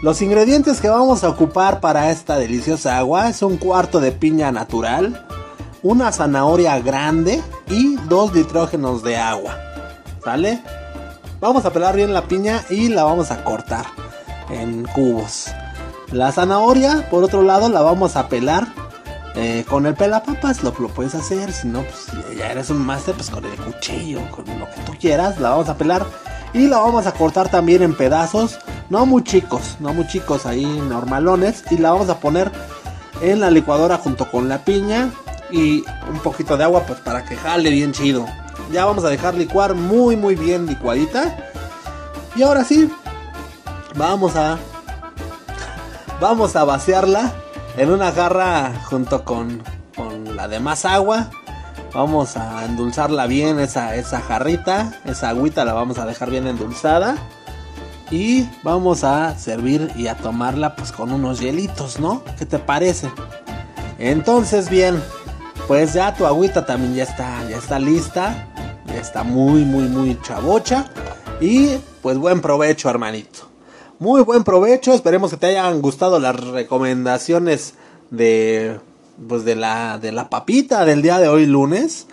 Los 0.00 0.22
ingredientes 0.22 0.80
que 0.80 0.88
vamos 0.88 1.24
a 1.24 1.28
ocupar 1.28 1.80
para 1.80 2.12
esta 2.12 2.38
deliciosa 2.38 2.98
agua 2.98 3.28
es 3.28 3.42
un 3.42 3.56
cuarto 3.56 3.98
de 3.98 4.12
piña 4.12 4.52
natural, 4.52 5.26
una 5.82 6.12
zanahoria 6.12 6.78
grande 6.78 7.42
y 7.66 7.96
dos 8.08 8.32
nitrógenos 8.32 9.02
de 9.02 9.16
agua. 9.16 9.58
¿Sale? 10.22 10.62
Vamos 11.40 11.64
a 11.64 11.72
pelar 11.72 11.96
bien 11.96 12.14
la 12.14 12.28
piña 12.28 12.62
y 12.70 12.88
la 12.90 13.02
vamos 13.02 13.32
a 13.32 13.42
cortar 13.42 13.86
en 14.50 14.84
cubos. 14.84 15.46
La 16.12 16.30
zanahoria, 16.30 17.08
por 17.10 17.24
otro 17.24 17.42
lado, 17.42 17.68
la 17.68 17.82
vamos 17.82 18.14
a 18.14 18.28
pelar 18.28 18.68
eh, 19.34 19.64
con 19.68 19.84
el 19.84 19.94
pelapapas. 19.94 20.62
Lo, 20.62 20.72
lo 20.78 20.88
puedes 20.90 21.16
hacer, 21.16 21.52
si 21.52 21.66
no, 21.66 21.82
pues 21.82 22.36
ya 22.36 22.52
eres 22.52 22.70
un 22.70 22.86
máster, 22.86 23.16
pues 23.16 23.30
con 23.30 23.44
el 23.44 23.56
cuchillo, 23.56 24.20
con 24.30 24.44
lo 24.60 24.70
que 24.70 24.80
tú 24.86 24.92
quieras, 25.00 25.40
la 25.40 25.50
vamos 25.50 25.68
a 25.68 25.76
pelar 25.76 26.06
y 26.52 26.66
la 26.66 26.78
vamos 26.78 27.06
a 27.06 27.12
cortar 27.12 27.50
también 27.50 27.82
en 27.82 27.94
pedazos, 27.94 28.58
no 28.90 29.04
muy 29.06 29.22
chicos, 29.22 29.76
no 29.80 29.92
muy 29.92 30.06
chicos 30.06 30.46
ahí 30.46 30.64
normalones. 30.64 31.64
Y 31.70 31.78
la 31.78 31.92
vamos 31.92 32.08
a 32.08 32.20
poner 32.20 32.50
en 33.20 33.40
la 33.40 33.50
licuadora 33.50 33.98
junto 33.98 34.30
con 34.30 34.48
la 34.48 34.64
piña 34.64 35.10
y 35.50 35.84
un 36.10 36.18
poquito 36.22 36.56
de 36.56 36.64
agua 36.64 36.84
pues 36.86 37.00
para 37.00 37.24
que 37.24 37.36
jale 37.36 37.70
bien 37.70 37.92
chido. 37.92 38.26
Ya 38.72 38.84
vamos 38.84 39.04
a 39.04 39.08
dejar 39.08 39.34
licuar 39.34 39.74
muy 39.74 40.16
muy 40.16 40.34
bien 40.34 40.66
licuadita. 40.66 41.36
Y 42.34 42.42
ahora 42.42 42.64
sí, 42.64 42.90
vamos 43.96 44.36
a 44.36 44.58
vamos 46.20 46.56
a 46.56 46.64
vaciarla 46.64 47.32
en 47.76 47.90
una 47.90 48.10
jarra 48.12 48.72
junto 48.88 49.24
con, 49.24 49.62
con 49.94 50.34
la 50.34 50.48
demás 50.48 50.84
agua 50.84 51.30
Vamos 51.92 52.36
a 52.36 52.64
endulzarla 52.64 53.26
bien 53.26 53.58
esa, 53.60 53.96
esa 53.96 54.20
jarrita. 54.20 54.92
Esa 55.04 55.30
agüita 55.30 55.64
la 55.64 55.72
vamos 55.72 55.98
a 55.98 56.06
dejar 56.06 56.30
bien 56.30 56.46
endulzada. 56.46 57.16
Y 58.10 58.48
vamos 58.62 59.04
a 59.04 59.38
servir 59.38 59.90
y 59.96 60.06
a 60.06 60.16
tomarla 60.16 60.76
pues 60.76 60.92
con 60.92 61.12
unos 61.12 61.40
hielitos, 61.40 62.00
¿no? 62.00 62.22
¿Qué 62.38 62.46
te 62.46 62.58
parece? 62.58 63.10
Entonces 63.98 64.70
bien, 64.70 65.02
pues 65.66 65.92
ya 65.92 66.14
tu 66.14 66.26
agüita 66.26 66.64
también 66.64 66.94
ya 66.94 67.02
está, 67.02 67.46
ya 67.48 67.58
está 67.58 67.78
lista. 67.78 68.48
Ya 68.86 69.00
está 69.00 69.22
muy, 69.22 69.64
muy, 69.64 69.84
muy 69.84 70.18
chavocha. 70.22 70.86
Y 71.40 71.76
pues 72.02 72.16
buen 72.18 72.40
provecho, 72.40 72.88
hermanito. 72.88 73.40
Muy 73.98 74.22
buen 74.22 74.44
provecho. 74.44 74.94
Esperemos 74.94 75.30
que 75.30 75.36
te 75.36 75.46
hayan 75.46 75.82
gustado 75.82 76.18
las 76.18 76.36
recomendaciones 76.36 77.74
de 78.10 78.80
pues 79.26 79.44
de 79.44 79.54
la, 79.54 79.98
de 79.98 80.12
la 80.12 80.28
papita 80.28 80.84
del 80.84 81.02
día 81.02 81.18
de 81.18 81.28
hoy 81.28 81.46
lunes. 81.46 82.06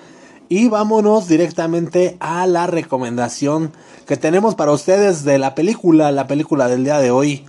Y 0.47 0.69
vámonos 0.69 1.27
directamente 1.27 2.17
a 2.19 2.45
la 2.45 2.67
recomendación 2.67 3.71
que 4.05 4.15
tenemos 4.15 4.55
para 4.55 4.71
ustedes 4.71 5.23
de 5.23 5.39
la 5.39 5.55
película, 5.55 6.11
la 6.11 6.27
película 6.27 6.67
del 6.67 6.83
día 6.83 6.99
de 6.99 7.11
hoy. 7.11 7.45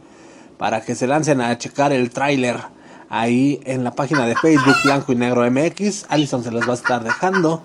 Para 0.58 0.80
que 0.80 0.94
se 0.94 1.06
lancen 1.06 1.40
a 1.40 1.56
checar 1.58 1.92
el 1.92 2.10
tráiler 2.10 2.56
ahí 3.08 3.60
en 3.64 3.84
la 3.84 3.92
página 3.92 4.26
de 4.26 4.34
Facebook 4.36 4.76
Blanco 4.84 5.12
y 5.12 5.16
Negro 5.16 5.48
MX. 5.50 6.06
Alison 6.08 6.42
se 6.42 6.50
los 6.50 6.66
va 6.66 6.72
a 6.72 6.76
estar 6.76 7.04
dejando. 7.04 7.62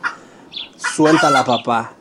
Suelta 0.76 1.30
la 1.30 1.46
papá. 1.46 1.94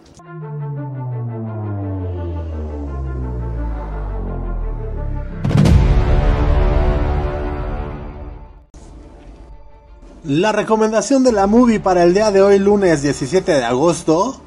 La 10.24 10.52
recomendación 10.52 11.24
de 11.24 11.32
la 11.32 11.46
movie 11.46 11.80
para 11.80 12.02
el 12.02 12.12
día 12.12 12.30
de 12.30 12.42
hoy, 12.42 12.58
lunes 12.58 13.00
17 13.00 13.52
de 13.52 13.64
agosto, 13.64 14.38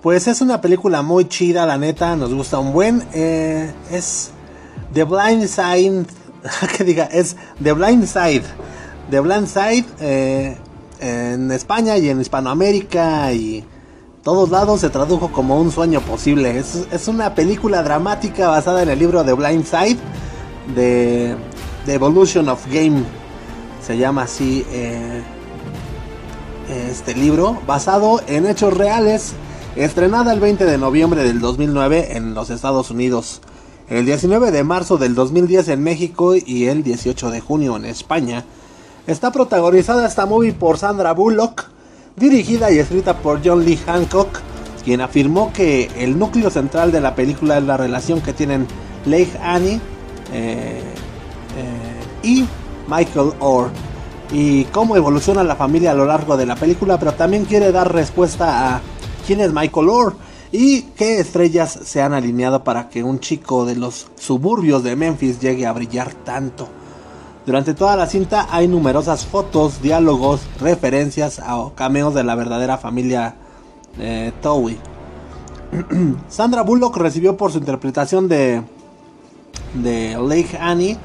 pues 0.00 0.26
es 0.26 0.40
una 0.40 0.62
película 0.62 1.02
muy 1.02 1.28
chida, 1.28 1.66
la 1.66 1.76
neta, 1.76 2.16
nos 2.16 2.32
gusta 2.32 2.58
un 2.58 2.72
buen. 2.72 3.06
Eh, 3.12 3.70
es 3.92 4.30
The 4.94 5.04
Blind 5.04 5.46
Side, 5.46 6.06
que 6.78 6.82
diga, 6.82 7.04
es 7.04 7.36
The 7.62 7.74
Blind 7.74 8.06
Side. 8.06 8.44
The 9.10 9.20
Blind 9.20 9.48
Side 9.48 9.84
eh, 10.00 10.56
en 10.98 11.52
España 11.52 11.98
y 11.98 12.08
en 12.08 12.22
Hispanoamérica 12.22 13.30
y 13.34 13.66
todos 14.22 14.48
lados 14.48 14.80
se 14.80 14.88
tradujo 14.88 15.30
como 15.30 15.60
un 15.60 15.70
sueño 15.70 16.00
posible. 16.00 16.56
Es, 16.56 16.86
es 16.90 17.06
una 17.06 17.34
película 17.34 17.82
dramática 17.82 18.48
basada 18.48 18.82
en 18.82 18.88
el 18.88 18.98
libro 18.98 19.22
The 19.22 19.34
Blind 19.34 19.66
Side 19.66 19.98
de 20.74 21.36
The 21.84 21.92
Evolution 21.92 22.48
of 22.48 22.66
Game 22.72 23.04
se 23.88 23.96
llama 23.96 24.24
así 24.24 24.66
eh, 24.70 25.22
este 26.90 27.14
libro, 27.14 27.58
basado 27.66 28.20
en 28.26 28.46
hechos 28.46 28.76
reales, 28.76 29.32
estrenada 29.76 30.34
el 30.34 30.40
20 30.40 30.66
de 30.66 30.76
noviembre 30.76 31.24
del 31.24 31.40
2009 31.40 32.08
en 32.18 32.34
los 32.34 32.50
Estados 32.50 32.90
Unidos. 32.90 33.40
el 33.88 34.04
19 34.04 34.50
de 34.50 34.62
marzo 34.62 34.98
del 34.98 35.14
2010 35.14 35.68
en 35.68 35.82
México 35.82 36.34
y 36.36 36.66
el 36.66 36.82
18 36.82 37.30
de 37.30 37.40
junio 37.40 37.76
en 37.76 37.86
España. 37.86 38.44
Está 39.06 39.32
protagonizada 39.32 40.06
esta 40.06 40.26
movie 40.26 40.52
por 40.52 40.76
Sandra 40.76 41.12
Bullock, 41.12 41.70
dirigida 42.14 42.70
y 42.70 42.80
escrita 42.80 43.16
por 43.16 43.40
John 43.42 43.64
Lee 43.64 43.78
Hancock, 43.86 44.40
quien 44.84 45.00
afirmó 45.00 45.50
que 45.54 45.90
el 45.96 46.18
núcleo 46.18 46.50
central 46.50 46.92
de 46.92 47.00
la 47.00 47.14
película 47.14 47.56
es 47.56 47.64
la 47.64 47.78
relación 47.78 48.20
que 48.20 48.34
tienen 48.34 48.66
Leigh 49.06 49.32
Annie 49.42 49.80
eh, 50.34 50.82
eh, 51.56 52.22
y 52.22 52.44
Michael 52.88 53.32
Orr 53.40 53.70
y 54.32 54.64
cómo 54.64 54.96
evoluciona 54.96 55.44
la 55.44 55.56
familia 55.56 55.92
a 55.92 55.94
lo 55.94 56.04
largo 56.04 56.36
de 56.36 56.46
la 56.46 56.56
película, 56.56 56.98
pero 56.98 57.14
también 57.14 57.44
quiere 57.44 57.72
dar 57.72 57.92
respuesta 57.92 58.74
a 58.74 58.80
quién 59.26 59.40
es 59.40 59.52
Michael 59.52 59.88
Orr 59.88 60.16
y 60.52 60.82
qué 60.96 61.20
estrellas 61.20 61.78
se 61.84 62.02
han 62.02 62.14
alineado 62.14 62.64
para 62.64 62.88
que 62.88 63.02
un 63.02 63.20
chico 63.20 63.66
de 63.66 63.76
los 63.76 64.08
suburbios 64.18 64.82
de 64.82 64.96
Memphis 64.96 65.40
llegue 65.40 65.66
a 65.66 65.72
brillar 65.72 66.12
tanto. 66.12 66.68
Durante 67.46 67.72
toda 67.72 67.96
la 67.96 68.06
cinta 68.06 68.48
hay 68.50 68.68
numerosas 68.68 69.24
fotos, 69.24 69.80
diálogos, 69.80 70.40
referencias 70.60 71.38
a 71.38 71.70
cameos 71.74 72.14
de 72.14 72.24
la 72.24 72.34
verdadera 72.34 72.76
familia 72.76 73.36
eh, 73.98 74.32
Towie. 74.42 74.78
Sandra 76.28 76.62
Bullock 76.62 76.96
recibió 76.96 77.36
por 77.36 77.52
su 77.52 77.58
interpretación 77.58 78.28
de, 78.28 78.62
de 79.74 80.18
Lake 80.20 80.58
Annie 80.60 80.98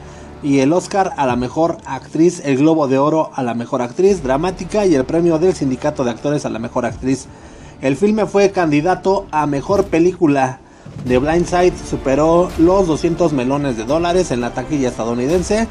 y 0.44 0.60
el 0.60 0.74
Oscar 0.74 1.14
a 1.16 1.26
la 1.26 1.38
mejor 1.38 1.78
actriz, 1.86 2.42
el 2.44 2.58
Globo 2.58 2.88
de 2.88 2.98
Oro 2.98 3.32
a 3.34 3.42
la 3.44 3.54
mejor 3.54 3.82
actriz 3.82 4.22
dramática 4.22 4.86
y 4.86 4.94
el 4.94 5.06
premio 5.06 5.40
del 5.40 5.54
Sindicato 5.54 6.04
de 6.04 6.12
Actores 6.12 6.46
a 6.46 6.50
la 6.50 6.60
mejor 6.60 6.86
actriz. 6.86 7.28
El 7.82 7.96
filme 7.96 8.26
fue 8.26 8.52
candidato 8.52 9.26
a 9.32 9.48
mejor 9.48 9.86
película. 9.86 10.60
The 11.08 11.18
Blind 11.18 11.46
Side 11.46 11.74
superó 11.90 12.50
los 12.60 12.88
200 12.88 13.32
melones 13.32 13.78
de 13.78 13.86
dólares 13.86 14.32
en 14.32 14.42
la 14.42 14.54
taquilla 14.54 14.90
estadounidense 14.90 15.68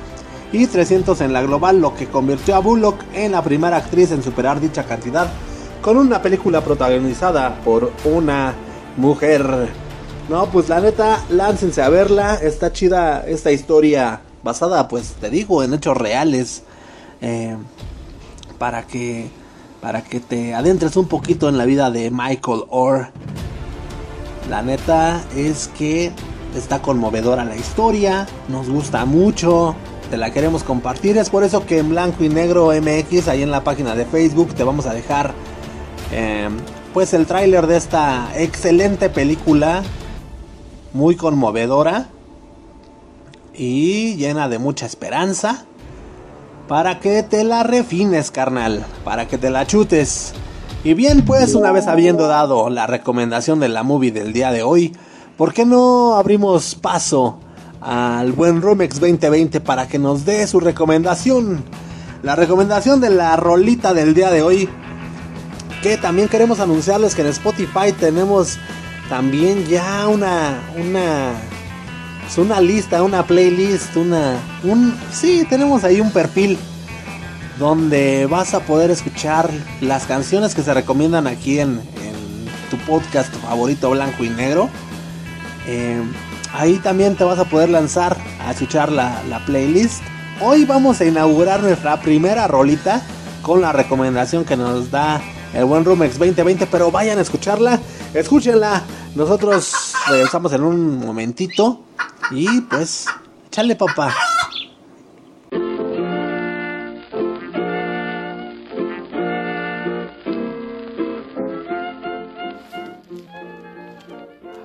y 0.52 0.66
300 0.66 1.20
en 1.20 1.32
la 1.32 1.42
global, 1.42 1.80
lo 1.80 1.94
que 1.94 2.06
convirtió 2.06 2.56
a 2.56 2.60
Bullock 2.60 2.96
en 3.12 3.32
la 3.32 3.42
primera 3.42 3.76
actriz 3.76 4.10
en 4.10 4.22
superar 4.22 4.60
dicha 4.60 4.84
cantidad 4.84 5.30
con 5.82 5.96
una 5.96 6.22
película 6.22 6.62
protagonizada 6.62 7.60
por 7.64 7.92
una 8.04 8.54
mujer. 8.96 9.68
No, 10.30 10.46
pues 10.46 10.68
la 10.68 10.80
neta, 10.80 11.22
láncense 11.28 11.82
a 11.82 11.88
verla, 11.88 12.36
está 12.36 12.72
chida 12.72 13.24
esta 13.26 13.50
historia 13.50 14.20
basada, 14.42 14.88
pues 14.88 15.14
te 15.20 15.30
digo, 15.30 15.62
en 15.62 15.74
hechos 15.74 15.96
reales, 15.96 16.62
eh, 17.20 17.56
para 18.58 18.86
que 18.86 19.30
para 19.80 20.02
que 20.02 20.20
te 20.20 20.54
adentres 20.54 20.96
un 20.96 21.08
poquito 21.08 21.48
en 21.48 21.58
la 21.58 21.64
vida 21.64 21.90
de 21.90 22.12
Michael 22.12 22.62
Orr. 22.68 23.08
La 24.48 24.62
neta 24.62 25.20
es 25.36 25.68
que 25.76 26.12
está 26.56 26.80
conmovedora 26.80 27.44
la 27.44 27.56
historia, 27.56 28.28
nos 28.48 28.68
gusta 28.68 29.04
mucho, 29.06 29.74
te 30.08 30.16
la 30.16 30.30
queremos 30.30 30.62
compartir. 30.62 31.18
Es 31.18 31.30
por 31.30 31.42
eso 31.42 31.66
que 31.66 31.78
en 31.78 31.88
blanco 31.88 32.22
y 32.22 32.28
negro 32.28 32.70
MX, 32.70 33.26
ahí 33.26 33.42
en 33.42 33.50
la 33.50 33.64
página 33.64 33.96
de 33.96 34.04
Facebook, 34.04 34.54
te 34.54 34.62
vamos 34.62 34.86
a 34.86 34.94
dejar 34.94 35.34
eh, 36.12 36.48
pues 36.94 37.12
el 37.12 37.26
tráiler 37.26 37.66
de 37.66 37.76
esta 37.76 38.30
excelente 38.36 39.10
película, 39.10 39.82
muy 40.92 41.16
conmovedora 41.16 42.06
y 43.54 44.16
llena 44.16 44.48
de 44.48 44.58
mucha 44.58 44.86
esperanza. 44.86 45.64
Para 46.68 47.00
que 47.00 47.22
te 47.22 47.44
la 47.44 47.62
refines, 47.62 48.30
carnal. 48.30 48.84
Para 49.04 49.28
que 49.28 49.38
te 49.38 49.50
la 49.50 49.66
chutes. 49.66 50.32
Y 50.84 50.94
bien, 50.94 51.24
pues 51.24 51.54
una 51.54 51.70
vez 51.70 51.86
habiendo 51.86 52.26
dado 52.26 52.70
la 52.70 52.86
recomendación 52.86 53.60
de 53.60 53.68
la 53.68 53.82
movie 53.82 54.10
del 54.10 54.32
día 54.32 54.50
de 54.50 54.62
hoy, 54.62 54.96
¿por 55.36 55.52
qué 55.52 55.64
no 55.64 56.16
abrimos 56.16 56.74
paso 56.74 57.38
al 57.80 58.32
buen 58.32 58.62
Romex 58.62 58.98
2020 59.00 59.60
para 59.60 59.86
que 59.86 59.98
nos 59.98 60.24
dé 60.24 60.46
su 60.46 60.60
recomendación? 60.60 61.64
La 62.22 62.36
recomendación 62.36 63.00
de 63.00 63.10
la 63.10 63.36
rolita 63.36 63.94
del 63.94 64.14
día 64.14 64.30
de 64.30 64.42
hoy. 64.42 64.68
Que 65.82 65.96
también 65.96 66.28
queremos 66.28 66.60
anunciarles 66.60 67.14
que 67.14 67.22
en 67.22 67.28
Spotify 67.28 67.92
tenemos 67.98 68.58
también 69.08 69.66
ya 69.66 70.06
una, 70.08 70.62
una 70.76 71.32
una 72.38 72.60
lista, 72.60 73.02
una 73.02 73.26
playlist, 73.26 73.96
una 73.96 74.36
un 74.64 74.96
sí, 75.12 75.46
tenemos 75.48 75.84
ahí 75.84 76.00
un 76.00 76.10
perfil 76.10 76.58
donde 77.58 78.26
vas 78.26 78.54
a 78.54 78.60
poder 78.60 78.90
escuchar 78.90 79.50
las 79.80 80.04
canciones 80.06 80.54
que 80.54 80.62
se 80.62 80.72
recomiendan 80.72 81.26
aquí 81.26 81.60
en, 81.60 81.80
tu 82.70 82.78
podcast 82.86 83.30
favorito 83.34 83.90
blanco 83.90 84.24
y 84.24 84.30
negro. 84.30 84.70
Eh, 85.66 86.02
ahí 86.54 86.78
también 86.78 87.16
te 87.16 87.24
vas 87.24 87.38
a 87.38 87.44
poder 87.44 87.68
lanzar 87.68 88.16
a 88.40 88.50
escuchar 88.50 88.90
la, 88.90 89.22
la 89.28 89.44
playlist. 89.44 90.02
Hoy 90.40 90.64
vamos 90.64 90.98
a 91.02 91.04
inaugurar 91.04 91.62
nuestra 91.62 92.00
primera 92.00 92.48
rolita 92.48 93.02
con 93.42 93.60
la 93.60 93.72
recomendación 93.72 94.46
que 94.46 94.56
nos 94.56 94.90
da 94.90 95.20
el 95.52 95.66
buen 95.66 95.84
Rumex 95.84 96.18
2020, 96.18 96.66
pero 96.66 96.90
vayan 96.90 97.18
a 97.18 97.20
escucharla, 97.20 97.78
escúchenla. 98.14 98.84
Nosotros 99.14 99.92
regresamos 100.08 100.54
en 100.54 100.62
un 100.62 100.98
momentito 100.98 101.82
y 102.34 102.60
pues, 102.62 103.06
chale 103.50 103.76
papá. 103.76 104.14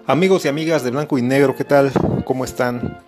Amigos 0.05 0.45
y 0.45 0.47
amigas 0.47 0.84
de 0.84 0.91
Blanco 0.91 1.18
y 1.18 1.22
Negro, 1.22 1.55
¿qué 1.55 1.65
tal? 1.65 1.91
¿Cómo 2.24 2.45
están? 2.45 3.03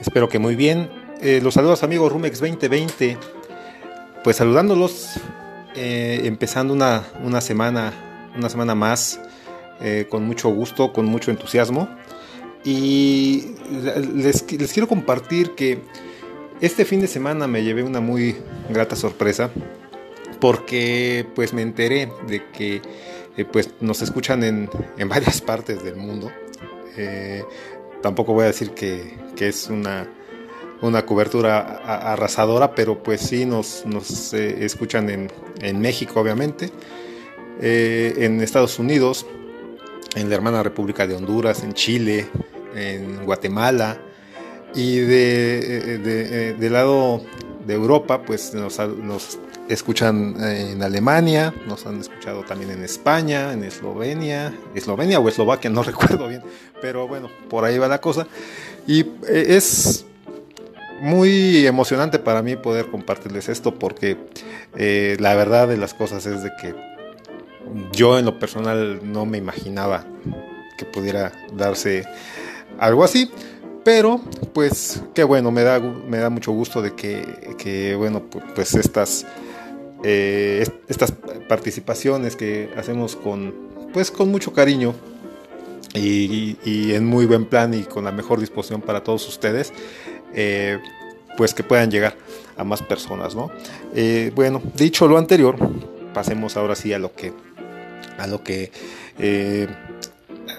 Espero 0.00 0.28
que 0.28 0.38
muy 0.38 0.54
bien. 0.54 0.88
Eh, 1.20 1.40
los 1.42 1.54
saludos 1.54 1.82
amigos 1.82 2.12
Rumex 2.12 2.38
2020. 2.38 3.18
Pues 4.22 4.36
saludándolos, 4.36 5.18
eh, 5.74 6.20
empezando 6.24 6.72
una, 6.72 7.02
una, 7.24 7.40
semana, 7.40 7.92
una 8.36 8.48
semana 8.48 8.76
más, 8.76 9.20
eh, 9.80 10.06
con 10.08 10.22
mucho 10.24 10.50
gusto, 10.50 10.92
con 10.92 11.06
mucho 11.06 11.32
entusiasmo. 11.32 11.88
Y 12.64 13.54
les, 14.14 14.42
quiero 14.42 14.86
compartir 14.86 15.52
que 15.52 15.78
este 16.60 16.84
fin 16.84 17.00
de 17.00 17.06
semana 17.06 17.46
me 17.46 17.62
llevé 17.62 17.82
una 17.82 18.00
muy 18.00 18.36
grata 18.68 18.96
sorpresa 18.96 19.50
porque 20.40 21.26
pues 21.34 21.52
me 21.52 21.62
enteré 21.62 22.10
de 22.26 22.44
que 22.50 22.82
eh, 23.36 23.44
pues 23.44 23.70
nos 23.80 24.02
escuchan 24.02 24.42
en, 24.42 24.68
varias 25.08 25.40
partes 25.46 25.82
del 25.82 25.96
mundo. 25.96 26.30
Eh, 26.96 27.44
tampoco 28.02 28.34
voy 28.34 28.44
a 28.44 28.48
decir 28.48 28.72
que, 28.72 29.18
es 29.38 29.68
una, 29.70 30.06
una 30.82 31.06
cobertura 31.06 31.60
arrasadora, 32.12 32.74
pero 32.74 33.02
pues 33.02 33.22
sí 33.22 33.46
nos, 33.46 33.86
nos 33.86 34.34
eh, 34.34 34.66
escuchan 34.66 35.08
en, 35.08 35.32
en, 35.62 35.80
México 35.80 36.20
obviamente, 36.20 36.70
en 37.62 38.42
Estados 38.42 38.78
Unidos, 38.78 39.24
en 40.14 40.28
la 40.28 40.34
hermana 40.34 40.62
República 40.62 41.06
de 41.06 41.14
Honduras, 41.14 41.62
en 41.62 41.72
Chile, 41.72 42.26
en 42.74 43.24
Guatemala 43.24 43.98
y 44.74 44.98
de, 44.98 45.98
de, 45.98 46.54
del 46.54 46.72
lado 46.72 47.22
de 47.66 47.74
Europa 47.74 48.22
pues 48.22 48.54
nos, 48.54 48.78
escuchan 49.68 50.36
en 50.40 50.82
Alemania, 50.82 51.54
nos 51.66 51.86
han 51.86 52.00
escuchado 52.00 52.42
también 52.42 52.70
en 52.72 52.82
España, 52.82 53.52
en 53.52 53.62
Eslovenia, 53.62 54.52
Eslovenia 54.74 55.20
o 55.20 55.28
Eslovaquia, 55.28 55.70
no 55.70 55.82
recuerdo 55.84 56.28
bien, 56.28 56.42
pero 56.80 57.06
bueno, 57.06 57.28
por 57.48 57.64
ahí 57.64 57.78
va 57.78 57.88
la 57.88 58.00
cosa. 58.00 58.26
Y 58.86 59.00
eh, 59.28 59.46
es 59.48 60.04
muy 61.00 61.66
emocionante 61.66 62.18
para 62.18 62.42
mí 62.42 62.56
poder 62.56 62.86
compartirles 62.86 63.48
esto 63.48 63.78
porque 63.78 64.16
eh, 64.76 65.16
la 65.20 65.34
verdad 65.34 65.68
de 65.68 65.76
las 65.76 65.94
cosas 65.94 66.26
es 66.26 66.42
de 66.42 66.50
que 66.60 66.74
yo 67.92 68.18
en 68.18 68.24
lo 68.24 68.38
personal 68.38 69.00
no 69.04 69.24
me 69.26 69.38
imaginaba 69.38 70.04
que 70.76 70.84
pudiera 70.84 71.32
darse 71.52 72.04
algo 72.78 73.04
así. 73.04 73.30
Pero, 73.84 74.20
pues, 74.52 75.02
qué 75.14 75.24
bueno, 75.24 75.50
me 75.50 75.62
da, 75.62 75.80
me 75.80 76.18
da 76.18 76.28
mucho 76.28 76.52
gusto 76.52 76.82
de 76.82 76.94
que, 76.94 77.94
bueno, 77.96 78.22
pues 78.54 78.74
estas, 78.74 79.26
eh, 80.04 80.66
estas 80.88 81.12
participaciones 81.48 82.36
que 82.36 82.70
hacemos 82.76 83.16
con, 83.16 83.54
pues, 83.92 84.10
con 84.10 84.30
mucho 84.30 84.52
cariño 84.52 84.94
y, 85.94 86.56
en 86.92 87.06
muy 87.06 87.24
buen 87.24 87.46
plan 87.46 87.72
y 87.72 87.84
con 87.84 88.04
la 88.04 88.12
mejor 88.12 88.38
disposición 88.38 88.82
para 88.82 89.02
todos 89.02 89.26
ustedes, 89.28 89.72
eh, 90.34 90.78
pues 91.36 91.54
que 91.54 91.62
puedan 91.62 91.90
llegar 91.90 92.16
a 92.56 92.64
más 92.64 92.82
personas, 92.82 93.34
¿no? 93.34 93.50
Eh, 93.94 94.30
bueno, 94.34 94.60
dicho 94.76 95.08
lo 95.08 95.16
anterior, 95.16 95.56
pasemos 96.12 96.56
ahora 96.58 96.74
sí 96.74 96.92
a 96.92 96.98
lo 96.98 97.14
que, 97.14 97.32
a 98.18 98.26
lo 98.26 98.44
que 98.44 98.70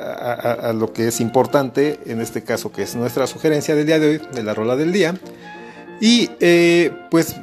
a, 0.02 0.74
lo 0.74 0.94
que 0.94 1.08
es 1.08 1.20
importante, 1.22 2.00
en 2.06 2.22
este 2.22 2.44
caso 2.44 2.72
que 2.72 2.84
es 2.84 2.96
nuestra 2.96 3.28
sugerencia 3.28 3.76
del 3.76 3.86
día 3.86 4.00
de 4.00 4.08
hoy, 4.08 4.22
de 4.34 4.44
la 4.44 4.54
rola 4.54 4.76
del 4.76 4.92
día. 4.92 5.16
Y 6.00 6.30
eh, 6.40 6.92
pues 7.10 7.36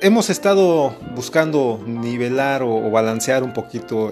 hemos 0.00 0.30
estado 0.30 0.94
buscando 1.14 1.80
nivelar 1.86 2.62
o, 2.62 2.90
balancear 2.90 3.42
un 3.42 3.52
poquito 3.52 4.10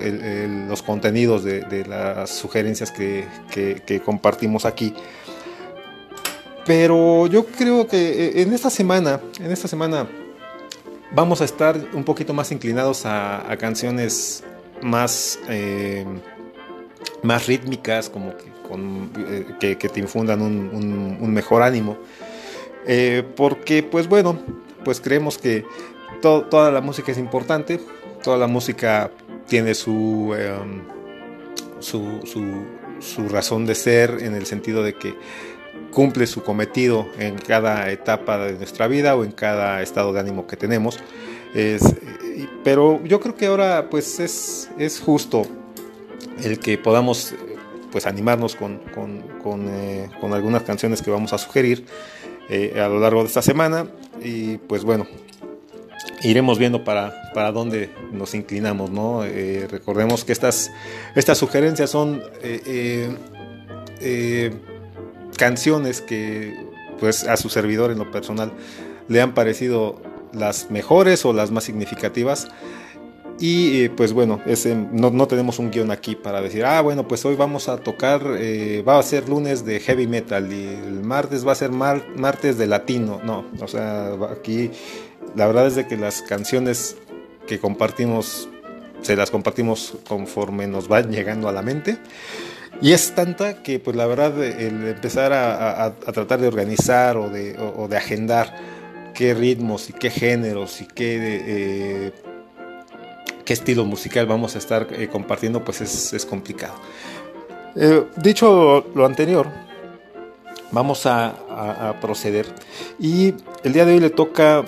los 0.68 0.82
contenidos 0.82 1.45
de, 1.45 1.84
las 1.86 2.30
sugerencias 2.30 2.93
que, 2.93 4.03
compartimos 4.05 4.64
aquí. 4.64 4.95
Pero 6.66 7.26
yo 7.26 7.47
creo 7.47 7.88
que 7.88 8.26
eh, 8.26 8.43
en 8.43 8.53
esta 8.53 8.70
semana, 8.70 9.20
en 9.41 9.51
esta 9.51 9.66
semana 9.66 10.07
vamos 11.11 11.41
a 11.41 11.45
estar 11.45 11.76
un 11.93 12.05
poquito 12.05 12.32
más 12.34 12.53
inclinados 12.53 13.03
a, 13.07 13.45
canciones 13.59 14.45
más, 14.82 15.38
eh, 15.49 16.05
más 17.23 17.47
rítmicas, 17.47 18.09
como 18.09 18.33
que, 19.59 19.77
que, 19.77 19.89
te 19.89 20.01
infundan 20.01 20.43
un, 20.43 21.33
mejor 21.33 21.63
ánimo. 21.63 21.99
porque, 23.37 23.83
pues 23.83 24.09
bueno, 24.09 24.39
pues 24.85 25.01
creemos 25.01 25.39
que 25.39 25.65
toda 26.21 26.71
la 26.71 26.81
música 26.81 27.13
es 27.13 27.19
importante, 27.19 27.81
toda 28.23 28.37
la 28.37 28.47
música 28.47 29.11
tiene 29.47 29.75
su, 29.75 30.35
em, 30.37 30.83
su, 31.81 32.21
su, 33.01 33.29
razón 33.29 33.67
de 33.67 33.75
ser 33.75 34.19
en 34.21 34.35
el 34.35 34.47
sentido 34.47 34.83
de 34.83 34.95
que 34.95 35.15
cumple 35.91 36.27
su 36.27 36.43
cometido 36.43 37.09
en 37.19 37.37
cada 37.37 37.91
etapa 37.91 38.39
de 38.39 38.53
nuestra 38.53 38.87
vida 38.87 39.17
o 39.17 39.25
en 39.25 39.33
cada 39.33 39.83
estado 39.83 40.13
de 40.13 40.21
ánimo 40.21 40.47
que 40.47 40.57
tenemos. 40.57 40.99
pero 42.63 43.03
yo 43.05 43.19
creo 43.21 43.35
que 43.35 43.47
ahora 43.47 43.89
pues 43.91 44.21
es, 44.21 44.71
es 44.79 45.01
justo 45.01 45.43
el 46.43 46.59
que 46.59 46.78
podamos 46.78 47.34
pues 47.91 48.07
animarnos 48.07 48.57
con, 48.57 48.78
con, 48.95 49.68
eh, 49.68 50.09
con 50.20 50.32
algunas 50.32 50.62
canciones 50.62 51.03
que 51.03 51.11
vamos 51.11 51.32
a 51.32 51.38
sugerir 51.38 51.84
eh, 52.49 52.80
a 52.80 52.88
lo 52.88 52.99
largo 52.99 53.20
de 53.22 53.28
esta 53.28 53.43
semana 53.43 53.86
y 54.22 54.57
pues 54.59 54.84
bueno, 54.84 55.07
iremos 56.22 56.59
viendo 56.59 56.84
para, 56.84 57.30
para 57.32 57.53
dónde 57.53 57.91
nos 58.12 58.34
inclinamos, 58.34 58.91
¿no? 58.91 59.24
Eh, 59.24 59.66
recordemos 59.70 60.24
que 60.24 60.32
estas, 60.32 60.70
estas 61.14 61.38
sugerencias 61.38 61.91
son 61.91 62.22
eh, 62.43 63.09
canciones 65.36 66.01
que 66.01 66.57
pues 66.99 67.24
a 67.24 67.36
su 67.36 67.49
servidor 67.49 67.91
en 67.91 67.99
lo 67.99 68.11
personal 68.11 68.53
le 69.09 69.20
han 69.20 69.32
parecido 69.32 70.01
las 70.32 70.70
mejores 70.70 71.24
o 71.24 71.32
las 71.32 71.51
más 71.51 71.64
significativas 71.64 72.49
y 73.41 73.84
eh, 73.84 73.91
pues 73.91 74.12
bueno, 74.12 74.43
ese, 74.45 74.74
no, 74.74 75.11
no, 75.11 75.26
tenemos 75.26 75.59
un 75.59 75.70
guion 75.70 75.91
aquí 75.91 76.14
para 76.14 76.43
decir, 76.43 76.62
ah, 76.66 76.82
bueno, 76.82 77.09
pues 77.09 77.24
hoy 77.24 77.36
vamos 77.36 77.70
a 77.70 77.78
tocar, 77.78 78.20
eh, 78.38 78.84
va 78.86 78.99
a 78.99 79.03
ser 79.03 79.30
lunes 79.30 79.64
de 79.64 79.80
heavy 79.80 80.07
metal 80.07 80.53
y 80.53 80.66
el 80.66 81.03
martes 81.03 81.47
va 81.47 81.53
a 81.53 81.55
ser 81.55 81.70
martes 81.70 82.59
de 82.59 82.66
latino. 82.66 83.18
No, 83.24 83.47
o 83.59 83.66
sea, 83.66 84.12
aquí 84.30 84.70
la 85.34 85.47
verdad 85.47 85.68
es 85.68 85.74
de 85.74 85.86
que 85.86 85.97
las 85.97 86.20
canciones 86.20 86.99
que 87.47 87.59
compartimos, 87.59 88.51
se 89.01 89.16
las 89.16 89.30
compartimos 89.30 89.95
conforme 90.07 90.66
nos 90.66 90.88
van 90.88 91.11
llegando 91.11 91.49
a 91.49 91.53
la 91.53 91.62
mente. 91.62 91.97
Y 92.82 92.93
es 92.93 93.14
tanta 93.14 93.62
que 93.62 93.78
pues 93.78 93.97
la 93.97 94.05
verdad 94.05 94.38
el 94.45 94.86
empezar 94.86 95.32
a, 95.32 95.95
tratar 96.12 96.41
de 96.41 96.47
organizar 96.47 97.16
o 97.16 97.30
de, 97.30 97.57
o, 97.59 97.88
de, 97.88 97.97
agendar 97.97 98.55
qué 99.14 99.32
ritmos 99.32 99.88
y 99.88 99.95
qué 99.95 100.11
géneros 100.11 100.82
y 100.82 100.86
qué... 100.86 101.41
Eh, 101.47 102.12
qué 103.51 103.55
estilo 103.55 103.85
musical 103.85 104.27
vamos 104.27 104.55
a 104.55 104.59
estar 104.59 104.87
eh, 104.93 105.09
compartiendo, 105.09 105.65
pues 105.65 105.81
es, 105.81 106.25
complicado. 106.25 106.75
Eh, 107.75 108.05
dicho 108.19 108.87
lo 108.95 109.05
anterior, 109.05 109.49
vamos 110.71 111.05
a, 111.05 111.97
proceder. 112.01 112.47
Y 113.01 113.35
el 113.65 113.73
día 113.73 113.85
de 113.85 113.95
hoy 113.95 113.99
le 113.99 114.11
toca, 114.11 114.65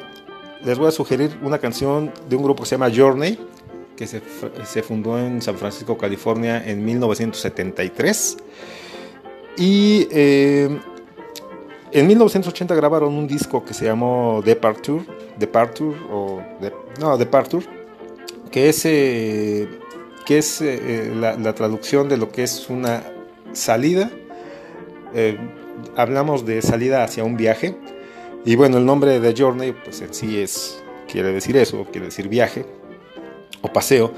les 0.64 0.78
voy 0.78 0.88
a 0.88 0.90
sugerir 0.90 1.30
una 1.42 1.58
canción 1.58 2.10
de 2.28 2.34
un 2.34 2.42
grupo 2.42 2.64
que 2.64 2.70
se 2.70 2.74
llama 2.74 2.90
Journey, 2.92 3.38
que 3.96 4.08
se, 4.08 4.82
fundó 4.82 5.16
en 5.16 5.40
San 5.40 5.56
Francisco, 5.56 5.96
California 5.96 6.60
en 6.66 6.84
1973. 6.84 8.36
Y 9.58 10.08
eh, 10.10 10.80
en 11.92 12.06
1980 12.08 12.74
grabaron 12.74 13.14
un 13.14 13.28
disco 13.28 13.64
que 13.64 13.74
se 13.74 13.84
llamó 13.84 14.42
Departure, 14.44 15.04
Departure 15.38 15.96
o 16.10 16.42
no, 16.98 17.16
Departure 17.16 17.81
que 18.52 18.68
es, 18.68 18.84
eh, 18.84 19.68
que 20.26 20.38
es 20.38 20.60
eh, 20.60 21.10
la, 21.16 21.54
traducción 21.54 22.08
de 22.08 22.18
lo 22.18 22.30
que 22.30 22.44
es 22.44 22.68
una 22.68 23.02
salida. 23.52 24.10
Eh, 25.14 25.36
hablamos 25.96 26.46
de 26.46 26.62
salida 26.62 27.02
hacia 27.02 27.24
un 27.24 27.36
viaje. 27.36 27.74
Y 28.44 28.54
bueno, 28.54 28.78
el 28.78 28.86
nombre 28.86 29.18
de 29.18 29.34
Journey, 29.36 29.72
pues 29.72 30.02
en 30.02 30.14
sí 30.14 30.38
es, 30.38 30.80
quiere 31.10 31.32
decir 31.32 31.56
eso, 31.56 31.86
quiere 31.90 32.06
decir 32.06 32.28
viaje 32.28 32.66
o 33.62 33.72
paseo. 33.72 34.12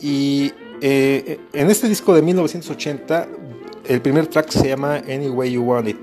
Y 0.00 0.52
en 0.80 1.70
este 1.70 1.88
disco 1.88 2.14
de 2.14 2.22
1980, 2.22 3.28
el 3.88 4.00
primer 4.02 4.26
track 4.26 4.50
se 4.50 4.68
llama 4.68 4.96
Any 4.96 5.28
Way 5.28 5.52
You 5.52 5.62
Want 5.62 5.88
It. 5.88 5.98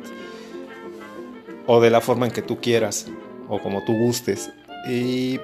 O 1.68 1.80
de 1.80 1.90
la 1.90 2.02
forma 2.02 2.26
en 2.26 2.32
que 2.32 2.42
tú 2.42 2.60
quieras, 2.60 3.08
o 3.48 3.60
como 3.62 3.84
tú 3.86 3.94
gustes. 3.94 4.50
Y 4.90 5.40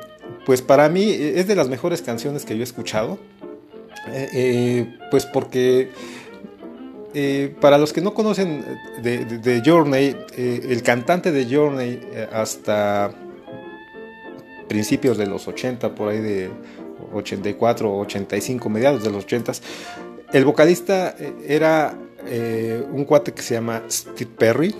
pues 0.45 0.61
para 0.61 0.89
mí 0.89 1.09
es 1.09 1.47
de 1.47 1.55
las 1.55 1.67
mejores 1.69 2.01
canciones 2.01 2.45
que 2.45 2.55
yo 2.55 2.61
he 2.61 2.63
escuchado. 2.63 3.17
Eh, 4.07 4.29
eh, 4.33 4.97
pues 5.09 5.25
porque 5.25 5.89
eh, 7.13 7.55
para 7.59 7.77
los 7.77 7.91
que 7.91 8.01
no 8.01 8.13
conocen 8.13 8.63
de, 9.01 9.61
Journey, 9.65 10.15
el 10.37 10.83
cantante 10.83 11.31
de 11.31 11.45
Journey 11.45 12.01
hasta 12.31 13.11
principios 14.67 15.17
de 15.17 15.25
los 15.25 15.47
80, 15.47 15.95
por 15.95 16.09
ahí 16.09 16.19
de 16.19 16.51
84 17.13 17.91
o 17.91 18.01
85, 18.01 18.69
mediados 18.69 19.03
de 19.03 19.11
los 19.11 19.23
80, 19.23 19.53
el 20.33 20.45
vocalista 20.45 21.15
era 21.47 21.97
un 22.91 23.05
cuate 23.05 23.33
que 23.33 23.41
se 23.41 23.55
llama 23.55 23.83
Steve 23.89 24.31
Perry. 24.37 24.75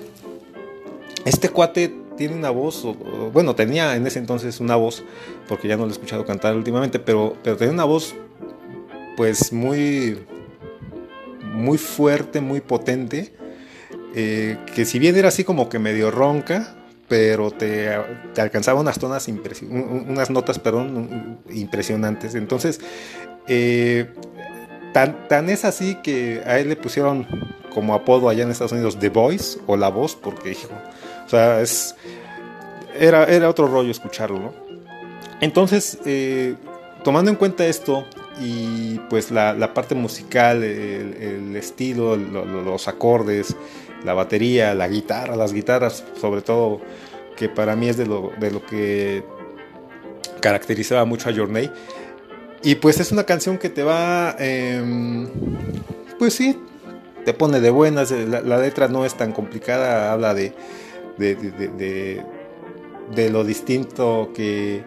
Este 1.24 1.50
cuate 1.50 2.05
tiene 2.18 2.36
una 2.36 2.50
voz, 2.50 2.86
bueno, 3.34 3.56
tenía 3.56 3.96
en 3.96 4.06
ese 4.08 4.20
entonces 4.20 4.60
una 4.60 4.76
voz, 4.76 5.04
porque 5.48 5.68
ya 5.68 5.78
no 5.78 5.84
lo 5.84 5.90
he 5.90 5.92
escuchado 5.92 6.26
cantar 6.26 6.56
últimamente, 6.56 7.00
pero, 7.00 7.36
pero 7.44 7.58
tenía 7.58 7.74
una 7.74 7.86
voz 7.86 8.16
pues 9.16 9.52
muy, 9.54 10.20
muy 11.54 11.78
fuerte, 11.78 12.42
muy 12.42 12.62
potente, 12.62 13.34
eh, 14.14 14.58
que 14.74 14.86
si 14.86 15.00
bien 15.00 15.16
era 15.16 15.30
así 15.30 15.44
como 15.44 15.70
que 15.70 15.80
medio 15.80 16.12
ronca, 16.12 16.76
pero 17.08 17.52
te, 17.52 17.90
alcanzaba 18.38 18.80
unas 18.80 19.00
tonas, 19.00 19.28
unas 19.28 20.30
notas, 20.30 20.60
perdón, 20.60 21.40
impresionantes. 21.50 22.36
Entonces, 22.36 22.82
eh, 23.48 24.10
tan, 24.94 25.28
tan 25.28 25.50
es 25.50 25.66
así 25.66 25.96
que 26.02 26.42
a 26.46 26.60
él 26.60 26.70
le 26.70 26.76
pusieron 26.76 27.28
como 27.74 27.94
apodo 27.94 28.30
allá 28.30 28.44
en 28.44 28.52
Estados 28.52 28.72
Unidos 28.72 28.98
The 28.98 29.10
Voice 29.10 29.60
o 29.68 29.78
La 29.78 29.90
Voz, 29.90 30.16
porque 30.16 30.50
dijo, 30.50 30.70
o 31.26 31.30
sea, 31.30 31.62
es, 31.62 31.96
era, 32.98 33.26
era 33.26 33.50
otro 33.50 33.68
rollo 33.68 33.92
escucharlo, 33.92 34.40
¿no? 34.40 34.54
Entonces, 35.42 36.00
eh, 36.06 36.56
tomando 37.04 37.30
en 37.30 37.38
cuenta 37.38 37.66
esto 37.66 38.06
y 38.40 39.00
pues 39.10 39.32
la, 39.32 39.74
parte 39.74 39.96
musical, 39.96 40.64
el, 40.64 41.56
estilo, 41.56 42.16
los 42.16 42.88
acordes, 42.88 43.56
la 44.04 44.14
batería, 44.14 44.74
la 44.74 44.88
guitarra, 44.88 45.36
las 45.36 45.54
guitarras, 45.54 46.04
sobre 46.20 46.42
todo, 46.42 46.82
que 47.36 47.50
para 47.50 47.76
mí 47.76 47.90
es 47.90 47.98
de 47.98 48.06
lo, 48.06 48.32
de 48.40 48.52
lo 48.52 48.66
que 48.66 49.24
caracterizaba 50.42 51.06
mucho 51.06 51.30
a 51.30 51.34
Journey. 51.34 51.72
Y 52.64 52.76
pues 52.76 53.00
es 53.00 53.12
una 53.12 53.24
canción 53.24 53.58
que 53.58 53.70
te 53.70 53.84
va, 53.84 54.36
em, 54.40 55.28
pues 56.18 56.34
sí, 56.34 56.60
te 57.24 57.34
pone 57.34 57.60
de 57.60 57.70
buenas, 57.70 58.12
la 58.12 58.58
letra 58.60 58.88
no 58.88 59.06
es 59.06 59.16
tan 59.16 59.32
complicada, 59.32 60.12
habla 60.12 60.34
de 60.34 60.54
de, 61.18 62.24
lo 63.32 63.44
distinto 63.44 64.32
que, 64.34 64.84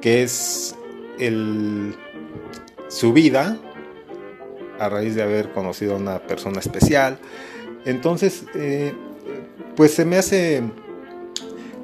que 0.00 0.22
es 0.22 0.76
el, 1.18 1.94
su 2.88 3.12
vida 3.12 3.58
a 4.80 4.88
raíz 4.88 5.14
de 5.14 5.22
haber 5.22 5.52
conocido 5.52 5.94
a 5.94 5.98
una 5.98 6.18
persona 6.20 6.58
especial. 6.58 7.18
Entonces, 7.84 8.44
eh, 8.54 8.92
pues 9.76 9.94
se 9.94 10.04
me 10.04 10.16
hace 10.16 10.62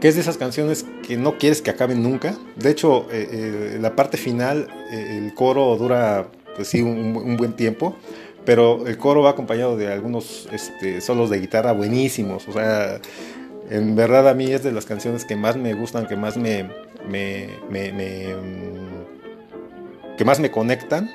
que 0.00 0.08
es 0.08 0.14
de 0.14 0.20
esas 0.20 0.36
canciones 0.36 0.84
que 1.06 1.16
no 1.16 1.38
quieres 1.38 1.62
que 1.62 1.70
acaben 1.70 2.02
nunca. 2.02 2.36
De 2.56 2.70
hecho, 2.70 3.06
eh, 3.10 3.28
eh, 3.30 3.78
la 3.80 3.94
parte 3.94 4.16
final, 4.16 4.68
el 4.90 5.32
coro 5.34 5.76
dura, 5.76 6.28
pues 6.54 6.68
sí, 6.68 6.82
un, 6.82 7.36
buen 7.36 7.54
tiempo, 7.54 7.96
pero 8.44 8.86
el 8.86 8.98
coro 8.98 9.22
va 9.22 9.30
acompañado 9.30 9.76
de 9.76 9.92
algunos 9.92 10.48
este, 10.52 11.00
solos 11.00 11.30
de 11.30 11.40
guitarra 11.40 11.72
buenísimos. 11.72 12.46
O 12.48 12.52
sea, 12.52 13.00
en 13.70 13.96
verdad 13.96 14.28
a 14.28 14.34
mí 14.34 14.46
es 14.52 14.62
de 14.62 14.72
las 14.72 14.84
canciones 14.84 15.24
que 15.24 15.36
más 15.36 15.56
me 15.56 15.74
gustan, 15.74 16.06
que 16.06 16.16
más 16.16 16.36
me, 16.36 16.70
que 20.16 20.24
más 20.24 20.40
me 20.40 20.50
conectan. 20.50 21.10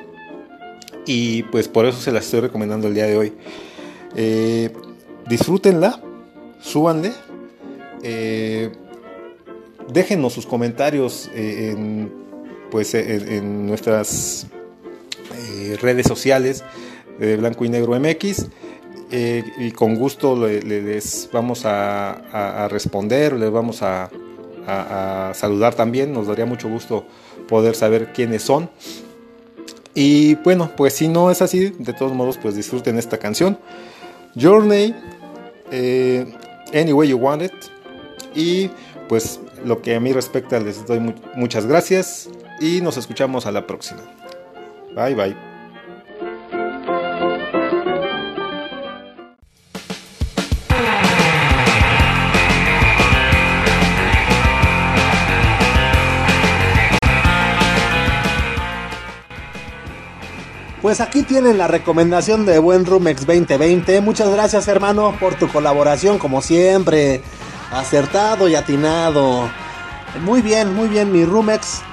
Y 1.05 1.43
pues 1.43 1.67
por 1.67 1.85
eso 1.85 1.99
se 1.99 2.11
las 2.11 2.25
estoy 2.25 2.41
recomendando 2.41 2.87
el 2.87 2.93
día 2.93 3.05
de 3.05 3.17
hoy. 3.17 3.33
Eh, 4.15 4.71
disfrútenla, 5.27 6.01
súbanle. 6.59 7.13
Eh, 8.03 8.71
déjenos 9.91 10.33
sus 10.33 10.45
comentarios 10.45 11.29
eh, 11.33 11.71
en, 11.71 12.11
pues, 12.69 12.93
en, 12.93 13.65
nuestras 13.65 14.47
redes 15.81 16.05
sociales 16.07 16.63
de 17.19 17.37
Blanco 17.37 17.65
y 17.65 17.69
Negro 17.69 17.99
MX. 17.99 18.47
Y 19.11 19.71
con 19.71 19.95
gusto 19.95 20.35
les 20.47 21.29
vamos 21.31 21.63
a, 21.65 22.67
responder, 22.69 23.33
les 23.33 23.51
vamos 23.51 23.81
a, 23.81 24.09
saludar 25.33 25.75
también. 25.75 26.13
Nos 26.13 26.27
daría 26.27 26.45
mucho 26.45 26.69
gusto 26.69 27.05
poder 27.47 27.75
saber 27.75 28.13
quiénes 28.13 28.43
son. 28.43 28.69
Y 29.93 30.35
bueno, 30.35 30.71
pues 30.77 30.93
si 30.93 31.07
no 31.07 31.31
es 31.31 31.41
así, 31.41 31.73
de 31.77 31.93
todos 31.93 32.13
modos, 32.13 32.37
pues 32.37 32.55
disfruten 32.55 32.97
esta 32.97 33.17
canción. 33.17 33.57
Journey, 34.39 34.95
eh, 35.71 36.33
Any 36.73 36.93
Way 36.93 37.09
You 37.09 37.17
Want 37.17 37.43
It. 37.43 37.53
Y 38.33 38.69
pues 39.09 39.41
lo 39.65 39.81
que 39.81 39.95
a 39.95 39.99
mí 39.99 40.13
respecta, 40.13 40.59
les 40.59 40.85
doy 40.85 41.01
muchas 41.35 41.65
gracias 41.65 42.29
y 42.61 42.79
nos 42.81 42.95
escuchamos 42.95 43.45
a 43.45 43.51
la 43.51 43.67
próxima. 43.67 44.01
Bye 44.95 45.15
bye. 45.15 45.50
Pues 60.81 60.99
aquí 60.99 61.21
tienen 61.21 61.59
la 61.59 61.67
recomendación 61.67 62.43
de 62.43 62.57
Buen 62.57 62.87
Rumex 62.87 63.27
2020. 63.27 64.01
Muchas 64.01 64.31
gracias 64.31 64.67
hermano 64.67 65.15
por 65.19 65.35
tu 65.35 65.47
colaboración 65.47 66.17
como 66.17 66.41
siempre. 66.41 67.21
Acertado 67.71 68.49
y 68.49 68.55
atinado. 68.55 69.47
Muy 70.23 70.41
bien, 70.41 70.73
muy 70.73 70.89
bien 70.89 71.11
mi 71.11 71.23
Rumex. 71.23 71.83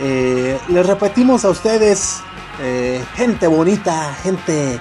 Eh, 0.00 0.60
les 0.68 0.86
repetimos 0.86 1.44
a 1.44 1.50
ustedes, 1.50 2.20
eh, 2.62 3.04
gente 3.16 3.48
bonita, 3.48 4.14
gente, 4.22 4.78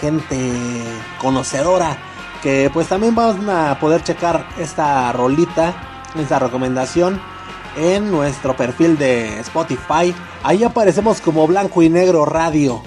gente 0.00 0.82
conocedora, 1.20 1.96
que 2.42 2.68
pues 2.74 2.88
también 2.88 3.14
van 3.14 3.48
a 3.48 3.78
poder 3.78 4.02
checar 4.02 4.44
esta 4.58 5.12
rolita, 5.12 5.72
esta 6.18 6.40
recomendación 6.40 7.20
en 7.78 8.10
nuestro 8.10 8.56
perfil 8.56 8.98
de 8.98 9.40
Spotify. 9.40 10.14
Ahí 10.42 10.64
aparecemos 10.64 11.20
como 11.20 11.46
Blanco 11.46 11.82
y 11.82 11.88
Negro 11.88 12.24
Radio. 12.24 12.82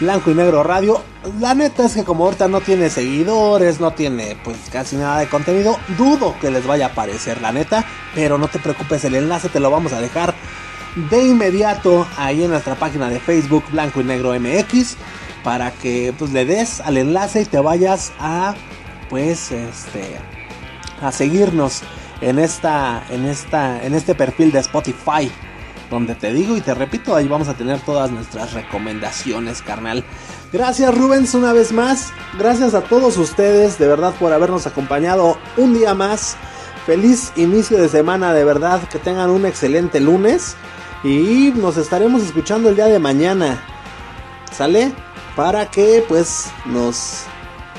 Blanco 0.00 0.30
y 0.30 0.34
Negro 0.34 0.62
Radio. 0.62 1.02
La 1.40 1.54
neta 1.54 1.86
es 1.86 1.94
que 1.94 2.04
como 2.04 2.24
ahorita 2.24 2.48
no 2.48 2.60
tiene 2.60 2.90
seguidores, 2.90 3.80
no 3.80 3.92
tiene 3.92 4.36
pues 4.44 4.58
casi 4.70 4.96
nada 4.96 5.18
de 5.18 5.28
contenido, 5.28 5.76
dudo 5.98 6.36
que 6.40 6.50
les 6.50 6.66
vaya 6.66 6.86
a 6.86 6.88
aparecer 6.90 7.40
la 7.40 7.50
neta, 7.50 7.84
pero 8.14 8.38
no 8.38 8.48
te 8.48 8.58
preocupes, 8.58 9.04
el 9.04 9.16
enlace 9.16 9.48
te 9.48 9.58
lo 9.58 9.70
vamos 9.70 9.92
a 9.92 10.00
dejar 10.00 10.34
de 11.10 11.24
inmediato 11.24 12.06
ahí 12.16 12.44
en 12.44 12.50
nuestra 12.50 12.74
página 12.74 13.08
de 13.08 13.20
Facebook 13.20 13.64
Blanco 13.70 14.00
y 14.00 14.04
Negro 14.04 14.38
MX 14.38 14.96
para 15.42 15.70
que 15.70 16.14
pues 16.18 16.32
le 16.32 16.44
des 16.44 16.80
al 16.80 16.96
enlace 16.96 17.42
y 17.42 17.44
te 17.44 17.58
vayas 17.58 18.12
a 18.18 18.54
pues 19.08 19.52
este 19.52 20.16
a 21.00 21.12
seguirnos 21.12 21.82
en 22.20 22.38
esta 22.38 23.02
en 23.10 23.24
esta 23.26 23.82
en 23.84 23.94
este 23.94 24.14
perfil 24.14 24.52
de 24.52 24.60
Spotify 24.60 25.30
donde 25.90 26.14
te 26.14 26.32
digo 26.32 26.56
y 26.56 26.60
te 26.60 26.74
repito, 26.74 27.14
ahí 27.14 27.28
vamos 27.28 27.48
a 27.48 27.54
tener 27.54 27.80
todas 27.80 28.10
nuestras 28.10 28.52
recomendaciones, 28.52 29.62
carnal. 29.62 30.04
Gracias 30.52 30.96
Rubens 30.96 31.34
una 31.34 31.52
vez 31.52 31.72
más. 31.72 32.12
Gracias 32.38 32.74
a 32.74 32.82
todos 32.82 33.16
ustedes 33.18 33.78
de 33.78 33.86
verdad 33.86 34.14
por 34.18 34.32
habernos 34.32 34.66
acompañado 34.66 35.38
un 35.56 35.74
día 35.74 35.94
más. 35.94 36.36
Feliz 36.86 37.32
inicio 37.36 37.78
de 37.78 37.88
semana, 37.88 38.32
de 38.32 38.44
verdad 38.44 38.80
que 38.88 38.98
tengan 38.98 39.30
un 39.30 39.44
excelente 39.44 40.00
lunes 40.00 40.56
y 41.02 41.52
nos 41.54 41.76
estaremos 41.76 42.22
escuchando 42.22 42.68
el 42.68 42.76
día 42.76 42.86
de 42.86 42.98
mañana. 42.98 43.62
¿Sale? 44.52 44.92
Para 45.34 45.66
que 45.70 46.04
pues 46.08 46.46
nos 46.64 47.24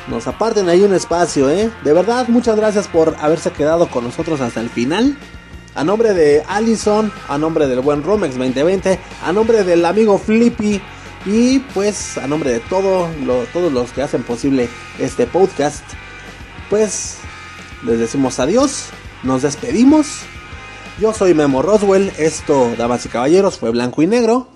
nos 0.10 0.28
aparten 0.28 0.70
ahí 0.70 0.82
un 0.82 0.94
espacio, 0.94 1.50
¿eh? 1.50 1.70
De 1.84 1.94
verdad, 1.94 2.28
muchas 2.28 2.56
gracias 2.56 2.88
por 2.88 3.16
haberse 3.20 3.52
quedado 3.52 3.90
con 3.90 4.04
nosotros 4.04 4.42
hasta 4.42 4.62
el 4.62 4.70
final. 4.70 5.18
A 5.76 5.84
nombre 5.84 6.14
de 6.14 6.44
Allison, 6.48 7.12
a 7.28 7.38
nombre 7.38 7.68
del 7.68 7.82
buen 7.82 8.04
Romex 8.04 8.36
2020, 8.36 9.00
a 9.24 9.32
nombre 9.32 9.64
del 9.64 9.86
amigo 9.86 10.18
Flippy 10.18 10.82
y 11.26 11.60
pues 11.60 12.18
a 12.18 12.28
nombre 12.28 12.52
de 12.52 12.60
todo, 12.62 13.10
todos 13.54 13.72
los 13.72 13.92
que 13.92 14.02
hacen 14.02 14.24
posible 14.24 14.70
este 14.98 15.28
podcast, 15.28 15.84
pues 16.70 17.18
les 17.84 18.00
decimos 18.00 18.40
adiós, 18.40 18.86
nos 19.24 19.44
despedimos. 19.44 20.22
Yo 21.00 21.14
soy 21.14 21.36
Memo 21.36 21.62
Roswell, 21.62 22.12
esto, 22.18 22.74
damas 22.76 23.06
y 23.06 23.10
caballeros, 23.10 23.60
fue 23.60 23.70
blanco 23.70 24.02
y 24.02 24.08
negro. 24.08 24.48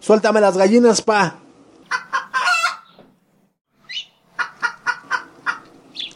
Suéltame 0.00 0.40
las 0.40 0.56
gallinas, 0.56 1.02
pa. 1.02 1.40